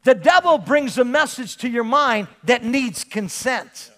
the 0.03 0.17
devil 0.17 0.59
brings 0.59 0.99
a 0.99 1.05
message 1.05 1.57
to 1.59 1.69
your 1.69 1.85
mind 1.85 2.27
that 2.43 2.65
needs 2.65 3.05
consent. 3.05 3.93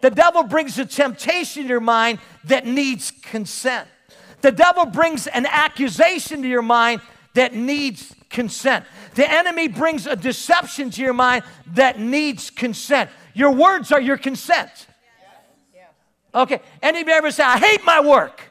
The 0.00 0.10
devil 0.10 0.42
brings 0.42 0.78
a 0.78 0.84
temptation 0.84 1.64
to 1.64 1.68
your 1.68 1.80
mind 1.80 2.18
that 2.44 2.66
needs 2.66 3.10
consent. 3.10 3.88
The 4.42 4.52
devil 4.52 4.86
brings 4.86 5.26
an 5.26 5.46
accusation 5.46 6.42
to 6.42 6.48
your 6.48 6.62
mind 6.62 7.00
that 7.34 7.54
needs 7.54 8.14
consent. 8.30 8.84
The 9.14 9.30
enemy 9.30 9.68
brings 9.68 10.06
a 10.06 10.16
deception 10.16 10.90
to 10.90 11.02
your 11.02 11.14
mind 11.14 11.44
that 11.74 11.98
needs 11.98 12.50
consent. 12.50 13.10
Your 13.34 13.50
words 13.50 13.92
are 13.92 14.00
your 14.00 14.16
consent. 14.16 14.86
Okay, 16.34 16.60
anybody 16.82 17.12
ever 17.12 17.30
say, 17.30 17.44
I 17.44 17.58
hate 17.58 17.84
my 17.84 18.00
work? 18.00 18.42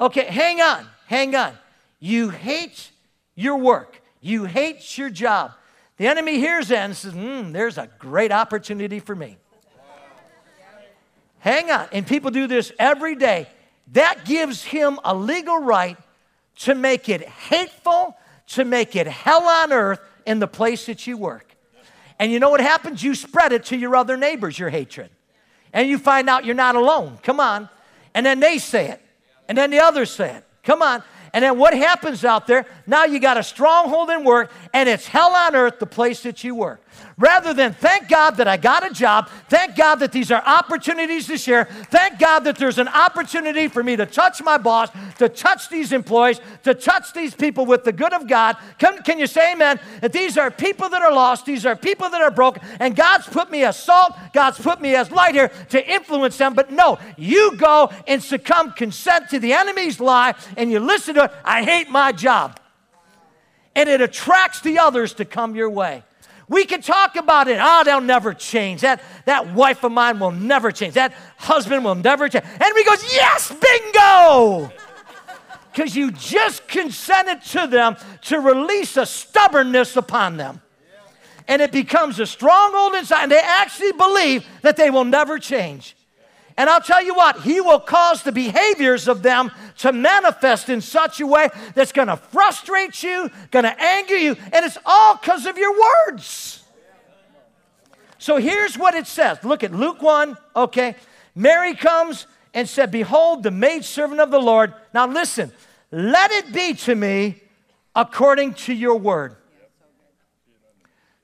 Okay, 0.00 0.24
hang 0.24 0.60
on, 0.60 0.86
hang 1.06 1.36
on. 1.36 1.56
You 2.00 2.30
hate 2.30 2.90
your 3.36 3.56
work, 3.56 4.02
you 4.20 4.44
hate 4.44 4.98
your 4.98 5.08
job. 5.08 5.52
The 5.98 6.08
enemy 6.08 6.38
hears 6.38 6.68
that 6.68 6.84
and 6.84 6.96
says, 6.96 7.12
hmm, 7.12 7.52
there's 7.52 7.78
a 7.78 7.88
great 7.98 8.32
opportunity 8.32 8.98
for 8.98 9.14
me. 9.14 9.36
Hang 11.42 11.72
on. 11.72 11.88
And 11.90 12.06
people 12.06 12.30
do 12.30 12.46
this 12.46 12.70
every 12.78 13.16
day. 13.16 13.48
That 13.92 14.24
gives 14.24 14.62
him 14.62 15.00
a 15.04 15.12
legal 15.12 15.58
right 15.58 15.96
to 16.60 16.76
make 16.76 17.08
it 17.08 17.28
hateful, 17.28 18.16
to 18.50 18.64
make 18.64 18.94
it 18.94 19.08
hell 19.08 19.42
on 19.42 19.72
earth 19.72 19.98
in 20.24 20.38
the 20.38 20.46
place 20.46 20.86
that 20.86 21.04
you 21.04 21.16
work. 21.16 21.56
And 22.20 22.30
you 22.30 22.38
know 22.38 22.48
what 22.48 22.60
happens? 22.60 23.02
You 23.02 23.16
spread 23.16 23.52
it 23.52 23.64
to 23.66 23.76
your 23.76 23.96
other 23.96 24.16
neighbors, 24.16 24.56
your 24.56 24.70
hatred. 24.70 25.10
And 25.72 25.88
you 25.88 25.98
find 25.98 26.30
out 26.30 26.44
you're 26.44 26.54
not 26.54 26.76
alone. 26.76 27.18
Come 27.24 27.40
on. 27.40 27.68
And 28.14 28.24
then 28.24 28.38
they 28.38 28.58
say 28.58 28.90
it. 28.90 29.00
And 29.48 29.58
then 29.58 29.70
the 29.70 29.80
others 29.80 30.12
say 30.12 30.36
it. 30.36 30.44
Come 30.62 30.80
on. 30.80 31.02
And 31.32 31.42
then 31.42 31.58
what 31.58 31.74
happens 31.74 32.24
out 32.24 32.46
there? 32.46 32.66
Now 32.86 33.04
you 33.04 33.18
got 33.18 33.36
a 33.36 33.42
stronghold 33.42 34.10
in 34.10 34.22
work, 34.22 34.52
and 34.72 34.88
it's 34.88 35.08
hell 35.08 35.32
on 35.32 35.56
earth, 35.56 35.80
the 35.80 35.86
place 35.86 36.22
that 36.22 36.44
you 36.44 36.54
work. 36.54 36.84
Rather 37.22 37.54
than 37.54 37.72
thank 37.72 38.08
God 38.08 38.32
that 38.38 38.48
I 38.48 38.56
got 38.56 38.84
a 38.84 38.92
job, 38.92 39.28
thank 39.48 39.76
God 39.76 40.00
that 40.00 40.10
these 40.10 40.32
are 40.32 40.42
opportunities 40.44 41.28
to 41.28 41.38
share, 41.38 41.66
thank 41.66 42.18
God 42.18 42.40
that 42.40 42.56
there's 42.56 42.78
an 42.78 42.88
opportunity 42.88 43.68
for 43.68 43.80
me 43.84 43.94
to 43.94 44.06
touch 44.06 44.42
my 44.42 44.58
boss, 44.58 44.88
to 45.18 45.28
touch 45.28 45.68
these 45.68 45.92
employees, 45.92 46.40
to 46.64 46.74
touch 46.74 47.12
these 47.12 47.32
people 47.32 47.64
with 47.64 47.84
the 47.84 47.92
good 47.92 48.12
of 48.12 48.26
God. 48.26 48.56
Can, 48.76 49.00
can 49.04 49.20
you 49.20 49.28
say 49.28 49.52
amen? 49.52 49.78
That 50.00 50.12
these 50.12 50.36
are 50.36 50.50
people 50.50 50.88
that 50.88 51.00
are 51.00 51.12
lost, 51.12 51.46
these 51.46 51.64
are 51.64 51.76
people 51.76 52.10
that 52.10 52.20
are 52.20 52.32
broken, 52.32 52.60
and 52.80 52.96
God's 52.96 53.28
put 53.28 53.52
me 53.52 53.62
as 53.62 53.80
salt, 53.80 54.14
God's 54.32 54.58
put 54.58 54.80
me 54.80 54.96
as 54.96 55.12
light 55.12 55.36
here 55.36 55.52
to 55.68 55.92
influence 55.92 56.36
them. 56.38 56.54
But 56.54 56.72
no, 56.72 56.98
you 57.16 57.56
go 57.56 57.92
and 58.08 58.20
succumb, 58.20 58.72
consent 58.72 59.30
to 59.30 59.38
the 59.38 59.52
enemy's 59.52 60.00
lie, 60.00 60.34
and 60.56 60.72
you 60.72 60.80
listen 60.80 61.14
to 61.14 61.24
it. 61.26 61.32
I 61.44 61.62
hate 61.62 61.88
my 61.88 62.10
job. 62.10 62.58
And 63.76 63.88
it 63.88 64.00
attracts 64.00 64.60
the 64.60 64.80
others 64.80 65.14
to 65.14 65.24
come 65.24 65.54
your 65.54 65.70
way. 65.70 66.02
We 66.52 66.66
can 66.66 66.82
talk 66.82 67.16
about 67.16 67.48
it. 67.48 67.56
Ah, 67.58 67.80
oh, 67.80 67.84
they'll 67.84 68.02
never 68.02 68.34
change. 68.34 68.82
That, 68.82 69.02
that 69.24 69.54
wife 69.54 69.84
of 69.84 69.92
mine 69.92 70.18
will 70.18 70.32
never 70.32 70.70
change. 70.70 70.92
That 70.94 71.14
husband 71.38 71.82
will 71.82 71.94
never 71.94 72.28
change. 72.28 72.44
And 72.44 72.76
he 72.76 72.84
goes, 72.84 73.02
Yes, 73.10 73.50
bingo! 73.50 74.70
Because 75.72 75.96
you 75.96 76.10
just 76.10 76.68
consented 76.68 77.42
to 77.52 77.66
them 77.66 77.96
to 78.24 78.38
release 78.38 78.98
a 78.98 79.06
stubbornness 79.06 79.96
upon 79.96 80.36
them. 80.36 80.60
And 81.48 81.62
it 81.62 81.72
becomes 81.72 82.20
a 82.20 82.26
stronghold 82.26 82.96
inside, 82.96 83.22
and 83.22 83.32
they 83.32 83.40
actually 83.40 83.92
believe 83.92 84.44
that 84.60 84.76
they 84.76 84.90
will 84.90 85.06
never 85.06 85.38
change. 85.38 85.96
And 86.56 86.68
I'll 86.68 86.80
tell 86.80 87.02
you 87.02 87.14
what, 87.14 87.40
He 87.40 87.60
will 87.60 87.80
cause 87.80 88.22
the 88.22 88.32
behaviors 88.32 89.08
of 89.08 89.22
them 89.22 89.50
to 89.78 89.92
manifest 89.92 90.68
in 90.68 90.80
such 90.80 91.20
a 91.20 91.26
way 91.26 91.48
that's 91.74 91.92
going 91.92 92.08
to 92.08 92.16
frustrate 92.16 93.02
you, 93.02 93.30
going 93.50 93.64
to 93.64 93.82
anger 93.82 94.16
you, 94.16 94.36
and 94.52 94.64
it's 94.64 94.78
all 94.84 95.16
because 95.16 95.46
of 95.46 95.56
your 95.56 95.74
words. 96.08 96.62
So 98.18 98.36
here's 98.36 98.78
what 98.78 98.94
it 98.94 99.06
says. 99.06 99.42
Look 99.42 99.64
at 99.64 99.72
Luke 99.72 100.00
1, 100.00 100.36
okay? 100.54 100.94
Mary 101.34 101.74
comes 101.74 102.26
and 102.54 102.68
said, 102.68 102.90
Behold, 102.90 103.42
the 103.42 103.50
maidservant 103.50 104.20
of 104.20 104.30
the 104.30 104.38
Lord. 104.38 104.74
Now 104.94 105.06
listen, 105.06 105.50
let 105.90 106.30
it 106.30 106.52
be 106.52 106.74
to 106.74 106.94
me 106.94 107.40
according 107.94 108.54
to 108.54 108.72
your 108.72 108.96
word. 108.96 109.36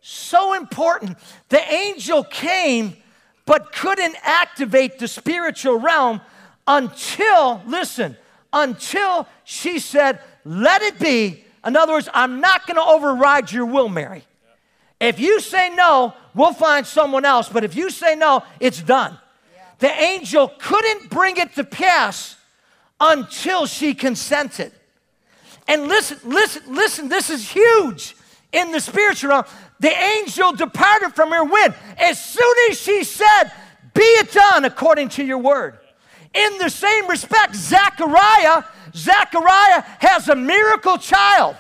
So 0.01 0.55
important. 0.55 1.19
The 1.51 1.61
angel 1.73 2.25
came 2.25 2.97
but 3.49 3.73
couldn't 3.73 4.15
activate 4.23 4.99
the 4.99 5.09
spiritual 5.09 5.79
realm 5.79 6.21
until, 6.67 7.63
listen, 7.67 8.15
until 8.53 9.27
she 9.43 9.79
said, 9.79 10.21
Let 10.45 10.83
it 10.83 10.99
be. 10.99 11.45
In 11.65 11.75
other 11.75 11.95
words, 11.95 12.11
I'm 12.13 12.43
not 12.43 12.67
going 12.67 12.77
to 12.77 12.85
override 12.85 13.51
your 13.51 13.65
will, 13.65 13.89
Mary. 13.89 14.23
If 15.01 15.19
you 15.19 15.41
say 15.41 15.75
no, 15.75 16.13
we'll 16.35 16.53
find 16.53 16.87
someone 16.87 17.25
else. 17.25 17.49
But 17.49 17.65
if 17.65 17.75
you 17.75 17.89
say 17.89 18.17
no, 18.17 18.43
it's 18.61 18.83
done. 18.83 19.17
The 19.79 19.91
angel 19.91 20.53
couldn't 20.59 21.09
bring 21.09 21.39
it 21.39 21.55
to 21.55 21.65
pass 21.65 22.37
until 23.01 23.65
she 23.65 23.95
consented. 23.95 24.73
And 25.67 25.89
listen, 25.89 26.19
listen, 26.25 26.63
listen, 26.67 27.09
this 27.09 27.31
is 27.31 27.49
huge 27.51 28.15
in 28.53 28.73
the 28.73 28.81
spiritual 28.81 29.31
realm. 29.31 29.45
The 29.81 29.97
angel 29.97 30.53
departed 30.53 31.15
from 31.15 31.31
her 31.31 31.45
when? 31.45 31.75
As 31.99 32.23
soon 32.23 32.55
as 32.71 32.81
she 32.81 33.05
said, 33.05 33.53
Be 33.95 34.03
it 34.03 34.33
done 34.33 34.65
according 34.65 35.11
to 35.11 35.25
your 35.25 35.39
word. 35.39 35.79
In 36.35 36.59
the 36.59 36.69
same 36.69 37.09
respect, 37.09 37.55
Zechariah, 37.55 38.65
Zechariah 38.95 39.83
has 39.99 40.29
a 40.29 40.37
miracle 40.37 40.99
child. 40.99 41.57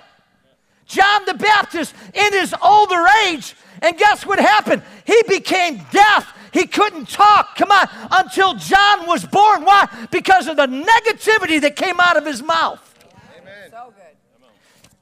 John 0.87 1.24
the 1.27 1.35
Baptist 1.35 1.94
in 2.15 2.33
his 2.33 2.54
older 2.63 3.04
age, 3.27 3.54
and 3.83 3.96
guess 3.96 4.25
what 4.27 4.38
happened? 4.38 4.83
He 5.04 5.23
became 5.29 5.81
deaf. 5.92 6.35
He 6.52 6.67
couldn't 6.67 7.08
talk, 7.08 7.56
come 7.56 7.71
on, 7.71 7.88
until 8.10 8.54
John 8.54 9.06
was 9.06 9.25
born. 9.25 9.65
Why? 9.65 9.87
Because 10.10 10.48
of 10.48 10.56
the 10.56 10.67
negativity 10.67 11.60
that 11.60 11.77
came 11.77 12.00
out 12.00 12.17
of 12.17 12.25
his 12.25 12.42
mouth. 12.42 12.88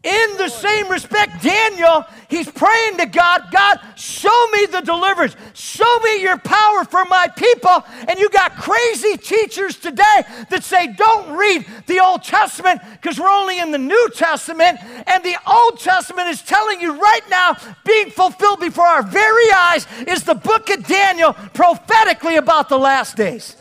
In 0.07 0.37
the 0.37 0.49
same 0.49 0.89
respect, 0.89 1.43
Daniel, 1.43 2.05
he's 2.29 2.49
praying 2.49 2.99
to 2.99 3.07
God, 3.07 3.49
God, 3.51 3.81
show 3.97 4.47
me 4.53 4.67
the 4.67 4.81
deliverance. 4.81 5.35
Show 5.53 5.99
me 6.05 6.23
your 6.23 6.39
power 6.39 6.85
for 6.85 7.05
my 7.07 7.27
people. 7.35 7.83
And 8.07 8.17
you 8.17 8.31
got 8.31 8.55
crazy 8.57 9.17
teachers 9.17 9.75
today 9.75 10.23
that 10.49 10.63
say, 10.63 10.93
don't 10.93 11.37
read 11.37 11.67
the 11.89 11.99
Old 11.99 12.23
Testament 12.23 12.83
because 12.93 13.19
we're 13.19 13.29
only 13.29 13.59
in 13.59 13.73
the 13.73 13.79
New 13.79 14.11
Testament. 14.15 14.79
And 15.09 15.25
the 15.25 15.37
Old 15.45 15.81
Testament 15.81 16.29
is 16.29 16.41
telling 16.41 16.81
you 16.81 17.01
right 17.01 17.29
now, 17.29 17.57
being 17.85 18.11
fulfilled 18.11 18.61
before 18.61 18.87
our 18.87 19.03
very 19.03 19.51
eyes, 19.53 19.89
is 20.07 20.23
the 20.23 20.37
book 20.37 20.71
of 20.71 20.87
Daniel 20.87 21.33
prophetically 21.53 22.37
about 22.37 22.69
the 22.69 22.79
last 22.79 23.17
days. 23.17 23.57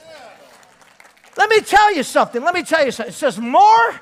Let 1.38 1.50
me 1.50 1.62
tell 1.62 1.96
you 1.96 2.04
something. 2.04 2.44
Let 2.44 2.54
me 2.54 2.62
tell 2.62 2.86
you 2.86 2.92
something. 2.92 3.12
It 3.12 3.16
says, 3.16 3.40
more 3.40 4.00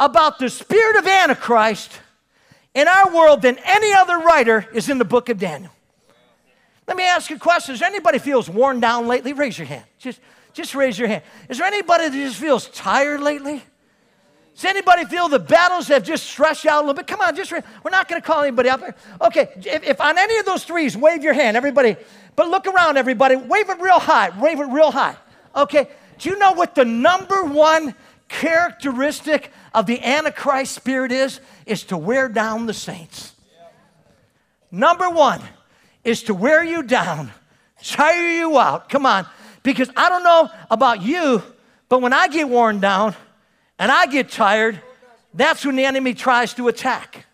about 0.00 0.38
the 0.38 0.48
spirit 0.48 0.96
of 0.96 1.06
Antichrist 1.06 2.00
in 2.74 2.88
our 2.88 3.14
world 3.14 3.42
than 3.42 3.58
any 3.64 3.92
other 3.92 4.18
writer 4.18 4.66
is 4.72 4.88
in 4.88 4.98
the 4.98 5.04
book 5.04 5.28
of 5.28 5.38
Daniel. 5.38 5.70
Let 6.88 6.96
me 6.96 7.04
ask 7.04 7.28
you 7.30 7.36
a 7.36 7.38
question. 7.38 7.74
Does 7.74 7.82
anybody 7.82 8.18
feels 8.18 8.48
worn 8.48 8.80
down 8.80 9.06
lately? 9.06 9.34
Raise 9.34 9.58
your 9.58 9.66
hand. 9.66 9.84
Just, 9.98 10.18
just 10.54 10.74
raise 10.74 10.98
your 10.98 11.06
hand. 11.06 11.22
Is 11.48 11.58
there 11.58 11.66
anybody 11.66 12.08
that 12.08 12.14
just 12.14 12.36
feels 12.36 12.66
tired 12.68 13.20
lately? 13.20 13.62
Does 14.54 14.64
anybody 14.64 15.04
feel 15.04 15.28
the 15.28 15.38
battles 15.38 15.88
have 15.88 16.02
just 16.02 16.24
stretched 16.24 16.66
out 16.66 16.78
a 16.78 16.80
little 16.80 16.94
bit? 16.94 17.06
Come 17.06 17.20
on, 17.20 17.36
just 17.36 17.52
we're 17.52 17.90
not 17.90 18.08
going 18.08 18.20
to 18.20 18.26
call 18.26 18.42
anybody 18.42 18.68
out 18.68 18.80
there. 18.80 18.94
Okay, 19.20 19.48
if, 19.56 19.84
if, 19.84 20.00
on 20.00 20.18
any 20.18 20.38
of 20.38 20.46
those 20.46 20.64
threes, 20.64 20.96
wave 20.96 21.22
your 21.22 21.34
hand, 21.34 21.56
everybody. 21.56 21.96
But 22.36 22.48
look 22.48 22.66
around, 22.66 22.96
everybody. 22.96 23.36
Wave 23.36 23.68
it 23.68 23.80
real 23.80 24.00
high. 24.00 24.30
Wave 24.40 24.60
it 24.60 24.64
real 24.64 24.90
high. 24.90 25.16
Okay. 25.54 25.88
Do 26.18 26.30
you 26.30 26.38
know 26.38 26.52
what 26.52 26.74
the 26.74 26.84
number 26.84 27.44
one 27.44 27.94
characteristic 28.28 29.52
of 29.74 29.86
the 29.86 30.02
Antichrist 30.02 30.74
spirit 30.74 31.12
is? 31.12 31.40
Is 31.66 31.84
to 31.84 31.96
wear 31.96 32.28
down 32.28 32.66
the 32.66 32.74
saints. 32.74 33.32
Number 34.70 35.10
one 35.10 35.40
is 36.04 36.22
to 36.24 36.34
wear 36.34 36.62
you 36.64 36.82
down, 36.82 37.32
tire 37.82 38.28
you 38.28 38.58
out. 38.58 38.88
Come 38.88 39.04
on. 39.06 39.26
Because 39.62 39.90
I 39.96 40.08
don't 40.08 40.22
know 40.22 40.48
about 40.70 41.02
you, 41.02 41.42
but 41.88 42.00
when 42.00 42.12
I 42.12 42.28
get 42.28 42.48
worn 42.48 42.80
down, 42.80 43.14
and 43.78 43.90
I 43.90 44.06
get 44.06 44.30
tired, 44.30 44.80
that's 45.32 45.64
when 45.64 45.74
the 45.76 45.84
enemy 45.84 46.14
tries 46.14 46.54
to 46.54 46.68
attack. 46.68 47.24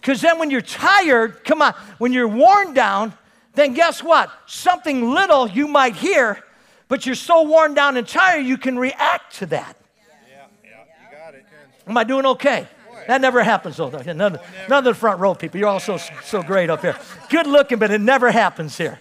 Because 0.00 0.20
then 0.20 0.38
when 0.38 0.50
you're 0.50 0.60
tired, 0.60 1.44
come 1.44 1.62
on, 1.62 1.74
when 1.98 2.12
you're 2.12 2.28
worn 2.28 2.74
down, 2.74 3.12
then 3.54 3.74
guess 3.74 4.02
what? 4.02 4.30
Something 4.46 5.10
little 5.10 5.48
you 5.48 5.68
might 5.68 5.94
hear, 5.94 6.42
but 6.88 7.06
you're 7.06 7.14
so 7.14 7.42
worn 7.42 7.74
down 7.74 7.96
and 7.96 8.06
tired 8.06 8.46
you 8.46 8.56
can 8.56 8.78
react 8.78 9.36
to 9.36 9.46
that. 9.46 9.76
Yeah, 9.96 10.46
yeah, 10.64 10.70
you 11.10 11.16
got 11.16 11.34
it. 11.34 11.44
Am 11.86 11.96
I 11.96 12.04
doing 12.04 12.26
okay? 12.26 12.68
That 13.06 13.20
never 13.20 13.42
happens 13.42 13.76
though. 13.76 13.90
None, 13.90 14.14
none 14.14 14.38
of 14.70 14.84
the 14.84 14.94
front 14.94 15.20
row 15.20 15.34
people. 15.34 15.58
You're 15.58 15.68
all 15.68 15.80
so, 15.80 15.96
so 16.24 16.42
great 16.42 16.70
up 16.70 16.82
here. 16.82 16.96
Good 17.28 17.46
looking, 17.46 17.78
but 17.78 17.90
it 17.90 18.00
never 18.00 18.30
happens 18.30 18.78
here. 18.78 19.00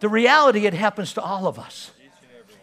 The 0.00 0.08
reality, 0.08 0.66
it 0.66 0.74
happens 0.74 1.14
to 1.14 1.22
all 1.22 1.46
of 1.46 1.58
us. 1.58 1.90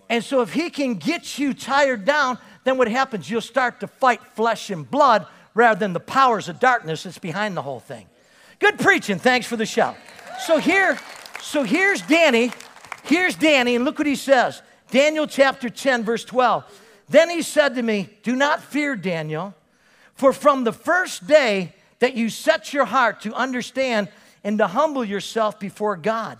And 0.09 0.23
so, 0.23 0.41
if 0.41 0.53
he 0.53 0.69
can 0.69 0.95
get 0.95 1.39
you 1.39 1.53
tired 1.53 2.03
down, 2.05 2.37
then 2.63 2.77
what 2.77 2.89
happens? 2.89 3.29
You'll 3.29 3.41
start 3.41 3.79
to 3.79 3.87
fight 3.87 4.21
flesh 4.35 4.69
and 4.69 4.89
blood 4.89 5.25
rather 5.53 5.79
than 5.79 5.93
the 5.93 6.01
powers 6.01 6.49
of 6.49 6.59
darkness 6.59 7.03
that's 7.03 7.17
behind 7.17 7.55
the 7.55 7.61
whole 7.61 7.79
thing. 7.79 8.07
Good 8.59 8.77
preaching. 8.77 9.19
Thanks 9.19 9.47
for 9.47 9.55
the 9.55 9.65
shout. 9.65 9.95
So 10.39 10.57
here, 10.57 10.99
so 11.41 11.63
here's 11.63 12.01
Danny. 12.01 12.51
Here's 13.03 13.35
Danny, 13.35 13.75
and 13.75 13.85
look 13.85 13.97
what 13.97 14.07
he 14.07 14.15
says. 14.15 14.61
Daniel 14.91 15.27
chapter 15.27 15.69
10, 15.69 16.03
verse 16.03 16.25
12. 16.25 16.80
Then 17.11 17.29
he 17.29 17.41
said 17.41 17.75
to 17.75 17.81
me, 17.81 18.09
Do 18.23 18.37
not 18.37 18.63
fear, 18.63 18.95
Daniel, 18.95 19.53
for 20.13 20.31
from 20.31 20.63
the 20.63 20.71
first 20.71 21.27
day 21.27 21.73
that 21.99 22.15
you 22.15 22.29
set 22.29 22.73
your 22.73 22.85
heart 22.85 23.21
to 23.21 23.33
understand 23.33 24.07
and 24.45 24.57
to 24.59 24.67
humble 24.67 25.03
yourself 25.03 25.59
before 25.59 25.97
God, 25.97 26.39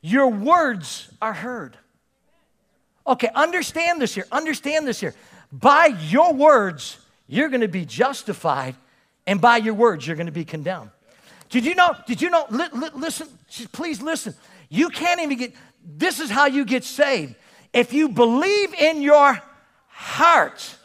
your 0.00 0.28
words 0.28 1.10
are 1.20 1.34
heard. 1.34 1.76
Okay, 3.06 3.28
understand 3.34 4.00
this 4.00 4.14
here. 4.14 4.26
Understand 4.32 4.88
this 4.88 5.00
here. 5.00 5.14
By 5.52 5.94
your 6.08 6.32
words, 6.32 6.98
you're 7.28 7.50
going 7.50 7.60
to 7.60 7.68
be 7.68 7.84
justified, 7.84 8.74
and 9.26 9.38
by 9.38 9.58
your 9.58 9.74
words, 9.74 10.06
you're 10.06 10.16
going 10.16 10.26
to 10.26 10.32
be 10.32 10.46
condemned. 10.46 10.90
Did 11.50 11.66
you 11.66 11.74
know? 11.74 11.94
Did 12.06 12.22
you 12.22 12.30
know? 12.30 12.46
Li- 12.48 12.64
li- 12.72 12.90
listen, 12.94 13.28
please 13.70 14.00
listen. 14.00 14.34
You 14.70 14.88
can't 14.88 15.20
even 15.20 15.36
get, 15.36 15.54
this 15.84 16.20
is 16.20 16.30
how 16.30 16.46
you 16.46 16.64
get 16.64 16.84
saved. 16.84 17.34
If 17.72 17.92
you 17.92 18.08
believe 18.08 18.72
in 18.74 19.02
your 19.02 19.40
heart 19.96 20.76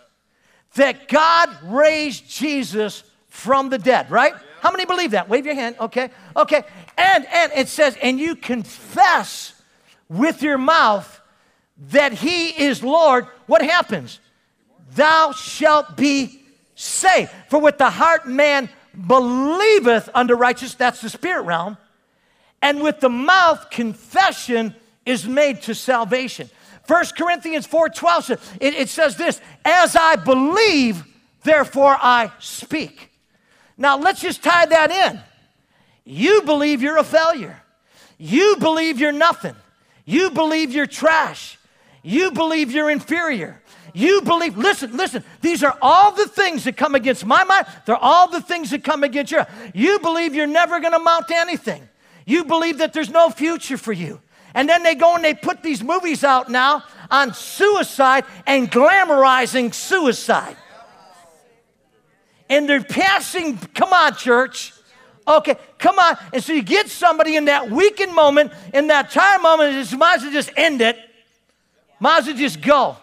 that 0.76 1.10
God 1.10 1.50
raised 1.64 2.30
Jesus 2.30 3.04
from 3.28 3.70
the 3.70 3.78
dead, 3.78 4.10
right? 4.10 4.34
How 4.62 4.72
many 4.72 4.86
believe 4.86 5.12
that? 5.12 5.28
Wave 5.28 5.46
your 5.46 5.56
hand. 5.56 5.76
Okay. 5.80 6.10
Okay. 6.36 6.64
And 6.98 7.26
and 7.26 7.52
it 7.54 7.68
says, 7.68 7.98
and 8.02 8.20
you 8.20 8.36
confess 8.36 9.54
with 10.08 10.42
your 10.42 10.58
mouth 10.58 11.20
that 11.90 12.14
he 12.14 12.50
is 12.50 12.84
Lord, 12.84 13.26
what 13.48 13.62
happens? 13.62 14.20
Thou 14.94 15.32
shalt 15.32 15.98
be 15.98 16.42
saved. 16.76 17.32
For 17.50 17.60
with 17.60 17.78
the 17.78 17.90
heart 17.90 18.28
man 18.28 18.70
believeth 19.08 20.10
unto 20.14 20.36
righteousness, 20.36 20.76
that's 20.76 21.02
the 21.02 21.10
spirit 21.10 21.44
realm, 21.44 21.78
and 22.62 22.82
with 22.82 23.00
the 23.00 23.10
mouth 23.10 23.70
confession 23.72 24.76
is 25.06 25.28
made 25.28 25.64
to 25.64 25.74
salvation. 25.74 26.50
1 26.88 27.06
Corinthians 27.18 27.68
4:12 27.68 28.24
says, 28.24 28.40
it, 28.60 28.74
it 28.74 28.90
says 28.90 29.16
this, 29.16 29.40
as 29.64 29.96
I 29.96 30.16
believe, 30.16 31.04
therefore 31.44 31.98
I 32.00 32.32
speak. 32.40 33.12
Now 33.78 33.98
let's 33.98 34.22
just 34.22 34.44
tie 34.44 34.66
that 34.66 34.92
in. 34.92 35.20
You 36.04 36.42
believe 36.44 36.82
you're 36.82 36.98
a 36.98 37.04
failure. 37.04 37.62
You 38.18 38.58
believe 38.60 39.00
you're 39.00 39.12
nothing. 39.12 39.56
You 40.06 40.30
believe 40.32 40.72
you're 40.72 40.88
trash. 40.88 41.58
You 42.04 42.32
believe 42.32 42.72
you're 42.72 42.90
inferior. 42.90 43.62
You 43.94 44.22
believe, 44.22 44.58
listen, 44.58 44.96
listen, 44.96 45.24
these 45.42 45.64
are 45.64 45.78
all 45.82 46.12
the 46.12 46.28
things 46.28 46.64
that 46.64 46.78
come 46.78 46.96
against 46.96 47.26
my 47.26 47.44
mind. 47.44 47.66
They're 47.86 47.96
all 47.96 48.30
the 48.30 48.42
things 48.42 48.70
that 48.72 48.84
come 48.84 49.04
against 49.04 49.32
your. 49.32 49.46
You 49.74 50.00
believe 50.00 50.34
you're 50.34 50.48
never 50.48 50.80
going 50.80 50.94
to 50.94 51.00
amount 51.00 51.28
to 51.28 51.36
anything. 51.36 51.88
You 52.26 52.46
believe 52.46 52.78
that 52.78 52.94
there's 52.94 53.10
no 53.10 53.30
future 53.30 53.78
for 53.78 53.92
you. 53.92 54.22
And 54.54 54.68
then 54.68 54.84
they 54.84 54.96
go 54.96 55.16
and 55.16 55.24
they 55.24 55.34
put 55.34 55.64
these 55.64 55.84
movies 55.84 56.24
out 56.24 56.50
now 56.50 56.84
on 57.10 57.34
suicide 57.34 58.26
and 58.46 58.70
glamorizing 58.70 59.74
suicide. 59.74 60.58
And 62.50 62.68
they're 62.68 62.84
passing, 62.84 63.58
come 63.58 63.94
on, 63.94 64.16
church. 64.16 64.74
Okay, 65.28 65.56
come 65.78 66.00
on. 66.00 66.18
And 66.34 66.44
so 66.44 66.52
you 66.52 66.64
get 66.64 66.90
somebody 66.90 67.38
in 67.38 67.46
that 67.46 67.70
weakened 67.70 68.14
moment, 68.14 68.52
in 68.74 68.88
that 68.88 69.12
tired 69.12 69.42
moment, 69.42 69.92
you 69.92 69.98
might 69.98 70.16
as 70.16 70.24
well 70.24 70.34
just 70.34 70.52
end 70.58 70.82
it 70.82 70.98
might 72.02 72.18
as 72.18 72.28
well 72.28 72.36
just 72.36 72.62
go. 72.62 72.98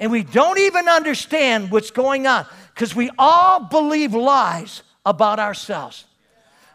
And 0.00 0.10
we 0.10 0.24
don't 0.24 0.58
even 0.58 0.88
understand 0.88 1.70
what's 1.70 1.90
going 1.90 2.26
on 2.26 2.46
because 2.74 2.96
we 2.96 3.10
all 3.18 3.60
believe 3.60 4.14
lies 4.14 4.82
about 5.04 5.38
ourselves. 5.38 6.06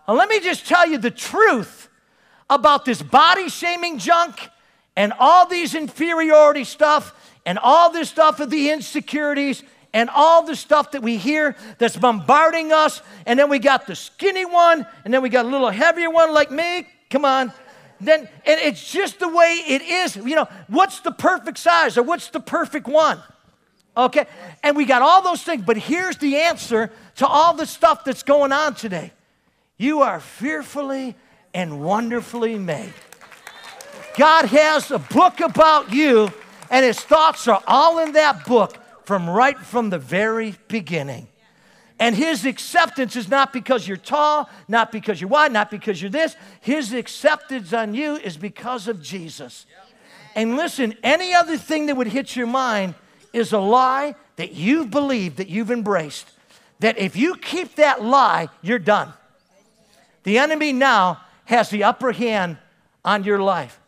Now, 0.07 0.13
let 0.13 0.29
me 0.29 0.39
just 0.39 0.67
tell 0.67 0.87
you 0.87 0.99
the 0.99 1.11
truth 1.11 1.89
about 2.49 2.85
this 2.85 3.01
body 3.01 3.49
shaming 3.49 3.97
junk 3.97 4.49
and 4.95 5.13
all 5.19 5.47
these 5.47 5.75
inferiority 5.75 6.63
stuff 6.63 7.13
and 7.45 7.57
all 7.59 7.91
this 7.91 8.09
stuff 8.09 8.39
of 8.39 8.49
the 8.49 8.69
insecurities 8.69 9.63
and 9.93 10.09
all 10.09 10.43
the 10.43 10.55
stuff 10.55 10.91
that 10.91 11.03
we 11.03 11.17
hear 11.17 11.55
that's 11.77 11.95
bombarding 11.95 12.71
us. 12.71 13.01
And 13.25 13.37
then 13.37 13.49
we 13.49 13.59
got 13.59 13.85
the 13.85 13.95
skinny 13.95 14.45
one, 14.45 14.87
and 15.05 15.13
then 15.13 15.21
we 15.21 15.29
got 15.29 15.45
a 15.45 15.49
little 15.49 15.69
heavier 15.69 16.09
one 16.09 16.33
like 16.33 16.51
me. 16.51 16.87
Come 17.09 17.25
on 17.25 17.53
then 18.05 18.27
and 18.45 18.59
it's 18.59 18.91
just 18.91 19.19
the 19.19 19.27
way 19.27 19.61
it 19.67 19.81
is. 19.81 20.15
You 20.15 20.35
know, 20.35 20.47
what's 20.67 20.99
the 20.99 21.11
perfect 21.11 21.57
size 21.57 21.97
or 21.97 22.03
what's 22.03 22.29
the 22.29 22.39
perfect 22.39 22.87
one? 22.87 23.19
Okay? 23.95 24.25
And 24.63 24.75
we 24.75 24.85
got 24.85 25.01
all 25.01 25.21
those 25.21 25.43
things, 25.43 25.63
but 25.65 25.77
here's 25.77 26.17
the 26.17 26.37
answer 26.37 26.91
to 27.17 27.27
all 27.27 27.53
the 27.53 27.65
stuff 27.65 28.03
that's 28.03 28.23
going 28.23 28.51
on 28.51 28.75
today. 28.75 29.11
You 29.77 30.01
are 30.01 30.19
fearfully 30.19 31.15
and 31.53 31.81
wonderfully 31.81 32.57
made. 32.57 32.93
God 34.17 34.45
has 34.45 34.91
a 34.91 34.99
book 34.99 35.39
about 35.39 35.91
you, 35.91 36.31
and 36.69 36.85
his 36.85 36.99
thoughts 36.99 37.47
are 37.47 37.61
all 37.67 37.99
in 37.99 38.13
that 38.13 38.45
book 38.45 38.77
from 39.05 39.29
right 39.29 39.57
from 39.57 39.89
the 39.89 39.99
very 39.99 40.55
beginning. 40.67 41.27
And 41.99 42.15
his 42.15 42.45
acceptance 42.45 43.15
is 43.15 43.29
not 43.29 43.53
because 43.53 43.87
you're 43.87 43.97
tall, 43.97 44.49
not 44.67 44.91
because 44.91 45.21
you're 45.21 45.29
wide, 45.29 45.53
not 45.53 45.71
because 45.71 46.01
you're 46.01 46.11
this. 46.11 46.35
His 46.61 46.91
acceptance 46.93 47.71
on 47.71 47.93
you 47.93 48.15
is 48.17 48.35
because 48.35 48.87
of 48.87 49.01
Jesus. 49.01 49.65
And 50.35 50.57
listen, 50.57 50.95
any 51.03 51.33
other 51.33 51.57
thing 51.57 51.85
that 51.85 51.95
would 51.95 52.07
hit 52.07 52.35
your 52.35 52.47
mind 52.47 52.95
is 53.31 53.53
a 53.53 53.59
lie 53.59 54.15
that 54.35 54.53
you've 54.53 54.89
believed, 54.89 55.37
that 55.37 55.49
you've 55.49 55.71
embraced. 55.71 56.29
That 56.79 56.97
if 56.97 57.15
you 57.15 57.35
keep 57.35 57.75
that 57.75 58.03
lie, 58.03 58.49
you're 58.61 58.79
done. 58.79 59.13
The 60.23 60.39
enemy 60.39 60.73
now 60.73 61.21
has 61.45 61.69
the 61.69 61.83
upper 61.83 62.11
hand 62.11 62.57
on 63.03 63.23
your 63.23 63.39
life. 63.39 63.79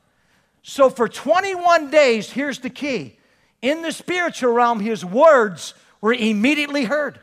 So 0.62 0.90
for 0.90 1.08
21 1.08 1.92
days, 1.92 2.30
here's 2.30 2.60
the 2.60 2.70
key 2.70 3.18
in 3.62 3.82
the 3.82 3.92
spiritual 3.92 4.54
realm, 4.54 4.80
his 4.80 5.04
words 5.04 5.74
were 6.00 6.14
immediately 6.14 6.84
heard. 6.84 7.20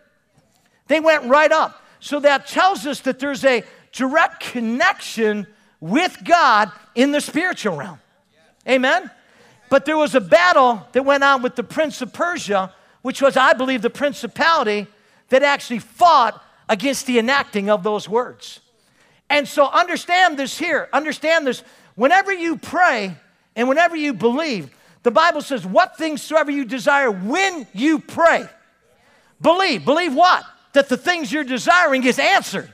They 0.88 0.98
went 0.98 1.24
right 1.24 1.52
up. 1.52 1.80
So 2.00 2.18
that 2.18 2.48
tells 2.48 2.84
us 2.84 3.00
that 3.00 3.20
there's 3.20 3.44
a 3.44 3.62
direct 3.92 4.40
connection 4.40 5.46
with 5.78 6.18
God 6.24 6.72
in 6.96 7.12
the 7.12 7.20
spiritual 7.20 7.76
realm. 7.76 8.00
Amen? 8.68 9.08
But 9.68 9.84
there 9.84 9.96
was 9.96 10.16
a 10.16 10.20
battle 10.20 10.84
that 10.92 11.04
went 11.04 11.22
on 11.22 11.42
with 11.42 11.54
the 11.54 11.62
prince 11.62 12.02
of 12.02 12.12
Persia, 12.12 12.74
which 13.02 13.22
was, 13.22 13.36
I 13.36 13.52
believe, 13.52 13.82
the 13.82 13.90
principality 13.90 14.88
that 15.28 15.44
actually 15.44 15.78
fought 15.78 16.42
against 16.68 17.06
the 17.06 17.20
enacting 17.20 17.70
of 17.70 17.84
those 17.84 18.08
words. 18.08 18.60
And 19.32 19.48
so 19.48 19.66
understand 19.66 20.38
this 20.38 20.56
here. 20.56 20.88
Understand 20.92 21.46
this. 21.46 21.64
Whenever 21.96 22.32
you 22.32 22.56
pray 22.56 23.16
and 23.56 23.68
whenever 23.68 23.96
you 23.96 24.12
believe, 24.12 24.70
the 25.02 25.10
Bible 25.10 25.40
says, 25.40 25.66
What 25.66 25.98
things 25.98 26.22
soever 26.22 26.50
you 26.50 26.64
desire 26.64 27.10
when 27.10 27.66
you 27.72 27.98
pray 27.98 28.48
Believe. 29.42 29.84
Believe 29.84 30.14
what? 30.14 30.44
That 30.72 30.88
the 30.88 30.96
things 30.96 31.32
you're 31.32 31.44
desiring 31.44 32.04
is 32.04 32.18
answered. 32.18 32.72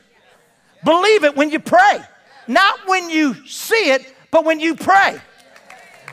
Believe 0.85 1.25
it 1.25 1.35
when 1.35 1.51
you 1.51 1.59
pray. 1.59 2.01
Not 2.47 2.87
when 2.87 3.11
you 3.11 3.35
see 3.47 3.91
it, 3.91 4.15
but 4.31 4.45
when 4.45 4.61
you 4.61 4.77
pray. 4.77 5.21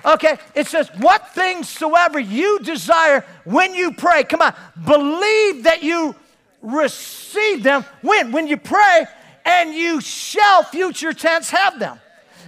Okay, 0.04 0.38
it 0.56 0.68
says, 0.68 0.90
What 0.98 1.34
things 1.36 1.68
soever 1.68 2.20
you 2.20 2.60
desire 2.60 3.26
when 3.44 3.76
you 3.76 3.92
pray. 3.92 4.24
Come 4.24 4.42
on, 4.42 4.54
believe 4.86 5.64
that 5.66 5.84
you 5.84 6.16
receive 6.62 7.64
them. 7.64 7.86
When? 8.02 8.32
When 8.32 8.48
you 8.48 8.58
pray, 8.58 9.06
and 9.46 9.74
you 9.74 10.02
shall, 10.02 10.64
future 10.64 11.14
tense, 11.14 11.50
have 11.52 11.80
them. 11.80 12.00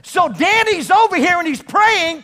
So 0.04 0.28
Danny's 0.28 0.90
over 0.90 1.16
here 1.16 1.38
and 1.38 1.48
he's 1.48 1.62
praying, 1.62 2.24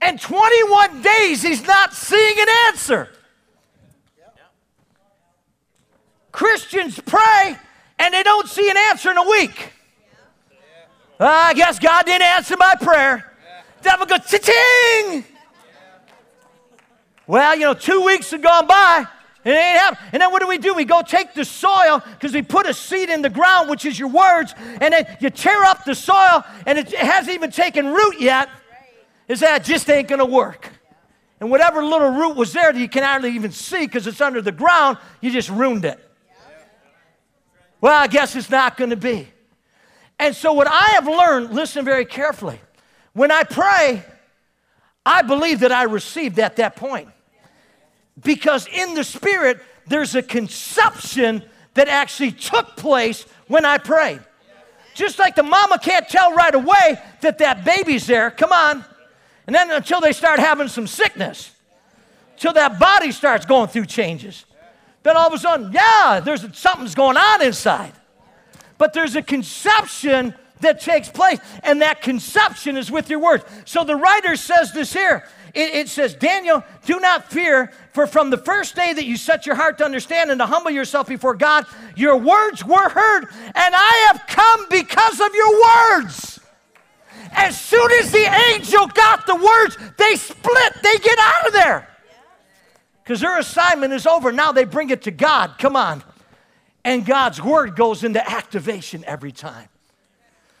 and 0.00 0.20
21 0.20 1.02
days 1.02 1.42
he's 1.42 1.66
not 1.66 1.92
seeing 1.92 2.38
an 2.38 2.48
answer. 2.68 3.08
Christians 6.32 6.98
pray 6.98 7.56
and 7.98 8.12
they 8.12 8.22
don't 8.22 8.48
see 8.48 8.68
an 8.68 8.76
answer 8.90 9.10
in 9.10 9.18
a 9.18 9.28
week. 9.28 9.72
Uh, 11.20 11.26
I 11.26 11.54
guess 11.54 11.78
God 11.78 12.06
didn't 12.06 12.22
answer 12.22 12.56
my 12.58 12.74
prayer. 12.80 13.32
Devil 13.82 14.06
goes, 14.06 14.20
cha-ching! 14.28 15.24
Well, 17.26 17.54
you 17.54 17.62
know, 17.62 17.74
two 17.74 18.04
weeks 18.04 18.30
have 18.32 18.42
gone 18.42 18.66
by, 18.66 19.06
it 19.44 19.50
ain't 19.50 19.78
happening. 19.78 20.10
And 20.12 20.22
then 20.22 20.32
what 20.32 20.40
do 20.40 20.48
we 20.48 20.58
do? 20.58 20.74
We 20.74 20.84
go 20.84 21.02
take 21.02 21.34
the 21.34 21.44
soil, 21.44 22.02
because 22.12 22.32
we 22.32 22.42
put 22.42 22.66
a 22.66 22.74
seed 22.74 23.10
in 23.10 23.22
the 23.22 23.30
ground, 23.30 23.68
which 23.68 23.84
is 23.84 23.98
your 23.98 24.08
words, 24.08 24.54
and 24.80 24.94
then 24.94 25.16
you 25.20 25.30
tear 25.30 25.64
up 25.64 25.84
the 25.84 25.94
soil, 25.94 26.44
and 26.66 26.78
it 26.78 26.92
hasn't 26.94 27.34
even 27.34 27.50
taken 27.50 27.88
root 27.88 28.20
yet. 28.20 28.48
Is 29.28 29.40
that 29.40 29.64
just 29.64 29.88
ain't 29.88 30.08
gonna 30.08 30.24
work. 30.24 30.70
And 31.40 31.50
whatever 31.50 31.84
little 31.84 32.10
root 32.10 32.36
was 32.36 32.52
there 32.52 32.72
that 32.72 32.78
you 32.78 32.88
can 32.88 33.02
hardly 33.02 33.32
even 33.32 33.50
see 33.50 33.80
because 33.80 34.06
it's 34.06 34.20
under 34.20 34.40
the 34.40 34.52
ground, 34.52 34.98
you 35.20 35.30
just 35.30 35.50
ruined 35.50 35.84
it. 35.84 35.98
Well, 37.80 38.00
I 38.00 38.06
guess 38.06 38.34
it's 38.34 38.50
not 38.50 38.76
gonna 38.76 38.96
be. 38.96 39.28
And 40.18 40.34
so, 40.34 40.52
what 40.52 40.68
I 40.68 40.92
have 40.94 41.06
learned, 41.06 41.54
listen 41.54 41.84
very 41.84 42.04
carefully, 42.04 42.60
when 43.12 43.30
I 43.30 43.42
pray, 43.42 44.02
I 45.04 45.22
believe 45.22 45.60
that 45.60 45.72
I 45.72 45.82
received 45.82 46.38
at 46.38 46.56
that 46.56 46.76
point. 46.76 47.08
Because 48.22 48.66
in 48.68 48.94
the 48.94 49.04
Spirit, 49.04 49.60
there's 49.86 50.14
a 50.14 50.22
conception 50.22 51.42
that 51.74 51.88
actually 51.88 52.32
took 52.32 52.76
place 52.76 53.24
when 53.48 53.64
I 53.64 53.78
prayed. 53.78 54.20
Just 54.94 55.18
like 55.18 55.34
the 55.34 55.42
mama 55.42 55.78
can't 55.78 56.08
tell 56.08 56.32
right 56.32 56.54
away 56.54 57.00
that 57.20 57.38
that 57.38 57.64
baby's 57.64 58.06
there, 58.06 58.30
come 58.30 58.52
on. 58.52 58.84
And 59.46 59.54
then 59.54 59.70
until 59.70 60.00
they 60.00 60.12
start 60.12 60.38
having 60.38 60.68
some 60.68 60.86
sickness, 60.86 61.50
till 62.36 62.52
that 62.52 62.78
body 62.78 63.10
starts 63.10 63.44
going 63.44 63.68
through 63.68 63.86
changes. 63.86 64.44
Then 65.02 65.16
all 65.16 65.26
of 65.26 65.32
a 65.34 65.38
sudden, 65.38 65.72
yeah, 65.72 66.20
there's 66.24 66.46
something's 66.56 66.94
going 66.94 67.16
on 67.16 67.42
inside. 67.42 67.92
But 68.78 68.92
there's 68.92 69.16
a 69.16 69.22
conception 69.22 70.34
that 70.60 70.80
takes 70.80 71.08
place, 71.08 71.38
and 71.62 71.82
that 71.82 72.00
conception 72.00 72.76
is 72.76 72.90
with 72.90 73.10
your 73.10 73.18
words. 73.18 73.44
So 73.64 73.84
the 73.84 73.96
writer 73.96 74.36
says 74.36 74.72
this 74.72 74.92
here. 74.92 75.26
It, 75.54 75.74
it, 75.74 75.88
says, 75.88 76.14
Daniel, 76.14 76.64
do 76.84 76.98
not 76.98 77.30
fear, 77.30 77.70
for 77.92 78.08
from 78.08 78.30
the 78.30 78.38
first 78.38 78.74
day 78.74 78.92
that 78.92 79.04
you 79.04 79.16
set 79.16 79.46
your 79.46 79.54
heart 79.54 79.78
to 79.78 79.84
understand 79.84 80.30
and 80.30 80.40
to 80.40 80.46
humble 80.46 80.72
yourself 80.72 81.06
before 81.06 81.34
God, 81.34 81.64
your 81.94 82.16
words 82.16 82.64
were 82.64 82.88
heard, 82.88 83.22
and 83.22 83.74
I 83.74 84.08
have 84.08 84.26
come 84.26 84.66
because 84.68 85.20
of 85.20 85.32
your 85.32 85.62
words. 85.62 86.40
As 87.32 87.60
soon 87.60 87.90
as 87.92 88.10
the 88.10 88.26
angel 88.52 88.86
got 88.88 89.26
the 89.26 89.36
words, 89.36 89.76
they 89.96 90.16
split, 90.16 90.74
they 90.82 90.98
get 90.98 91.18
out 91.20 91.46
of 91.46 91.52
there. 91.52 91.88
Because 93.02 93.20
their 93.20 93.38
assignment 93.38 93.92
is 93.92 94.06
over. 94.06 94.32
Now 94.32 94.52
they 94.52 94.64
bring 94.64 94.90
it 94.90 95.02
to 95.02 95.10
God. 95.10 95.58
Come 95.58 95.76
on. 95.76 96.02
And 96.84 97.04
God's 97.04 97.42
word 97.42 97.76
goes 97.76 98.02
into 98.02 98.28
activation 98.28 99.04
every 99.06 99.32
time. 99.32 99.68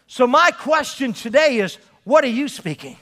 So, 0.06 0.26
my 0.26 0.50
question 0.50 1.12
today 1.12 1.58
is 1.58 1.78
what 2.04 2.22
are 2.22 2.28
you 2.28 2.48
speaking? 2.48 2.98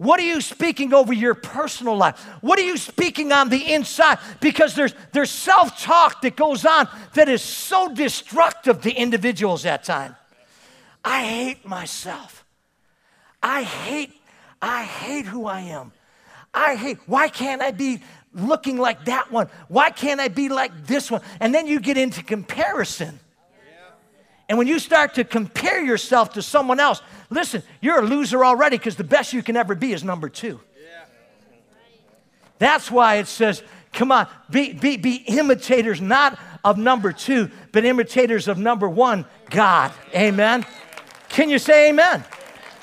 What 0.00 0.18
are 0.18 0.24
you 0.24 0.40
speaking 0.40 0.94
over 0.94 1.12
your 1.12 1.34
personal 1.34 1.94
life? 1.94 2.18
What 2.40 2.58
are 2.58 2.62
you 2.62 2.78
speaking 2.78 3.32
on 3.32 3.50
the 3.50 3.74
inside? 3.74 4.18
Because 4.40 4.74
there's, 4.74 4.94
there's 5.12 5.30
self 5.30 5.78
talk 5.78 6.22
that 6.22 6.36
goes 6.36 6.64
on 6.64 6.88
that 7.12 7.28
is 7.28 7.42
so 7.42 7.92
destructive 7.92 8.80
to 8.80 8.94
individuals 8.94 9.66
at 9.66 9.84
times. 9.84 10.14
I 11.04 11.22
hate 11.26 11.66
myself. 11.66 12.46
I 13.42 13.62
hate, 13.62 14.14
I 14.62 14.84
hate 14.84 15.26
who 15.26 15.44
I 15.44 15.60
am. 15.60 15.92
I 16.54 16.76
hate, 16.76 16.96
why 17.04 17.28
can't 17.28 17.60
I 17.60 17.70
be 17.70 18.00
looking 18.32 18.78
like 18.78 19.04
that 19.04 19.30
one? 19.30 19.50
Why 19.68 19.90
can't 19.90 20.18
I 20.18 20.28
be 20.28 20.48
like 20.48 20.86
this 20.86 21.10
one? 21.10 21.20
And 21.40 21.54
then 21.54 21.66
you 21.66 21.78
get 21.78 21.98
into 21.98 22.22
comparison. 22.22 23.20
And 24.50 24.58
when 24.58 24.66
you 24.66 24.80
start 24.80 25.14
to 25.14 25.22
compare 25.22 25.80
yourself 25.80 26.32
to 26.32 26.42
someone 26.42 26.80
else, 26.80 27.00
listen, 27.30 27.62
you're 27.80 28.00
a 28.00 28.04
loser 28.04 28.44
already 28.44 28.76
because 28.76 28.96
the 28.96 29.04
best 29.04 29.32
you 29.32 29.44
can 29.44 29.56
ever 29.56 29.76
be 29.76 29.92
is 29.92 30.02
number 30.02 30.28
two. 30.28 30.60
That's 32.58 32.90
why 32.90 33.18
it 33.18 33.28
says, 33.28 33.62
come 33.92 34.10
on, 34.10 34.26
be, 34.50 34.72
be, 34.72 34.96
be 34.96 35.22
imitators 35.28 36.00
not 36.00 36.36
of 36.64 36.78
number 36.78 37.12
two, 37.12 37.48
but 37.70 37.84
imitators 37.84 38.48
of 38.48 38.58
number 38.58 38.88
one, 38.88 39.24
God. 39.50 39.92
Amen. 40.16 40.66
Can 41.28 41.48
you 41.48 41.60
say 41.60 41.90
amen? 41.90 42.24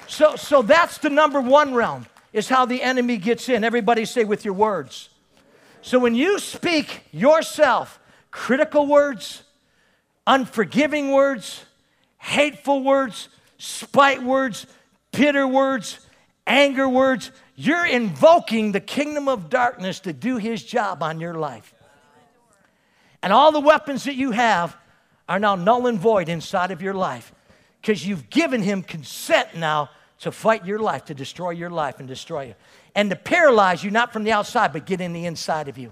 So, 0.07 0.37
so 0.37 0.61
that's 0.61 0.99
the 0.99 1.09
number 1.09 1.41
one 1.41 1.73
realm, 1.73 2.05
is 2.31 2.47
how 2.47 2.65
the 2.65 2.81
enemy 2.81 3.17
gets 3.17 3.49
in. 3.49 3.65
Everybody 3.65 4.05
say 4.05 4.23
with 4.23 4.45
your 4.45 4.53
words. 4.53 5.09
So 5.81 5.99
when 5.99 6.15
you 6.15 6.39
speak 6.39 7.01
yourself 7.11 7.99
critical 8.31 8.87
words, 8.87 9.43
unforgiving 10.27 11.11
words, 11.11 11.65
hateful 12.19 12.83
words, 12.83 13.29
spite 13.57 14.21
words, 14.21 14.67
bitter 15.11 15.47
words, 15.47 15.99
anger 16.45 16.87
words, 16.87 17.31
you're 17.55 17.85
invoking 17.85 18.73
the 18.73 18.79
kingdom 18.79 19.27
of 19.27 19.49
darkness 19.49 20.01
to 20.01 20.13
do 20.13 20.37
his 20.37 20.61
job 20.61 21.01
on 21.01 21.19
your 21.19 21.33
life. 21.33 21.73
And 23.23 23.33
all 23.33 23.51
the 23.51 23.59
weapons 23.59 24.03
that 24.03 24.15
you 24.15 24.31
have 24.31 24.77
are 25.27 25.39
now 25.39 25.55
null 25.55 25.87
and 25.87 25.97
void 25.97 26.29
inside 26.29 26.71
of 26.71 26.81
your 26.81 26.93
life 26.93 27.33
because 27.81 28.05
you've 28.05 28.29
given 28.29 28.61
him 28.61 28.83
consent 28.83 29.55
now 29.55 29.89
to 30.19 30.31
fight 30.31 30.65
your 30.65 30.79
life, 30.79 31.05
to 31.05 31.13
destroy 31.13 31.51
your 31.51 31.69
life 31.69 31.99
and 31.99 32.07
destroy 32.07 32.47
you, 32.47 32.55
and 32.95 33.09
to 33.09 33.15
paralyze 33.15 33.83
you, 33.83 33.91
not 33.91 34.11
from 34.11 34.23
the 34.23 34.31
outside, 34.31 34.73
but 34.73 34.85
get 34.85 34.99
in 34.99 35.13
the 35.13 35.25
inside 35.25 35.67
of 35.67 35.77
you. 35.77 35.91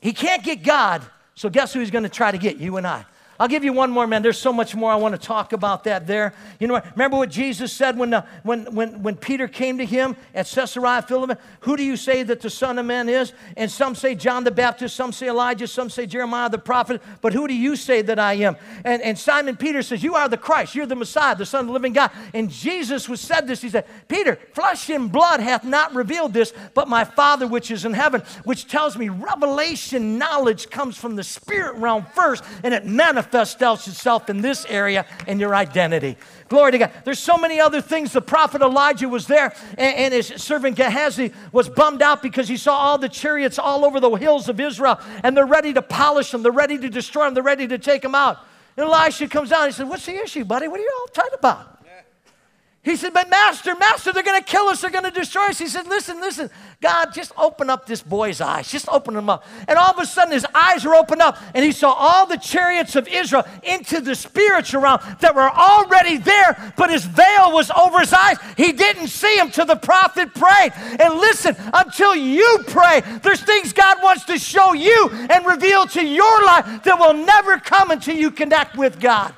He 0.00 0.12
can't 0.12 0.42
get 0.42 0.62
God, 0.62 1.02
so 1.34 1.48
guess 1.48 1.72
who 1.72 1.80
he's 1.80 1.90
going 1.90 2.04
to 2.04 2.10
try 2.10 2.30
to 2.30 2.38
get? 2.38 2.56
You 2.56 2.76
and 2.76 2.86
I. 2.86 3.04
I'll 3.40 3.46
give 3.46 3.62
you 3.62 3.72
one 3.72 3.92
more, 3.92 4.06
man. 4.08 4.22
There's 4.22 4.38
so 4.38 4.52
much 4.52 4.74
more 4.74 4.90
I 4.90 4.96
want 4.96 5.14
to 5.14 5.20
talk 5.20 5.52
about 5.52 5.84
that 5.84 6.08
there. 6.08 6.34
You 6.58 6.66
know, 6.66 6.80
remember 6.92 7.18
what 7.18 7.30
Jesus 7.30 7.72
said 7.72 7.96
when, 7.96 8.10
the, 8.10 8.26
when, 8.42 8.64
when, 8.74 9.00
when 9.04 9.14
Peter 9.14 9.46
came 9.46 9.78
to 9.78 9.84
him 9.84 10.16
at 10.34 10.46
Caesarea 10.46 11.02
Philippi? 11.02 11.40
Who 11.60 11.76
do 11.76 11.84
you 11.84 11.96
say 11.96 12.24
that 12.24 12.40
the 12.40 12.50
Son 12.50 12.80
of 12.80 12.86
Man 12.86 13.08
is? 13.08 13.32
And 13.56 13.70
some 13.70 13.94
say 13.94 14.16
John 14.16 14.42
the 14.42 14.50
Baptist, 14.50 14.96
some 14.96 15.12
say 15.12 15.28
Elijah, 15.28 15.68
some 15.68 15.88
say 15.88 16.04
Jeremiah 16.04 16.50
the 16.50 16.58
prophet. 16.58 17.00
But 17.20 17.32
who 17.32 17.46
do 17.46 17.54
you 17.54 17.76
say 17.76 18.02
that 18.02 18.18
I 18.18 18.34
am? 18.34 18.56
And, 18.84 19.00
and 19.02 19.16
Simon 19.16 19.56
Peter 19.56 19.82
says, 19.82 20.02
You 20.02 20.16
are 20.16 20.28
the 20.28 20.36
Christ. 20.36 20.74
You're 20.74 20.86
the 20.86 20.96
Messiah, 20.96 21.36
the 21.36 21.46
Son 21.46 21.60
of 21.60 21.66
the 21.68 21.72
living 21.72 21.92
God. 21.92 22.10
And 22.34 22.50
Jesus 22.50 23.08
was 23.08 23.20
said 23.20 23.46
this. 23.46 23.62
He 23.62 23.68
said, 23.68 23.86
Peter, 24.08 24.36
flesh 24.52 24.90
and 24.90 25.12
blood 25.12 25.38
hath 25.38 25.62
not 25.62 25.94
revealed 25.94 26.32
this, 26.32 26.52
but 26.74 26.88
my 26.88 27.04
Father 27.04 27.46
which 27.46 27.70
is 27.70 27.84
in 27.84 27.92
heaven, 27.92 28.20
which 28.42 28.66
tells 28.66 28.96
me 28.96 29.08
revelation 29.08 30.18
knowledge 30.18 30.70
comes 30.70 30.96
from 30.96 31.14
the 31.14 31.22
spirit 31.22 31.76
realm 31.76 32.04
first, 32.14 32.42
and 32.64 32.74
it 32.74 32.84
manifests 32.84 33.27
manifests 33.32 33.88
itself 33.88 34.30
in 34.30 34.40
this 34.40 34.64
area 34.66 35.06
in 35.26 35.38
your 35.38 35.54
identity. 35.54 36.16
Glory 36.48 36.72
to 36.72 36.78
God. 36.78 36.92
There's 37.04 37.18
so 37.18 37.36
many 37.36 37.60
other 37.60 37.80
things. 37.80 38.12
The 38.12 38.22
prophet 38.22 38.62
Elijah 38.62 39.08
was 39.08 39.26
there, 39.26 39.54
and, 39.76 39.96
and 39.96 40.14
his 40.14 40.28
servant 40.28 40.76
Gehazi 40.76 41.32
was 41.52 41.68
bummed 41.68 42.02
out 42.02 42.22
because 42.22 42.48
he 42.48 42.56
saw 42.56 42.74
all 42.74 42.98
the 42.98 43.08
chariots 43.08 43.58
all 43.58 43.84
over 43.84 44.00
the 44.00 44.10
hills 44.10 44.48
of 44.48 44.60
Israel, 44.60 44.98
and 45.22 45.36
they're 45.36 45.46
ready 45.46 45.72
to 45.74 45.82
polish 45.82 46.30
them, 46.30 46.42
they're 46.42 46.52
ready 46.52 46.78
to 46.78 46.88
destroy 46.88 47.26
them, 47.26 47.34
they're 47.34 47.42
ready 47.42 47.66
to 47.68 47.78
take 47.78 48.02
them 48.02 48.14
out. 48.14 48.38
And 48.76 48.86
Elisha 48.86 49.28
comes 49.28 49.50
down 49.50 49.64
and 49.64 49.72
he 49.72 49.76
said, 49.76 49.88
What's 49.88 50.06
the 50.06 50.14
issue, 50.14 50.44
buddy? 50.44 50.68
What 50.68 50.80
are 50.80 50.82
you 50.82 50.96
all 51.00 51.08
talking 51.08 51.38
about? 51.38 51.77
He 52.88 52.96
said, 52.96 53.12
But 53.12 53.28
Master, 53.28 53.74
Master, 53.74 54.12
they're 54.12 54.22
going 54.22 54.42
to 54.42 54.50
kill 54.50 54.66
us. 54.68 54.80
They're 54.80 54.90
going 54.90 55.04
to 55.04 55.10
destroy 55.10 55.46
us. 55.46 55.58
He 55.58 55.68
said, 55.68 55.86
Listen, 55.86 56.20
listen, 56.20 56.48
God, 56.80 57.12
just 57.12 57.32
open 57.36 57.68
up 57.68 57.86
this 57.86 58.02
boy's 58.02 58.40
eyes. 58.40 58.70
Just 58.70 58.88
open 58.88 59.14
them 59.14 59.28
up. 59.28 59.44
And 59.66 59.78
all 59.78 59.90
of 59.90 59.98
a 59.98 60.06
sudden, 60.06 60.32
his 60.32 60.46
eyes 60.54 60.84
were 60.84 60.94
opened 60.94 61.20
up, 61.20 61.38
and 61.54 61.64
he 61.64 61.72
saw 61.72 61.92
all 61.92 62.26
the 62.26 62.38
chariots 62.38 62.96
of 62.96 63.06
Israel 63.06 63.44
into 63.62 64.00
the 64.00 64.14
spiritual 64.14 64.80
realm 64.80 65.00
that 65.20 65.34
were 65.34 65.50
already 65.50 66.16
there, 66.16 66.72
but 66.76 66.90
his 66.90 67.04
veil 67.04 67.52
was 67.52 67.70
over 67.72 68.00
his 68.00 68.12
eyes. 68.12 68.38
He 68.56 68.72
didn't 68.72 69.08
see 69.08 69.36
them 69.36 69.50
till 69.50 69.66
the 69.66 69.76
prophet 69.76 70.32
prayed. 70.34 70.72
And 71.00 71.14
listen, 71.14 71.56
until 71.74 72.14
you 72.14 72.64
pray, 72.68 73.02
there's 73.22 73.42
things 73.42 73.72
God 73.72 73.98
wants 74.02 74.24
to 74.24 74.38
show 74.38 74.72
you 74.72 75.10
and 75.28 75.44
reveal 75.46 75.86
to 75.88 76.06
your 76.06 76.42
life 76.44 76.82
that 76.84 76.98
will 76.98 77.14
never 77.14 77.58
come 77.58 77.90
until 77.90 78.16
you 78.16 78.30
connect 78.30 78.76
with 78.76 78.98
God. 78.98 79.34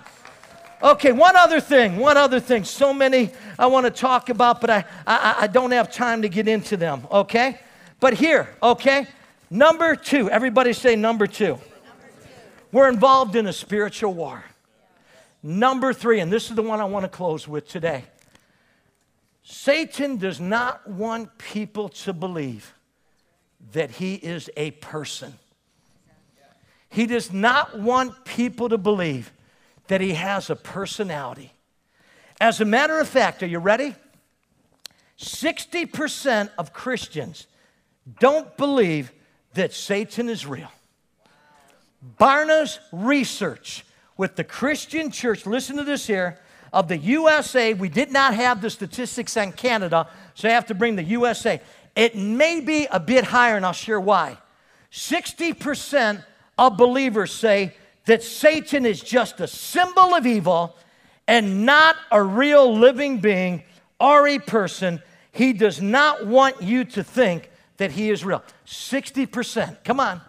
Okay, 0.83 1.13
one 1.13 1.37
other 1.37 1.61
thing, 1.61 1.99
one 1.99 2.17
other 2.17 2.41
thing. 2.41 2.65
So 2.65 2.95
many 2.95 3.31
I 3.59 3.67
want 3.67 3.85
to 3.85 3.91
talk 3.91 4.31
about, 4.31 4.61
but 4.61 4.71
I, 4.71 4.85
I, 5.07 5.37
I 5.41 5.47
don't 5.47 5.73
have 5.73 5.93
time 5.93 6.23
to 6.23 6.29
get 6.29 6.49
into 6.49 6.77
them, 6.77 7.07
okay? 7.11 7.61
But 8.01 8.15
here, 8.15 8.49
okay? 8.63 9.07
Number 9.51 9.95
two, 9.95 10.31
everybody 10.31 10.73
say 10.73 10.97
number 10.97 11.27
two. 11.27 11.59
We're 12.73 12.89
involved 12.89 13.37
in 13.37 13.47
a 13.47 13.53
spiritual 13.53 14.15
war. 14.15 14.45
Number 15.43 15.93
three, 15.93 16.21
and 16.21 16.33
this 16.33 16.49
is 16.49 16.57
the 16.57 16.63
one 16.63 16.81
I 16.81 16.85
want 16.85 17.05
to 17.05 17.09
close 17.09 17.47
with 17.47 17.69
today. 17.69 18.05
Satan 19.43 20.17
does 20.17 20.41
not 20.41 20.89
want 20.89 21.37
people 21.37 21.89
to 21.89 22.13
believe 22.13 22.75
that 23.73 23.91
he 23.91 24.15
is 24.15 24.49
a 24.57 24.71
person. 24.73 25.35
He 26.89 27.07
does 27.07 27.33
not 27.33 27.79
want 27.79 28.25
people 28.25 28.69
to 28.69 28.79
believe 28.79 29.33
that 29.91 30.01
he 30.01 30.15
has 30.15 30.51
a 30.51 30.55
personality. 30.55 31.53
As 32.41 32.61
a 32.61 32.65
matter 32.65 33.01
of 33.01 33.09
fact, 33.09 33.43
are 33.43 33.47
you 33.47 33.59
ready? 33.59 33.97
60% 35.19 36.49
of 36.57 36.73
Christians 36.73 37.49
don't 38.21 38.57
believe 38.57 39.11
that 39.55 39.73
Satan 39.73 40.29
is 40.29 40.47
real. 40.47 40.71
Barna's 42.01 42.79
research 42.93 43.85
with 44.17 44.37
the 44.37 44.45
Christian 44.45 45.11
church, 45.11 45.45
listen 45.45 45.77
to 45.77 45.83
this 45.83 46.07
here, 46.07 46.39
of 46.73 46.87
the 46.87 46.97
USA, 46.97 47.75
we 47.75 47.89
did 47.89 48.13
not 48.13 48.35
have 48.35 48.63
the 48.63 48.71
statistics 48.71 49.37
on 49.37 49.51
Canada, 49.51 50.07
so 50.35 50.49
I 50.49 50.53
have 50.53 50.67
to 50.67 50.75
bring 50.75 50.95
the 50.95 51.03
USA. 51.03 51.61
It 51.97 52.15
may 52.15 52.61
be 52.61 52.87
a 52.93 53.01
bit 53.01 53.25
higher, 53.25 53.57
and 53.57 53.67
I'll 53.67 53.73
share 53.73 53.99
why. 53.99 54.39
60% 54.93 56.25
of 56.57 56.77
believers 56.77 57.33
say 57.33 57.75
that 58.07 58.23
Satan 58.23 58.87
is 58.87 59.01
just 59.01 59.41
a 59.41 59.47
symbol 59.47 60.15
of 60.15 60.27
evil 60.27 60.77
and 61.29 61.65
not 61.65 61.97
a 62.11 62.23
real 62.23 62.77
living 62.77 63.19
being 63.19 63.63
or 64.01 64.27
a 64.27 64.39
person. 64.39 65.03
He 65.33 65.53
does 65.53 65.81
not 65.81 66.27
want 66.27 66.63
you 66.63 66.85
to 66.87 67.05
think 67.05 67.51
that 67.77 67.93
he 67.93 68.11
is 68.11 68.25
real. 68.25 68.43
60%. 68.67 69.85
Come 69.85 70.01
on. 70.01 70.21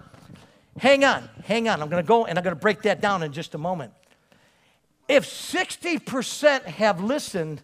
Hang 0.78 1.04
on. 1.04 1.28
Hang 1.46 1.68
on. 1.68 1.82
I'm 1.82 1.90
going 1.90 2.04
to 2.04 2.08
go 2.08 2.26
and 2.26 2.38
I'm 2.38 2.44
going 2.44 2.56
to 2.56 2.62
break 2.62 2.84
that 2.84 3.02
down 3.02 3.24
in 3.24 3.34
just 3.34 3.56
a 3.56 3.58
moment. 3.58 3.94
If 5.08 5.26
60% 5.26 6.64
have 6.64 7.04
listened 7.04 7.62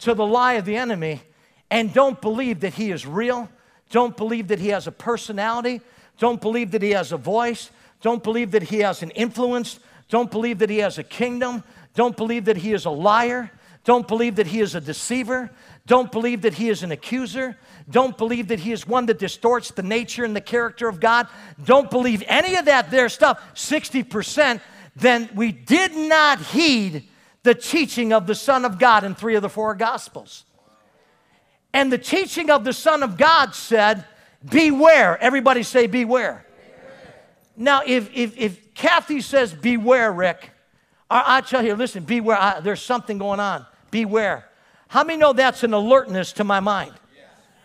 to 0.00 0.14
the 0.14 0.26
lie 0.26 0.54
of 0.54 0.64
the 0.64 0.76
enemy 0.76 1.22
and 1.70 1.94
don't 1.94 2.20
believe 2.20 2.60
that 2.60 2.74
he 2.74 2.90
is 2.90 3.06
real, 3.06 3.48
don't 3.90 4.16
believe 4.16 4.48
that 4.48 4.58
he 4.58 4.68
has 4.68 4.86
a 4.86 4.92
personality, 4.92 5.80
don't 6.18 6.40
believe 6.40 6.72
that 6.72 6.82
he 6.82 6.90
has 6.90 7.12
a 7.12 7.16
voice, 7.16 7.70
don't 8.02 8.22
believe 8.22 8.50
that 8.50 8.64
he 8.64 8.80
has 8.80 9.02
an 9.02 9.10
influence, 9.10 9.80
don't 10.08 10.30
believe 10.30 10.58
that 10.58 10.68
he 10.68 10.78
has 10.78 10.98
a 10.98 11.02
kingdom, 11.02 11.64
don't 11.94 12.16
believe 12.16 12.44
that 12.44 12.58
he 12.58 12.72
is 12.72 12.84
a 12.84 12.90
liar, 12.90 13.50
don't 13.84 14.06
believe 14.06 14.36
that 14.36 14.46
he 14.48 14.60
is 14.60 14.74
a 14.74 14.80
deceiver, 14.80 15.50
don't 15.86 16.12
believe 16.12 16.42
that 16.42 16.54
he 16.54 16.68
is 16.68 16.82
an 16.82 16.92
accuser, 16.92 17.56
don't 17.90 18.16
believe 18.18 18.48
that 18.48 18.60
he 18.60 18.72
is 18.72 18.86
one 18.86 19.06
that 19.06 19.18
distorts 19.18 19.70
the 19.70 19.82
nature 19.82 20.24
and 20.24 20.36
the 20.36 20.40
character 20.40 20.88
of 20.88 21.00
God, 21.00 21.26
don't 21.64 21.90
believe 21.90 22.22
any 22.26 22.56
of 22.56 22.66
that 22.66 22.90
there 22.90 23.08
stuff, 23.08 23.40
60%, 23.54 24.60
then 24.94 25.30
we 25.34 25.52
did 25.52 25.94
not 25.96 26.40
heed 26.40 27.08
the 27.42 27.54
teaching 27.54 28.12
of 28.12 28.26
the 28.26 28.34
Son 28.34 28.64
of 28.64 28.78
God 28.78 29.04
in 29.04 29.14
three 29.14 29.34
of 29.34 29.42
the 29.42 29.48
four 29.48 29.74
Gospels. 29.74 30.44
And 31.72 31.92
the 31.92 31.98
teaching 31.98 32.50
of 32.50 32.64
the 32.64 32.72
Son 32.72 33.02
of 33.02 33.16
God 33.16 33.54
said, 33.54 34.04
Beware. 34.48 35.18
Everybody 35.18 35.62
say, 35.62 35.86
Beware. 35.86 36.44
Now, 37.56 37.82
if, 37.86 38.10
if, 38.14 38.36
if 38.38 38.74
Kathy 38.74 39.20
says, 39.20 39.52
Beware, 39.52 40.12
Rick, 40.12 40.50
I, 41.12 41.36
I 41.36 41.40
tell 41.42 41.62
you, 41.62 41.74
listen, 41.74 42.04
beware, 42.04 42.38
I, 42.40 42.60
there's 42.60 42.80
something 42.80 43.18
going 43.18 43.38
on. 43.38 43.66
Beware. 43.90 44.48
How 44.88 45.04
many 45.04 45.18
know 45.18 45.32
that's 45.32 45.62
an 45.62 45.74
alertness 45.74 46.32
to 46.34 46.44
my 46.44 46.60
mind? 46.60 46.94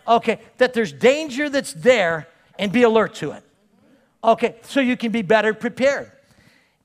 Okay, 0.08 0.40
that 0.58 0.74
there's 0.74 0.94
danger 0.94 1.50
that's 1.50 1.74
there 1.74 2.28
and 2.60 2.72
be 2.72 2.84
alert 2.84 3.16
to 3.16 3.32
it. 3.32 3.44
Okay, 4.24 4.56
so 4.64 4.80
you 4.80 4.98
can 4.98 5.12
be 5.12 5.22
better 5.22 5.54
prepared. 5.54 6.12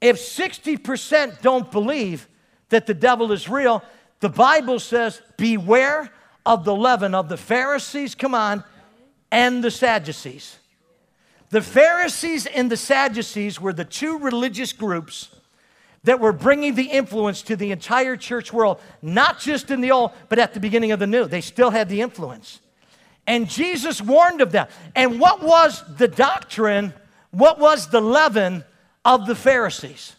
If 0.01 0.17
60% 0.17 1.41
don't 1.43 1.71
believe 1.71 2.29
that 2.69 2.87
the 2.87 2.95
devil 2.95 3.33
is 3.33 3.49
real, 3.49 3.83
the 4.21 4.29
Bible 4.29 4.79
says, 4.79 5.23
beware 5.37 6.11
of 6.45 6.65
the 6.65 6.75
leaven 6.75 7.15
of 7.15 7.29
the 7.29 7.37
Pharisees, 7.37 8.15
come 8.15 8.35
on, 8.35 8.65
and 9.31 9.63
the 9.63 9.71
Sadducees. 9.71 10.59
The 11.53 11.63
Pharisees 11.63 12.47
and 12.47 12.71
the 12.71 12.77
Sadducees 12.77 13.61
were 13.61 13.73
the 13.73 13.85
two 13.85 14.19
religious 14.19 14.73
groups 14.73 15.29
that 16.03 16.19
were 16.19 16.33
bringing 16.33 16.75
the 16.75 16.91
influence 16.91 17.43
to 17.43 17.55
the 17.55 17.71
entire 17.71 18.17
church 18.17 18.53
world, 18.53 18.81
not 19.01 19.39
just 19.39 19.71
in 19.71 19.81
the 19.81 19.93
old, 19.93 20.11
but 20.29 20.41
at 20.41 20.55
the 20.55 20.61
beginning 20.61 20.91
of 20.91 20.99
the 20.99 21.07
new. 21.07 21.27
They 21.27 21.41
still 21.41 21.71
had 21.71 21.89
the 21.89 22.01
influence. 22.01 22.61
And 23.27 23.49
Jesus 23.49 24.03
warned 24.03 24.41
of 24.41 24.51
them. 24.51 24.67
And 24.97 25.21
what 25.21 25.43
was 25.43 25.85
the 25.97 26.09
doctrine? 26.09 26.93
What 27.31 27.61
was 27.61 27.89
the 27.89 28.01
leaven 28.01 28.65
of 29.05 29.27
the 29.27 29.35
Pharisees. 29.35 30.15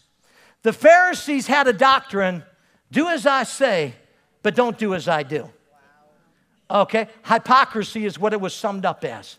The 0.62 0.74
Pharisees 0.74 1.48
had 1.48 1.68
a 1.68 1.74
doctrine 1.74 2.44
do 2.92 3.08
as 3.08 3.26
I 3.26 3.44
say, 3.44 3.96
but 4.44 4.56
don't 4.56 4.78
do 4.78 4.94
as 4.94 5.08
I 5.08 5.24
do. 5.24 5.50
Okay? 6.70 7.08
Hypocrisy 7.26 8.06
is 8.06 8.20
what 8.20 8.34
it 8.34 8.42
was 8.42 8.54
summed 8.54 8.86
up 8.86 9.04
as. 9.04 9.38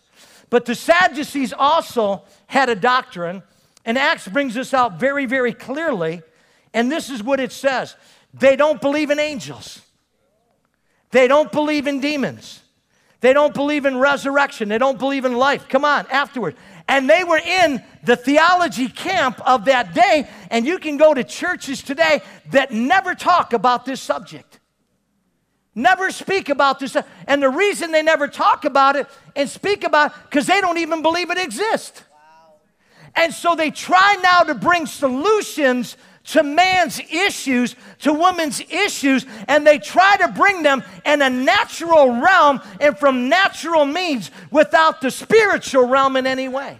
But 0.49 0.65
the 0.65 0.75
Sadducees 0.75 1.53
also 1.53 2.23
had 2.47 2.69
a 2.69 2.75
doctrine, 2.75 3.43
and 3.83 3.97
Acts 3.97 4.27
brings 4.27 4.53
this 4.53 4.73
out 4.73 4.99
very, 4.99 5.25
very 5.25 5.53
clearly. 5.53 6.21
And 6.73 6.91
this 6.91 7.09
is 7.09 7.23
what 7.23 7.39
it 7.39 7.51
says 7.51 7.95
they 8.33 8.55
don't 8.55 8.81
believe 8.81 9.11
in 9.11 9.19
angels, 9.19 9.81
they 11.11 11.27
don't 11.27 11.51
believe 11.51 11.87
in 11.87 11.99
demons. 11.99 12.61
They 13.21 13.33
don't 13.33 13.55
believe 13.55 13.87
in 13.87 13.97
resurrection. 13.97 14.69
They 14.69 14.77
don't 14.77 14.99
believe 14.99 15.25
in 15.25 15.33
life. 15.33 15.67
Come 15.67 15.83
on, 15.83 16.05
afterward. 16.11 16.55
And 16.87 17.09
they 17.09 17.23
were 17.23 17.39
in 17.39 17.83
the 18.03 18.15
theology 18.15 18.87
camp 18.87 19.41
of 19.47 19.65
that 19.65 19.95
day. 19.95 20.29
And 20.51 20.63
you 20.63 20.77
can 20.77 20.97
go 20.97 21.11
to 21.11 21.23
churches 21.23 21.81
today 21.81 22.21
that 22.51 22.71
never 22.71 23.15
talk 23.15 23.53
about 23.53 23.83
this 23.83 23.99
subject. 23.99 24.54
Never 25.75 26.09
speak 26.09 26.47
about 26.47 26.79
this. 26.79 26.95
And 27.27 27.43
the 27.43 27.49
reason 27.49 27.91
they 27.91 28.01
never 28.01 28.29
talk 28.29 28.63
about 28.63 28.95
it 28.95 29.07
and 29.35 29.49
speak 29.49 29.83
about 29.83 30.11
it, 30.11 30.17
because 30.23 30.47
they 30.47 30.61
don't 30.61 30.77
even 30.77 31.01
believe 31.01 31.29
it 31.29 31.37
exists. 31.37 32.01
And 33.13 33.33
so 33.33 33.55
they 33.55 33.71
try 33.71 34.17
now 34.23 34.39
to 34.39 34.55
bring 34.55 34.85
solutions 34.85 35.97
to 36.25 36.43
man's 36.43 36.99
issues, 36.99 37.75
to 37.99 38.11
woman's 38.11 38.59
issues, 38.59 39.25
and 39.47 39.65
they 39.67 39.77
try 39.77 40.15
to 40.17 40.29
bring 40.29 40.63
them 40.63 40.83
in 41.05 41.21
a 41.21 41.29
natural 41.29 42.19
realm 42.19 42.61
and 42.79 42.97
from 42.97 43.29
natural 43.29 43.85
means 43.85 44.31
without 44.49 45.01
the 45.01 45.11
spiritual 45.11 45.87
realm 45.87 46.15
in 46.15 46.25
any 46.25 46.47
way. 46.47 46.79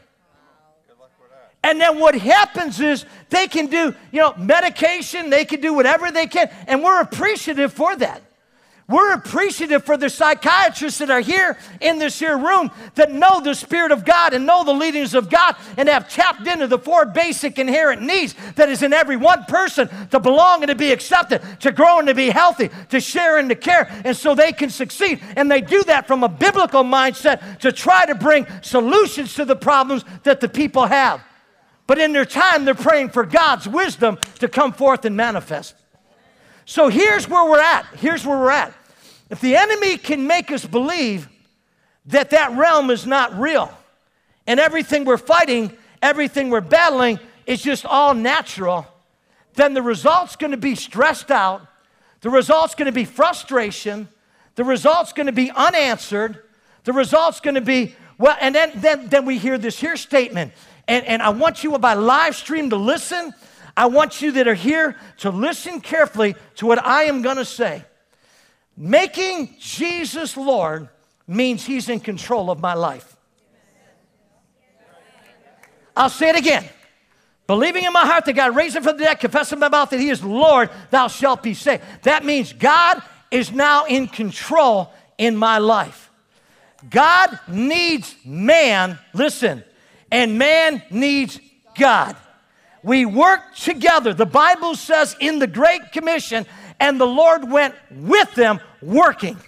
And 1.63 1.79
then 1.81 1.99
what 1.99 2.15
happens 2.15 2.79
is 2.79 3.05
they 3.29 3.47
can 3.47 3.67
do, 3.67 3.93
you 4.11 4.19
know, 4.19 4.33
medication, 4.35 5.29
they 5.29 5.45
can 5.45 5.61
do 5.61 5.73
whatever 5.73 6.11
they 6.11 6.27
can, 6.27 6.49
and 6.67 6.83
we're 6.83 7.01
appreciative 7.01 7.73
for 7.73 7.95
that. 7.97 8.21
We're 8.88 9.13
appreciative 9.13 9.83
for 9.83 9.97
the 9.97 10.11
psychiatrists 10.11 10.99
that 10.99 11.09
are 11.09 11.19
here 11.21 11.57
in 11.81 11.97
this 11.97 12.19
here 12.19 12.38
room 12.38 12.69
that 12.93 13.11
know 13.11 13.41
the 13.41 13.55
Spirit 13.55 13.91
of 13.91 14.05
God 14.05 14.36
and 14.36 14.45
know 14.45 14.63
the 14.63 14.73
leadings 14.73 15.15
of 15.15 15.27
God 15.27 15.55
and 15.75 15.89
have 15.89 16.07
tapped 16.07 16.45
into 16.45 16.67
the 16.67 16.77
four 16.77 17.05
basic 17.05 17.57
inherent 17.57 18.03
needs 18.03 18.36
that 18.55 18.69
is 18.69 18.83
in 18.83 18.93
every 18.93 19.17
one 19.17 19.43
person 19.45 19.89
to 20.11 20.19
belong 20.19 20.61
and 20.61 20.69
to 20.69 20.75
be 20.75 20.91
accepted, 20.91 21.41
to 21.61 21.71
grow 21.71 21.97
and 21.97 22.07
to 22.09 22.13
be 22.13 22.29
healthy, 22.29 22.69
to 22.89 22.99
share 22.99 23.39
and 23.39 23.49
to 23.49 23.55
care, 23.55 23.89
and 24.05 24.15
so 24.15 24.36
they 24.36 24.51
can 24.51 24.69
succeed. 24.69 25.19
And 25.36 25.49
they 25.49 25.61
do 25.61 25.81
that 25.86 26.05
from 26.05 26.23
a 26.23 26.29
biblical 26.29 26.83
mindset 26.83 27.59
to 27.61 27.71
try 27.71 28.05
to 28.05 28.13
bring 28.13 28.45
solutions 28.61 29.33
to 29.33 29.45
the 29.45 29.55
problems 29.55 30.05
that 30.23 30.41
the 30.41 30.49
people 30.49 30.86
have. 30.86 31.23
But 31.88 31.97
in 31.97 32.13
their 32.13 32.25
time, 32.25 32.65
they're 32.65 32.75
praying 32.75 33.09
for 33.09 33.25
God's 33.25 33.67
wisdom 33.67 34.19
to 34.39 34.47
come 34.47 34.73
forth 34.73 35.05
and 35.05 35.17
manifest. 35.17 35.75
So 36.66 36.89
here's 36.89 37.30
where 37.30 37.49
we're 37.49 37.61
at. 37.61 37.86
Here's 37.97 38.26
where 38.26 38.38
we're 38.38 38.49
at. 38.49 38.74
If 39.30 39.39
the 39.39 39.55
enemy 39.55 39.97
can 39.97 40.28
make 40.28 40.51
us 40.51 40.66
believe 40.66 41.30
that 42.07 42.32
that 42.32 42.57
realm 42.57 42.89
is 42.89 43.05
not 43.05 43.38
real 43.39 43.72
and 44.45 44.59
everything 44.59 45.05
we're 45.05 45.18
fighting, 45.18 45.76
everything 46.01 46.49
we're 46.49 46.61
battling 46.61 47.20
is 47.45 47.61
just 47.61 47.86
all 47.86 48.13
natural, 48.13 48.88
then 49.53 49.74
the 49.74 49.82
result's 49.82 50.36
going 50.36 50.51
to 50.51 50.57
be 50.57 50.76
stressed 50.76 51.32
out. 51.32 51.66
The 52.22 52.30
result's 52.30 52.76
going 52.76 52.88
to 52.88 52.91
be 52.91 53.05
frustration. 53.05 54.07
The 54.55 54.63
result's 54.63 55.13
going 55.13 55.28
to 55.28 55.32
be 55.32 55.51
unanswered. 55.51 56.39
The 56.84 56.93
result's 56.93 57.39
going 57.39 57.55
to 57.55 57.61
be, 57.61 57.95
well, 58.18 58.38
and 58.39 58.53
then, 58.53 58.72
then, 58.76 59.07
then 59.07 59.26
we 59.26 59.38
hear 59.38 59.57
this 59.57 59.80
here 59.80 59.97
statement. 59.97 60.53
And, 60.88 61.05
and 61.05 61.22
I 61.22 61.30
want 61.30 61.63
you 61.63 61.78
by 61.78 61.93
live 61.93 62.36
stream 62.36 62.70
to 62.70 62.76
listen 62.76 63.34
I 63.78 63.88
want 63.88 64.21
you 64.21 64.32
that 64.34 64.47
are 64.47 64.53
here 64.53 64.95
to 65.17 65.30
listen 65.30 65.82
carefully 65.82 66.36
to 66.55 66.65
what 66.65 66.84
I 66.84 67.03
am 67.03 67.21
going 67.21 67.38
to 67.38 67.45
say. 67.45 67.84
Making 68.78 69.55
Jesus 69.59 70.38
Lord 70.38 70.89
means 71.28 71.65
He's 71.65 71.89
in 71.89 71.99
control 71.99 72.49
of 72.49 72.59
my 72.59 72.73
life. 72.73 73.15
I'll 75.95 76.09
say 76.09 76.30
it 76.30 76.36
again. 76.36 76.65
Believing 77.47 77.84
in 77.84 77.93
my 77.93 78.05
heart 78.05 78.26
that 78.26 78.34
God 78.34 78.55
raised 78.55 78.76
him 78.76 78.84
from 78.84 78.97
the 78.97 79.03
dead, 79.03 79.19
confessing 79.19 79.57
in 79.57 79.59
my 79.59 79.69
mouth 79.69 79.89
that 79.91 79.99
He 79.99 80.09
is 80.09 80.23
Lord, 80.23 80.69
thou 80.89 81.07
shalt 81.07 81.43
be 81.43 81.53
saved. 81.53 81.84
That 82.03 82.26
means 82.26 82.53
God 82.53 83.01
is 83.30 83.51
now 83.51 83.86
in 83.86 84.07
control 84.07 84.91
in 85.17 85.36
my 85.36 85.59
life. 85.59 86.09
God 86.89 87.39
needs 87.47 88.15
man, 88.26 88.99
listen, 89.13 89.63
and 90.11 90.38
man 90.38 90.82
needs 90.89 91.39
God. 91.78 92.15
We 92.86 93.03
work 93.03 93.55
together. 93.55 94.13
The 94.13 94.27
Bible 94.27 94.75
says 94.75 95.15
in 95.19 95.39
the 95.39 95.47
Great 95.47 95.91
Commission, 95.91 96.45
and 96.79 97.01
the 97.01 97.07
Lord 97.07 97.49
went 97.49 97.73
with 97.89 98.31
them 98.36 98.59
working. 98.79 99.39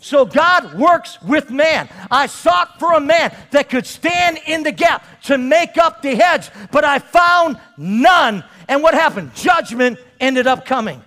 So 0.00 0.24
God 0.24 0.72
works 0.72 1.20
with 1.20 1.50
man. 1.50 1.90
I 2.10 2.26
sought 2.26 2.80
for 2.80 2.94
a 2.94 3.00
man 3.00 3.36
that 3.50 3.68
could 3.68 3.86
stand 3.86 4.38
in 4.46 4.62
the 4.62 4.72
gap 4.72 5.04
to 5.24 5.36
make 5.36 5.76
up 5.76 6.00
the 6.00 6.14
hedge, 6.14 6.48
but 6.70 6.84
I 6.84 7.00
found 7.00 7.60
none. 7.76 8.42
And 8.66 8.82
what 8.82 8.94
happened? 8.94 9.34
Judgment 9.34 9.98
ended 10.18 10.46
up 10.46 10.64
coming. 10.64 11.02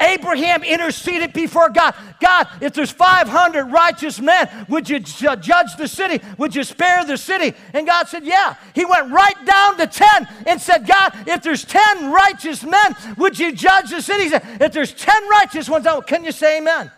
Abraham 0.00 0.62
interceded 0.62 1.32
before 1.32 1.70
God. 1.70 1.94
God, 2.20 2.48
if 2.60 2.72
there's 2.72 2.90
500 2.90 3.64
righteous 3.66 4.20
men, 4.20 4.48
would 4.68 4.88
you 4.88 5.00
judge 5.00 5.76
the 5.76 5.88
city? 5.88 6.24
Would 6.38 6.54
you 6.54 6.64
spare 6.64 7.04
the 7.04 7.16
city? 7.16 7.54
And 7.72 7.86
God 7.86 8.08
said, 8.08 8.24
Yeah. 8.24 8.56
He 8.74 8.84
went 8.84 9.10
right 9.10 9.46
down 9.46 9.76
to 9.78 9.86
10 9.86 10.28
and 10.46 10.60
said, 10.60 10.86
God, 10.86 11.12
if 11.26 11.42
there's 11.42 11.64
10 11.64 12.10
righteous 12.10 12.62
men, 12.64 12.96
would 13.16 13.38
you 13.38 13.52
judge 13.52 13.90
the 13.90 14.00
city? 14.00 14.24
He 14.24 14.28
said, 14.30 14.44
If 14.60 14.72
there's 14.72 14.92
10 14.92 15.28
righteous 15.28 15.68
ones, 15.68 15.86
can 16.06 16.24
you 16.24 16.32
say 16.32 16.58
amen? 16.58 16.90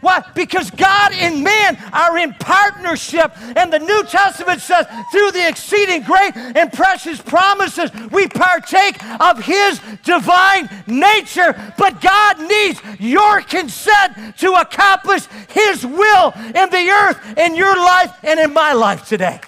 Why? 0.00 0.22
Because 0.34 0.70
God 0.70 1.12
and 1.12 1.42
man 1.42 1.78
are 1.92 2.18
in 2.18 2.34
partnership. 2.34 3.32
And 3.56 3.72
the 3.72 3.78
New 3.78 4.04
Testament 4.04 4.60
says, 4.60 4.86
through 5.10 5.32
the 5.32 5.48
exceeding 5.48 6.02
great 6.02 6.36
and 6.36 6.72
precious 6.72 7.20
promises, 7.20 7.90
we 8.10 8.28
partake 8.28 9.02
of 9.20 9.42
His 9.42 9.80
divine 10.04 10.68
nature. 10.86 11.54
But 11.78 12.00
God 12.00 12.40
needs 12.40 12.80
your 12.98 13.40
consent 13.42 14.36
to 14.38 14.52
accomplish 14.54 15.26
His 15.50 15.84
will 15.84 16.32
in 16.36 16.70
the 16.70 16.90
earth, 16.90 17.38
in 17.38 17.56
your 17.56 17.76
life, 17.76 18.12
and 18.22 18.38
in 18.38 18.52
my 18.52 18.72
life 18.72 19.08
today. 19.08 19.40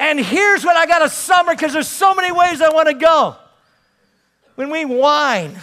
And 0.00 0.18
here's 0.18 0.64
what 0.64 0.76
I 0.76 0.86
got 0.86 1.00
to 1.00 1.08
summer 1.08 1.54
because 1.54 1.72
there's 1.72 1.88
so 1.88 2.14
many 2.14 2.32
ways 2.32 2.62
I 2.62 2.70
want 2.70 2.88
to 2.88 2.94
go. 2.94 3.36
When 4.54 4.70
we 4.70 4.84
whine, 4.84 5.56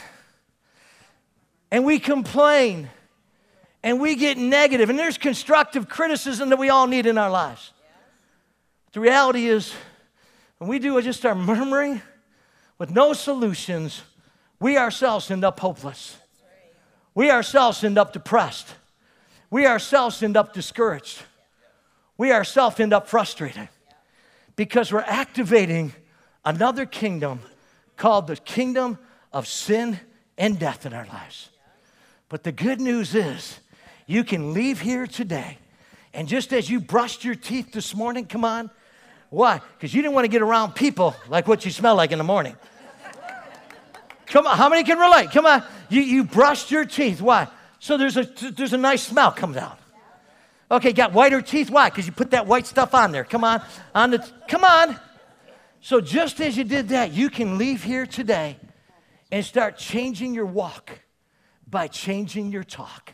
and 1.76 1.84
we 1.84 2.00
complain 2.00 2.90
and 3.84 4.00
we 4.00 4.16
get 4.16 4.38
negative, 4.38 4.90
and 4.90 4.98
there's 4.98 5.18
constructive 5.18 5.90
criticism 5.90 6.48
that 6.48 6.58
we 6.58 6.70
all 6.70 6.88
need 6.88 7.06
in 7.06 7.18
our 7.18 7.30
lives. 7.30 7.74
The 8.94 9.02
reality 9.02 9.48
is, 9.48 9.74
when 10.58 10.70
we 10.70 10.80
do 10.80 11.02
just 11.02 11.20
start 11.20 11.36
murmuring 11.36 12.02
with 12.78 12.92
no 12.92 13.12
solutions, 13.12 14.04
we 14.58 14.78
ourselves 14.78 15.30
end 15.30 15.44
up 15.44 15.60
hopeless. 15.60 16.16
We 17.14 17.30
ourselves 17.30 17.84
end 17.84 17.98
up 17.98 18.14
depressed. 18.14 18.74
We 19.50 19.68
ourselves 19.68 20.24
end 20.24 20.38
up 20.38 20.54
discouraged. 20.54 21.24
We 22.18 22.32
ourselves 22.32 22.80
end 22.80 22.94
up 22.94 23.10
frustrated 23.10 23.68
because 24.56 24.94
we're 24.94 25.02
activating 25.02 25.94
another 26.46 26.86
kingdom 26.86 27.42
called 27.98 28.28
the 28.28 28.38
kingdom 28.38 28.98
of 29.34 29.46
sin 29.46 30.00
and 30.38 30.58
death 30.58 30.86
in 30.86 30.94
our 30.94 31.06
lives. 31.08 31.50
But 32.36 32.44
the 32.44 32.52
good 32.52 32.82
news 32.82 33.16
is, 33.16 33.62
you 34.08 34.26
can 34.26 34.54
leave 34.54 34.82
here 34.82 35.08
today, 35.08 35.58
and 36.14 36.28
just 36.28 36.52
as 36.52 36.70
you 36.70 36.82
brushed 36.82 37.24
your 37.24 37.34
teeth 37.34 37.72
this 37.72 37.96
morning, 37.96 38.26
come 38.26 38.44
on. 38.44 38.70
Why? 39.30 39.62
Because 39.78 39.94
you 39.94 40.02
didn't 40.02 40.16
want 40.16 40.26
to 40.26 40.28
get 40.30 40.42
around 40.42 40.76
people 40.76 41.16
like 41.30 41.48
what 41.48 41.64
you 41.64 41.72
smell 41.72 41.96
like 41.96 42.12
in 42.12 42.18
the 42.18 42.26
morning. 42.26 42.58
Come 44.26 44.48
on, 44.48 44.58
how 44.58 44.68
many 44.68 44.84
can 44.84 45.00
relate? 45.00 45.32
Come 45.32 45.46
on. 45.46 45.64
You, 45.88 46.02
you 46.02 46.26
brushed 46.26 46.72
your 46.72 46.84
teeth. 46.84 47.22
Why? 47.22 47.48
So 47.80 47.96
there's 47.96 48.18
a, 48.18 48.24
there's 48.24 48.74
a 48.74 48.78
nice 48.78 49.04
smell 49.04 49.32
comes 49.32 49.56
out. 49.56 49.80
Okay, 50.70 50.92
got 50.92 51.14
whiter 51.14 51.42
teeth. 51.42 51.70
Why? 51.70 51.90
Because 51.90 52.06
you 52.06 52.12
put 52.12 52.32
that 52.32 52.46
white 52.46 52.68
stuff 52.68 52.94
on 52.94 53.14
there. 53.14 53.24
Come 53.24 53.46
on. 53.46 53.62
On 53.94 54.12
the, 54.12 54.30
come 54.50 54.66
on. 54.66 55.00
So 55.80 56.02
just 56.02 56.42
as 56.42 56.58
you 56.58 56.66
did 56.66 56.90
that, 56.90 57.14
you 57.14 57.30
can 57.30 57.58
leave 57.58 57.82
here 57.82 58.06
today 58.06 58.58
and 59.32 59.46
start 59.46 59.78
changing 59.78 60.34
your 60.34 60.46
walk 60.46 61.00
by 61.76 61.90
changing 61.90 62.54
your 62.54 62.64
talk. 62.64 63.12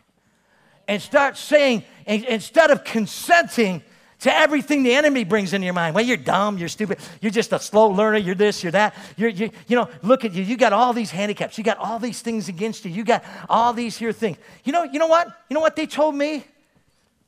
And 0.88 1.02
start 1.02 1.36
saying, 1.36 1.84
instead 2.06 2.70
of 2.70 2.84
consenting 2.84 3.82
to 4.20 4.32
everything 4.32 4.84
the 4.84 4.94
enemy 4.94 5.24
brings 5.24 5.54
into 5.54 5.66
your 5.66 5.74
mind, 5.74 5.96
well, 5.96 6.06
you're 6.06 6.16
dumb, 6.16 6.60
you're 6.60 6.70
stupid, 6.70 7.00
you're 7.22 7.32
just 7.32 7.54
a 7.54 7.60
slow 7.60 7.88
learner, 7.88 8.20
you're 8.20 8.36
this, 8.36 8.62
you're 8.62 8.72
that. 8.74 8.94
You're, 9.18 9.30
you, 9.30 9.50
you 9.66 9.76
know, 9.76 9.90
look 10.04 10.26
at 10.26 10.34
you, 10.34 10.44
you 10.44 10.58
got 10.58 10.74
all 10.74 10.94
these 10.94 11.10
handicaps, 11.10 11.58
you 11.58 11.64
got 11.64 11.80
all 11.80 11.98
these 11.98 12.22
things 12.22 12.50
against 12.50 12.86
you, 12.86 12.92
you 12.92 13.04
got 13.04 13.24
all 13.50 13.74
these 13.74 13.98
here 13.98 14.14
things. 14.14 14.38
You 14.64 14.74
know, 14.74 14.84
you 14.84 15.00
know 15.00 15.08
what? 15.08 15.26
You 15.50 15.56
know 15.56 15.60
what 15.62 15.76
they 15.76 15.88
told 15.88 16.14
me? 16.14 16.46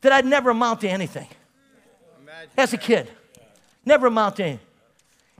That 0.01 0.11
I'd 0.11 0.27
never 0.27 0.51
amount 0.51 0.81
to 0.81 0.87
anything. 0.87 1.29
As 2.55 2.73
a 2.73 2.77
kid, 2.77 3.09
never 3.83 4.05
amount 4.05 4.35
to 4.35 4.43
anything. 4.43 4.67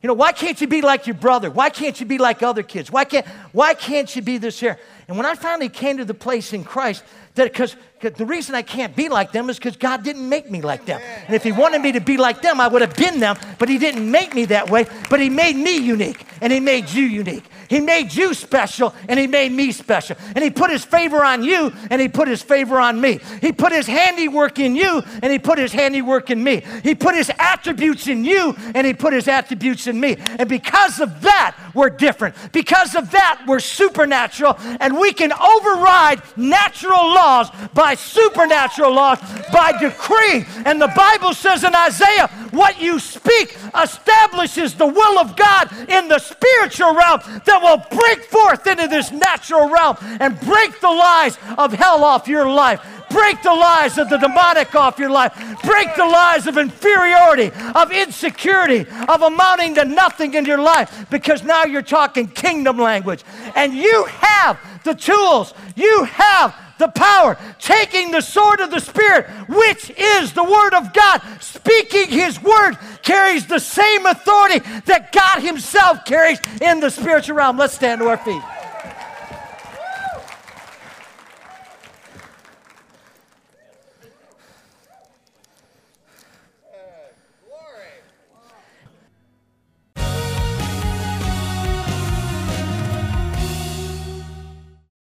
You 0.04 0.08
know, 0.08 0.16
why 0.16 0.34
can't 0.34 0.60
you 0.60 0.68
be 0.68 0.82
like 0.82 1.08
your 1.08 1.14
brother? 1.14 1.50
Why 1.50 1.70
can't 1.70 1.98
you 1.98 2.06
be 2.06 2.18
like 2.18 2.44
other 2.44 2.62
kids? 2.62 2.92
Why 2.92 3.06
can't, 3.06 3.26
why 3.54 3.74
can't 3.74 4.14
you 4.14 4.22
be 4.22 4.38
this 4.38 4.60
here? 4.60 4.78
And 5.08 5.16
when 5.16 5.26
I 5.26 5.34
finally 5.34 5.70
came 5.70 5.96
to 5.98 6.04
the 6.04 6.14
place 6.14 6.52
in 6.52 6.66
Christ, 6.66 7.06
that 7.36 7.46
because 7.46 7.78
the 8.02 8.26
reason 8.26 8.54
I 8.54 8.64
can't 8.64 8.94
be 8.98 9.08
like 9.08 9.32
them 9.32 9.50
is 9.50 9.58
because 9.58 9.78
God 9.78 10.04
didn't 10.04 10.28
make 10.28 10.52
me 10.52 10.62
like 10.62 10.86
them. 10.86 11.00
And 11.26 11.34
if 11.34 11.44
He 11.44 11.54
wanted 11.54 11.82
me 11.82 11.94
to 11.94 12.02
be 12.02 12.18
like 12.18 12.42
them, 12.42 12.60
I 12.60 12.68
would 12.68 12.82
have 12.82 12.98
been 12.98 13.22
them, 13.22 13.38
but 13.58 13.70
He 13.70 13.78
didn't 13.78 14.12
make 14.12 14.36
me 14.36 14.44
that 14.46 14.70
way. 14.70 14.88
But 15.10 15.22
He 15.22 15.30
made 15.30 15.56
me 15.56 15.78
unique, 15.78 16.26
and 16.42 16.52
He 16.52 16.60
made 16.60 16.90
you 16.90 17.06
unique. 17.06 17.46
He 17.70 17.80
made 17.80 18.14
you 18.14 18.34
special, 18.34 18.94
and 19.08 19.20
He 19.20 19.28
made 19.28 19.52
me 19.52 19.72
special. 19.72 20.16
And 20.36 20.44
He 20.44 20.50
put 20.50 20.70
His 20.70 20.84
favor 20.84 21.24
on 21.24 21.44
you, 21.44 21.72
and 21.90 22.02
He 22.02 22.08
put 22.08 22.28
His 22.28 22.42
favor 22.42 22.80
on 22.80 23.00
me. 23.00 23.20
He 23.42 23.52
put 23.52 23.72
His 23.72 23.88
handiwork 23.88 24.60
in 24.60 24.76
you, 24.76 25.02
and 25.22 25.32
He 25.32 25.40
put 25.40 25.58
His 25.58 25.72
handiwork 25.72 26.30
in 26.30 26.44
me. 26.44 26.64
He 26.84 26.96
put 26.96 27.16
His 27.16 27.32
attributes 27.40 28.08
in 28.08 28.24
you, 28.24 28.56
and 28.76 28.86
He 28.86 28.94
put 28.94 29.14
His 29.14 29.28
attributes 29.28 29.88
in 29.88 30.00
me. 30.00 30.18
And 30.40 30.50
because 30.50 31.00
of 31.00 31.22
that, 31.22 31.56
we're 31.74 31.90
different. 31.90 32.36
Because 32.52 32.96
of 32.96 33.12
that, 33.12 33.44
we're 33.48 33.60
supernatural, 33.60 34.58
and 34.80 34.98
we 34.98 35.14
can 35.14 35.32
override 35.34 36.22
natural 36.38 37.14
laws 37.14 37.50
by 37.74 37.96
supernatural 37.96 38.94
laws, 38.94 39.20
by 39.52 39.74
decree. 39.80 40.46
And 40.66 40.82
the 40.82 40.92
Bible 40.96 41.34
says 41.34 41.64
in 41.64 41.74
Isaiah, 41.76 42.28
what 42.52 42.80
you 42.82 43.00
speak 43.00 43.58
establishes 43.82 44.76
the 44.76 44.88
will 44.88 45.20
of 45.20 45.36
God 45.36 45.72
in 45.90 46.08
the 46.08 46.20
spiritual 46.20 46.94
realm 46.94 47.20
that 47.46 47.62
will 47.64 47.78
break 47.90 48.26
forth 48.26 48.68
into 48.68 48.88
this 48.88 49.12
natural 49.12 49.70
realm 49.70 49.98
and 50.20 50.40
break 50.42 50.80
the 50.82 50.92
lies 50.92 51.38
of 51.58 51.74
hell 51.74 52.04
off 52.04 52.28
your 52.28 52.48
life. 52.48 52.82
Break 53.10 53.44
the 53.44 53.54
lies 53.54 53.98
of 54.00 54.10
the 54.10 54.18
demonic 54.18 54.74
off 54.74 54.98
your 54.98 55.12
life. 55.12 55.34
Break 55.64 55.96
the 55.96 56.06
lies 56.06 56.48
of 56.48 56.58
inferiority, 56.58 57.52
of 57.76 57.92
insecurity, 57.92 58.88
of 59.08 59.22
amounting 59.22 59.76
to 59.76 59.86
nothing 59.86 60.34
in 60.34 60.46
your 60.46 60.58
life 60.58 61.06
because 61.12 61.44
now 61.44 61.64
you're 61.64 61.84
talking 61.84 62.28
kingdom 62.28 62.78
language. 62.78 63.24
And 63.56 63.74
you 63.74 64.06
have 64.06 64.60
the 64.84 64.96
tools, 64.96 65.54
you 65.76 66.06
have 66.06 66.56
the 66.78 66.88
power, 66.90 67.38
taking 67.60 68.12
the 68.12 68.22
sword 68.22 68.60
of 68.60 68.72
the 68.72 68.80
Spirit, 68.80 69.28
which 69.48 69.90
is 69.92 70.34
the 70.34 70.44
Word 70.44 70.74
of 70.74 70.94
God. 70.94 71.22
Speaking 71.40 72.08
His 72.08 72.42
Word 72.42 72.78
carries 73.02 73.46
the 73.46 73.60
same 73.60 74.06
authority 74.06 74.60
that 74.86 75.12
God 75.12 75.42
Himself 75.42 76.06
carries 76.06 76.40
in 76.62 76.80
the 76.80 76.90
spiritual 76.90 77.36
realm. 77.36 77.58
Let's 77.58 77.74
stand 77.74 78.02
to 78.02 78.08
our 78.08 78.18
feet. 78.18 78.42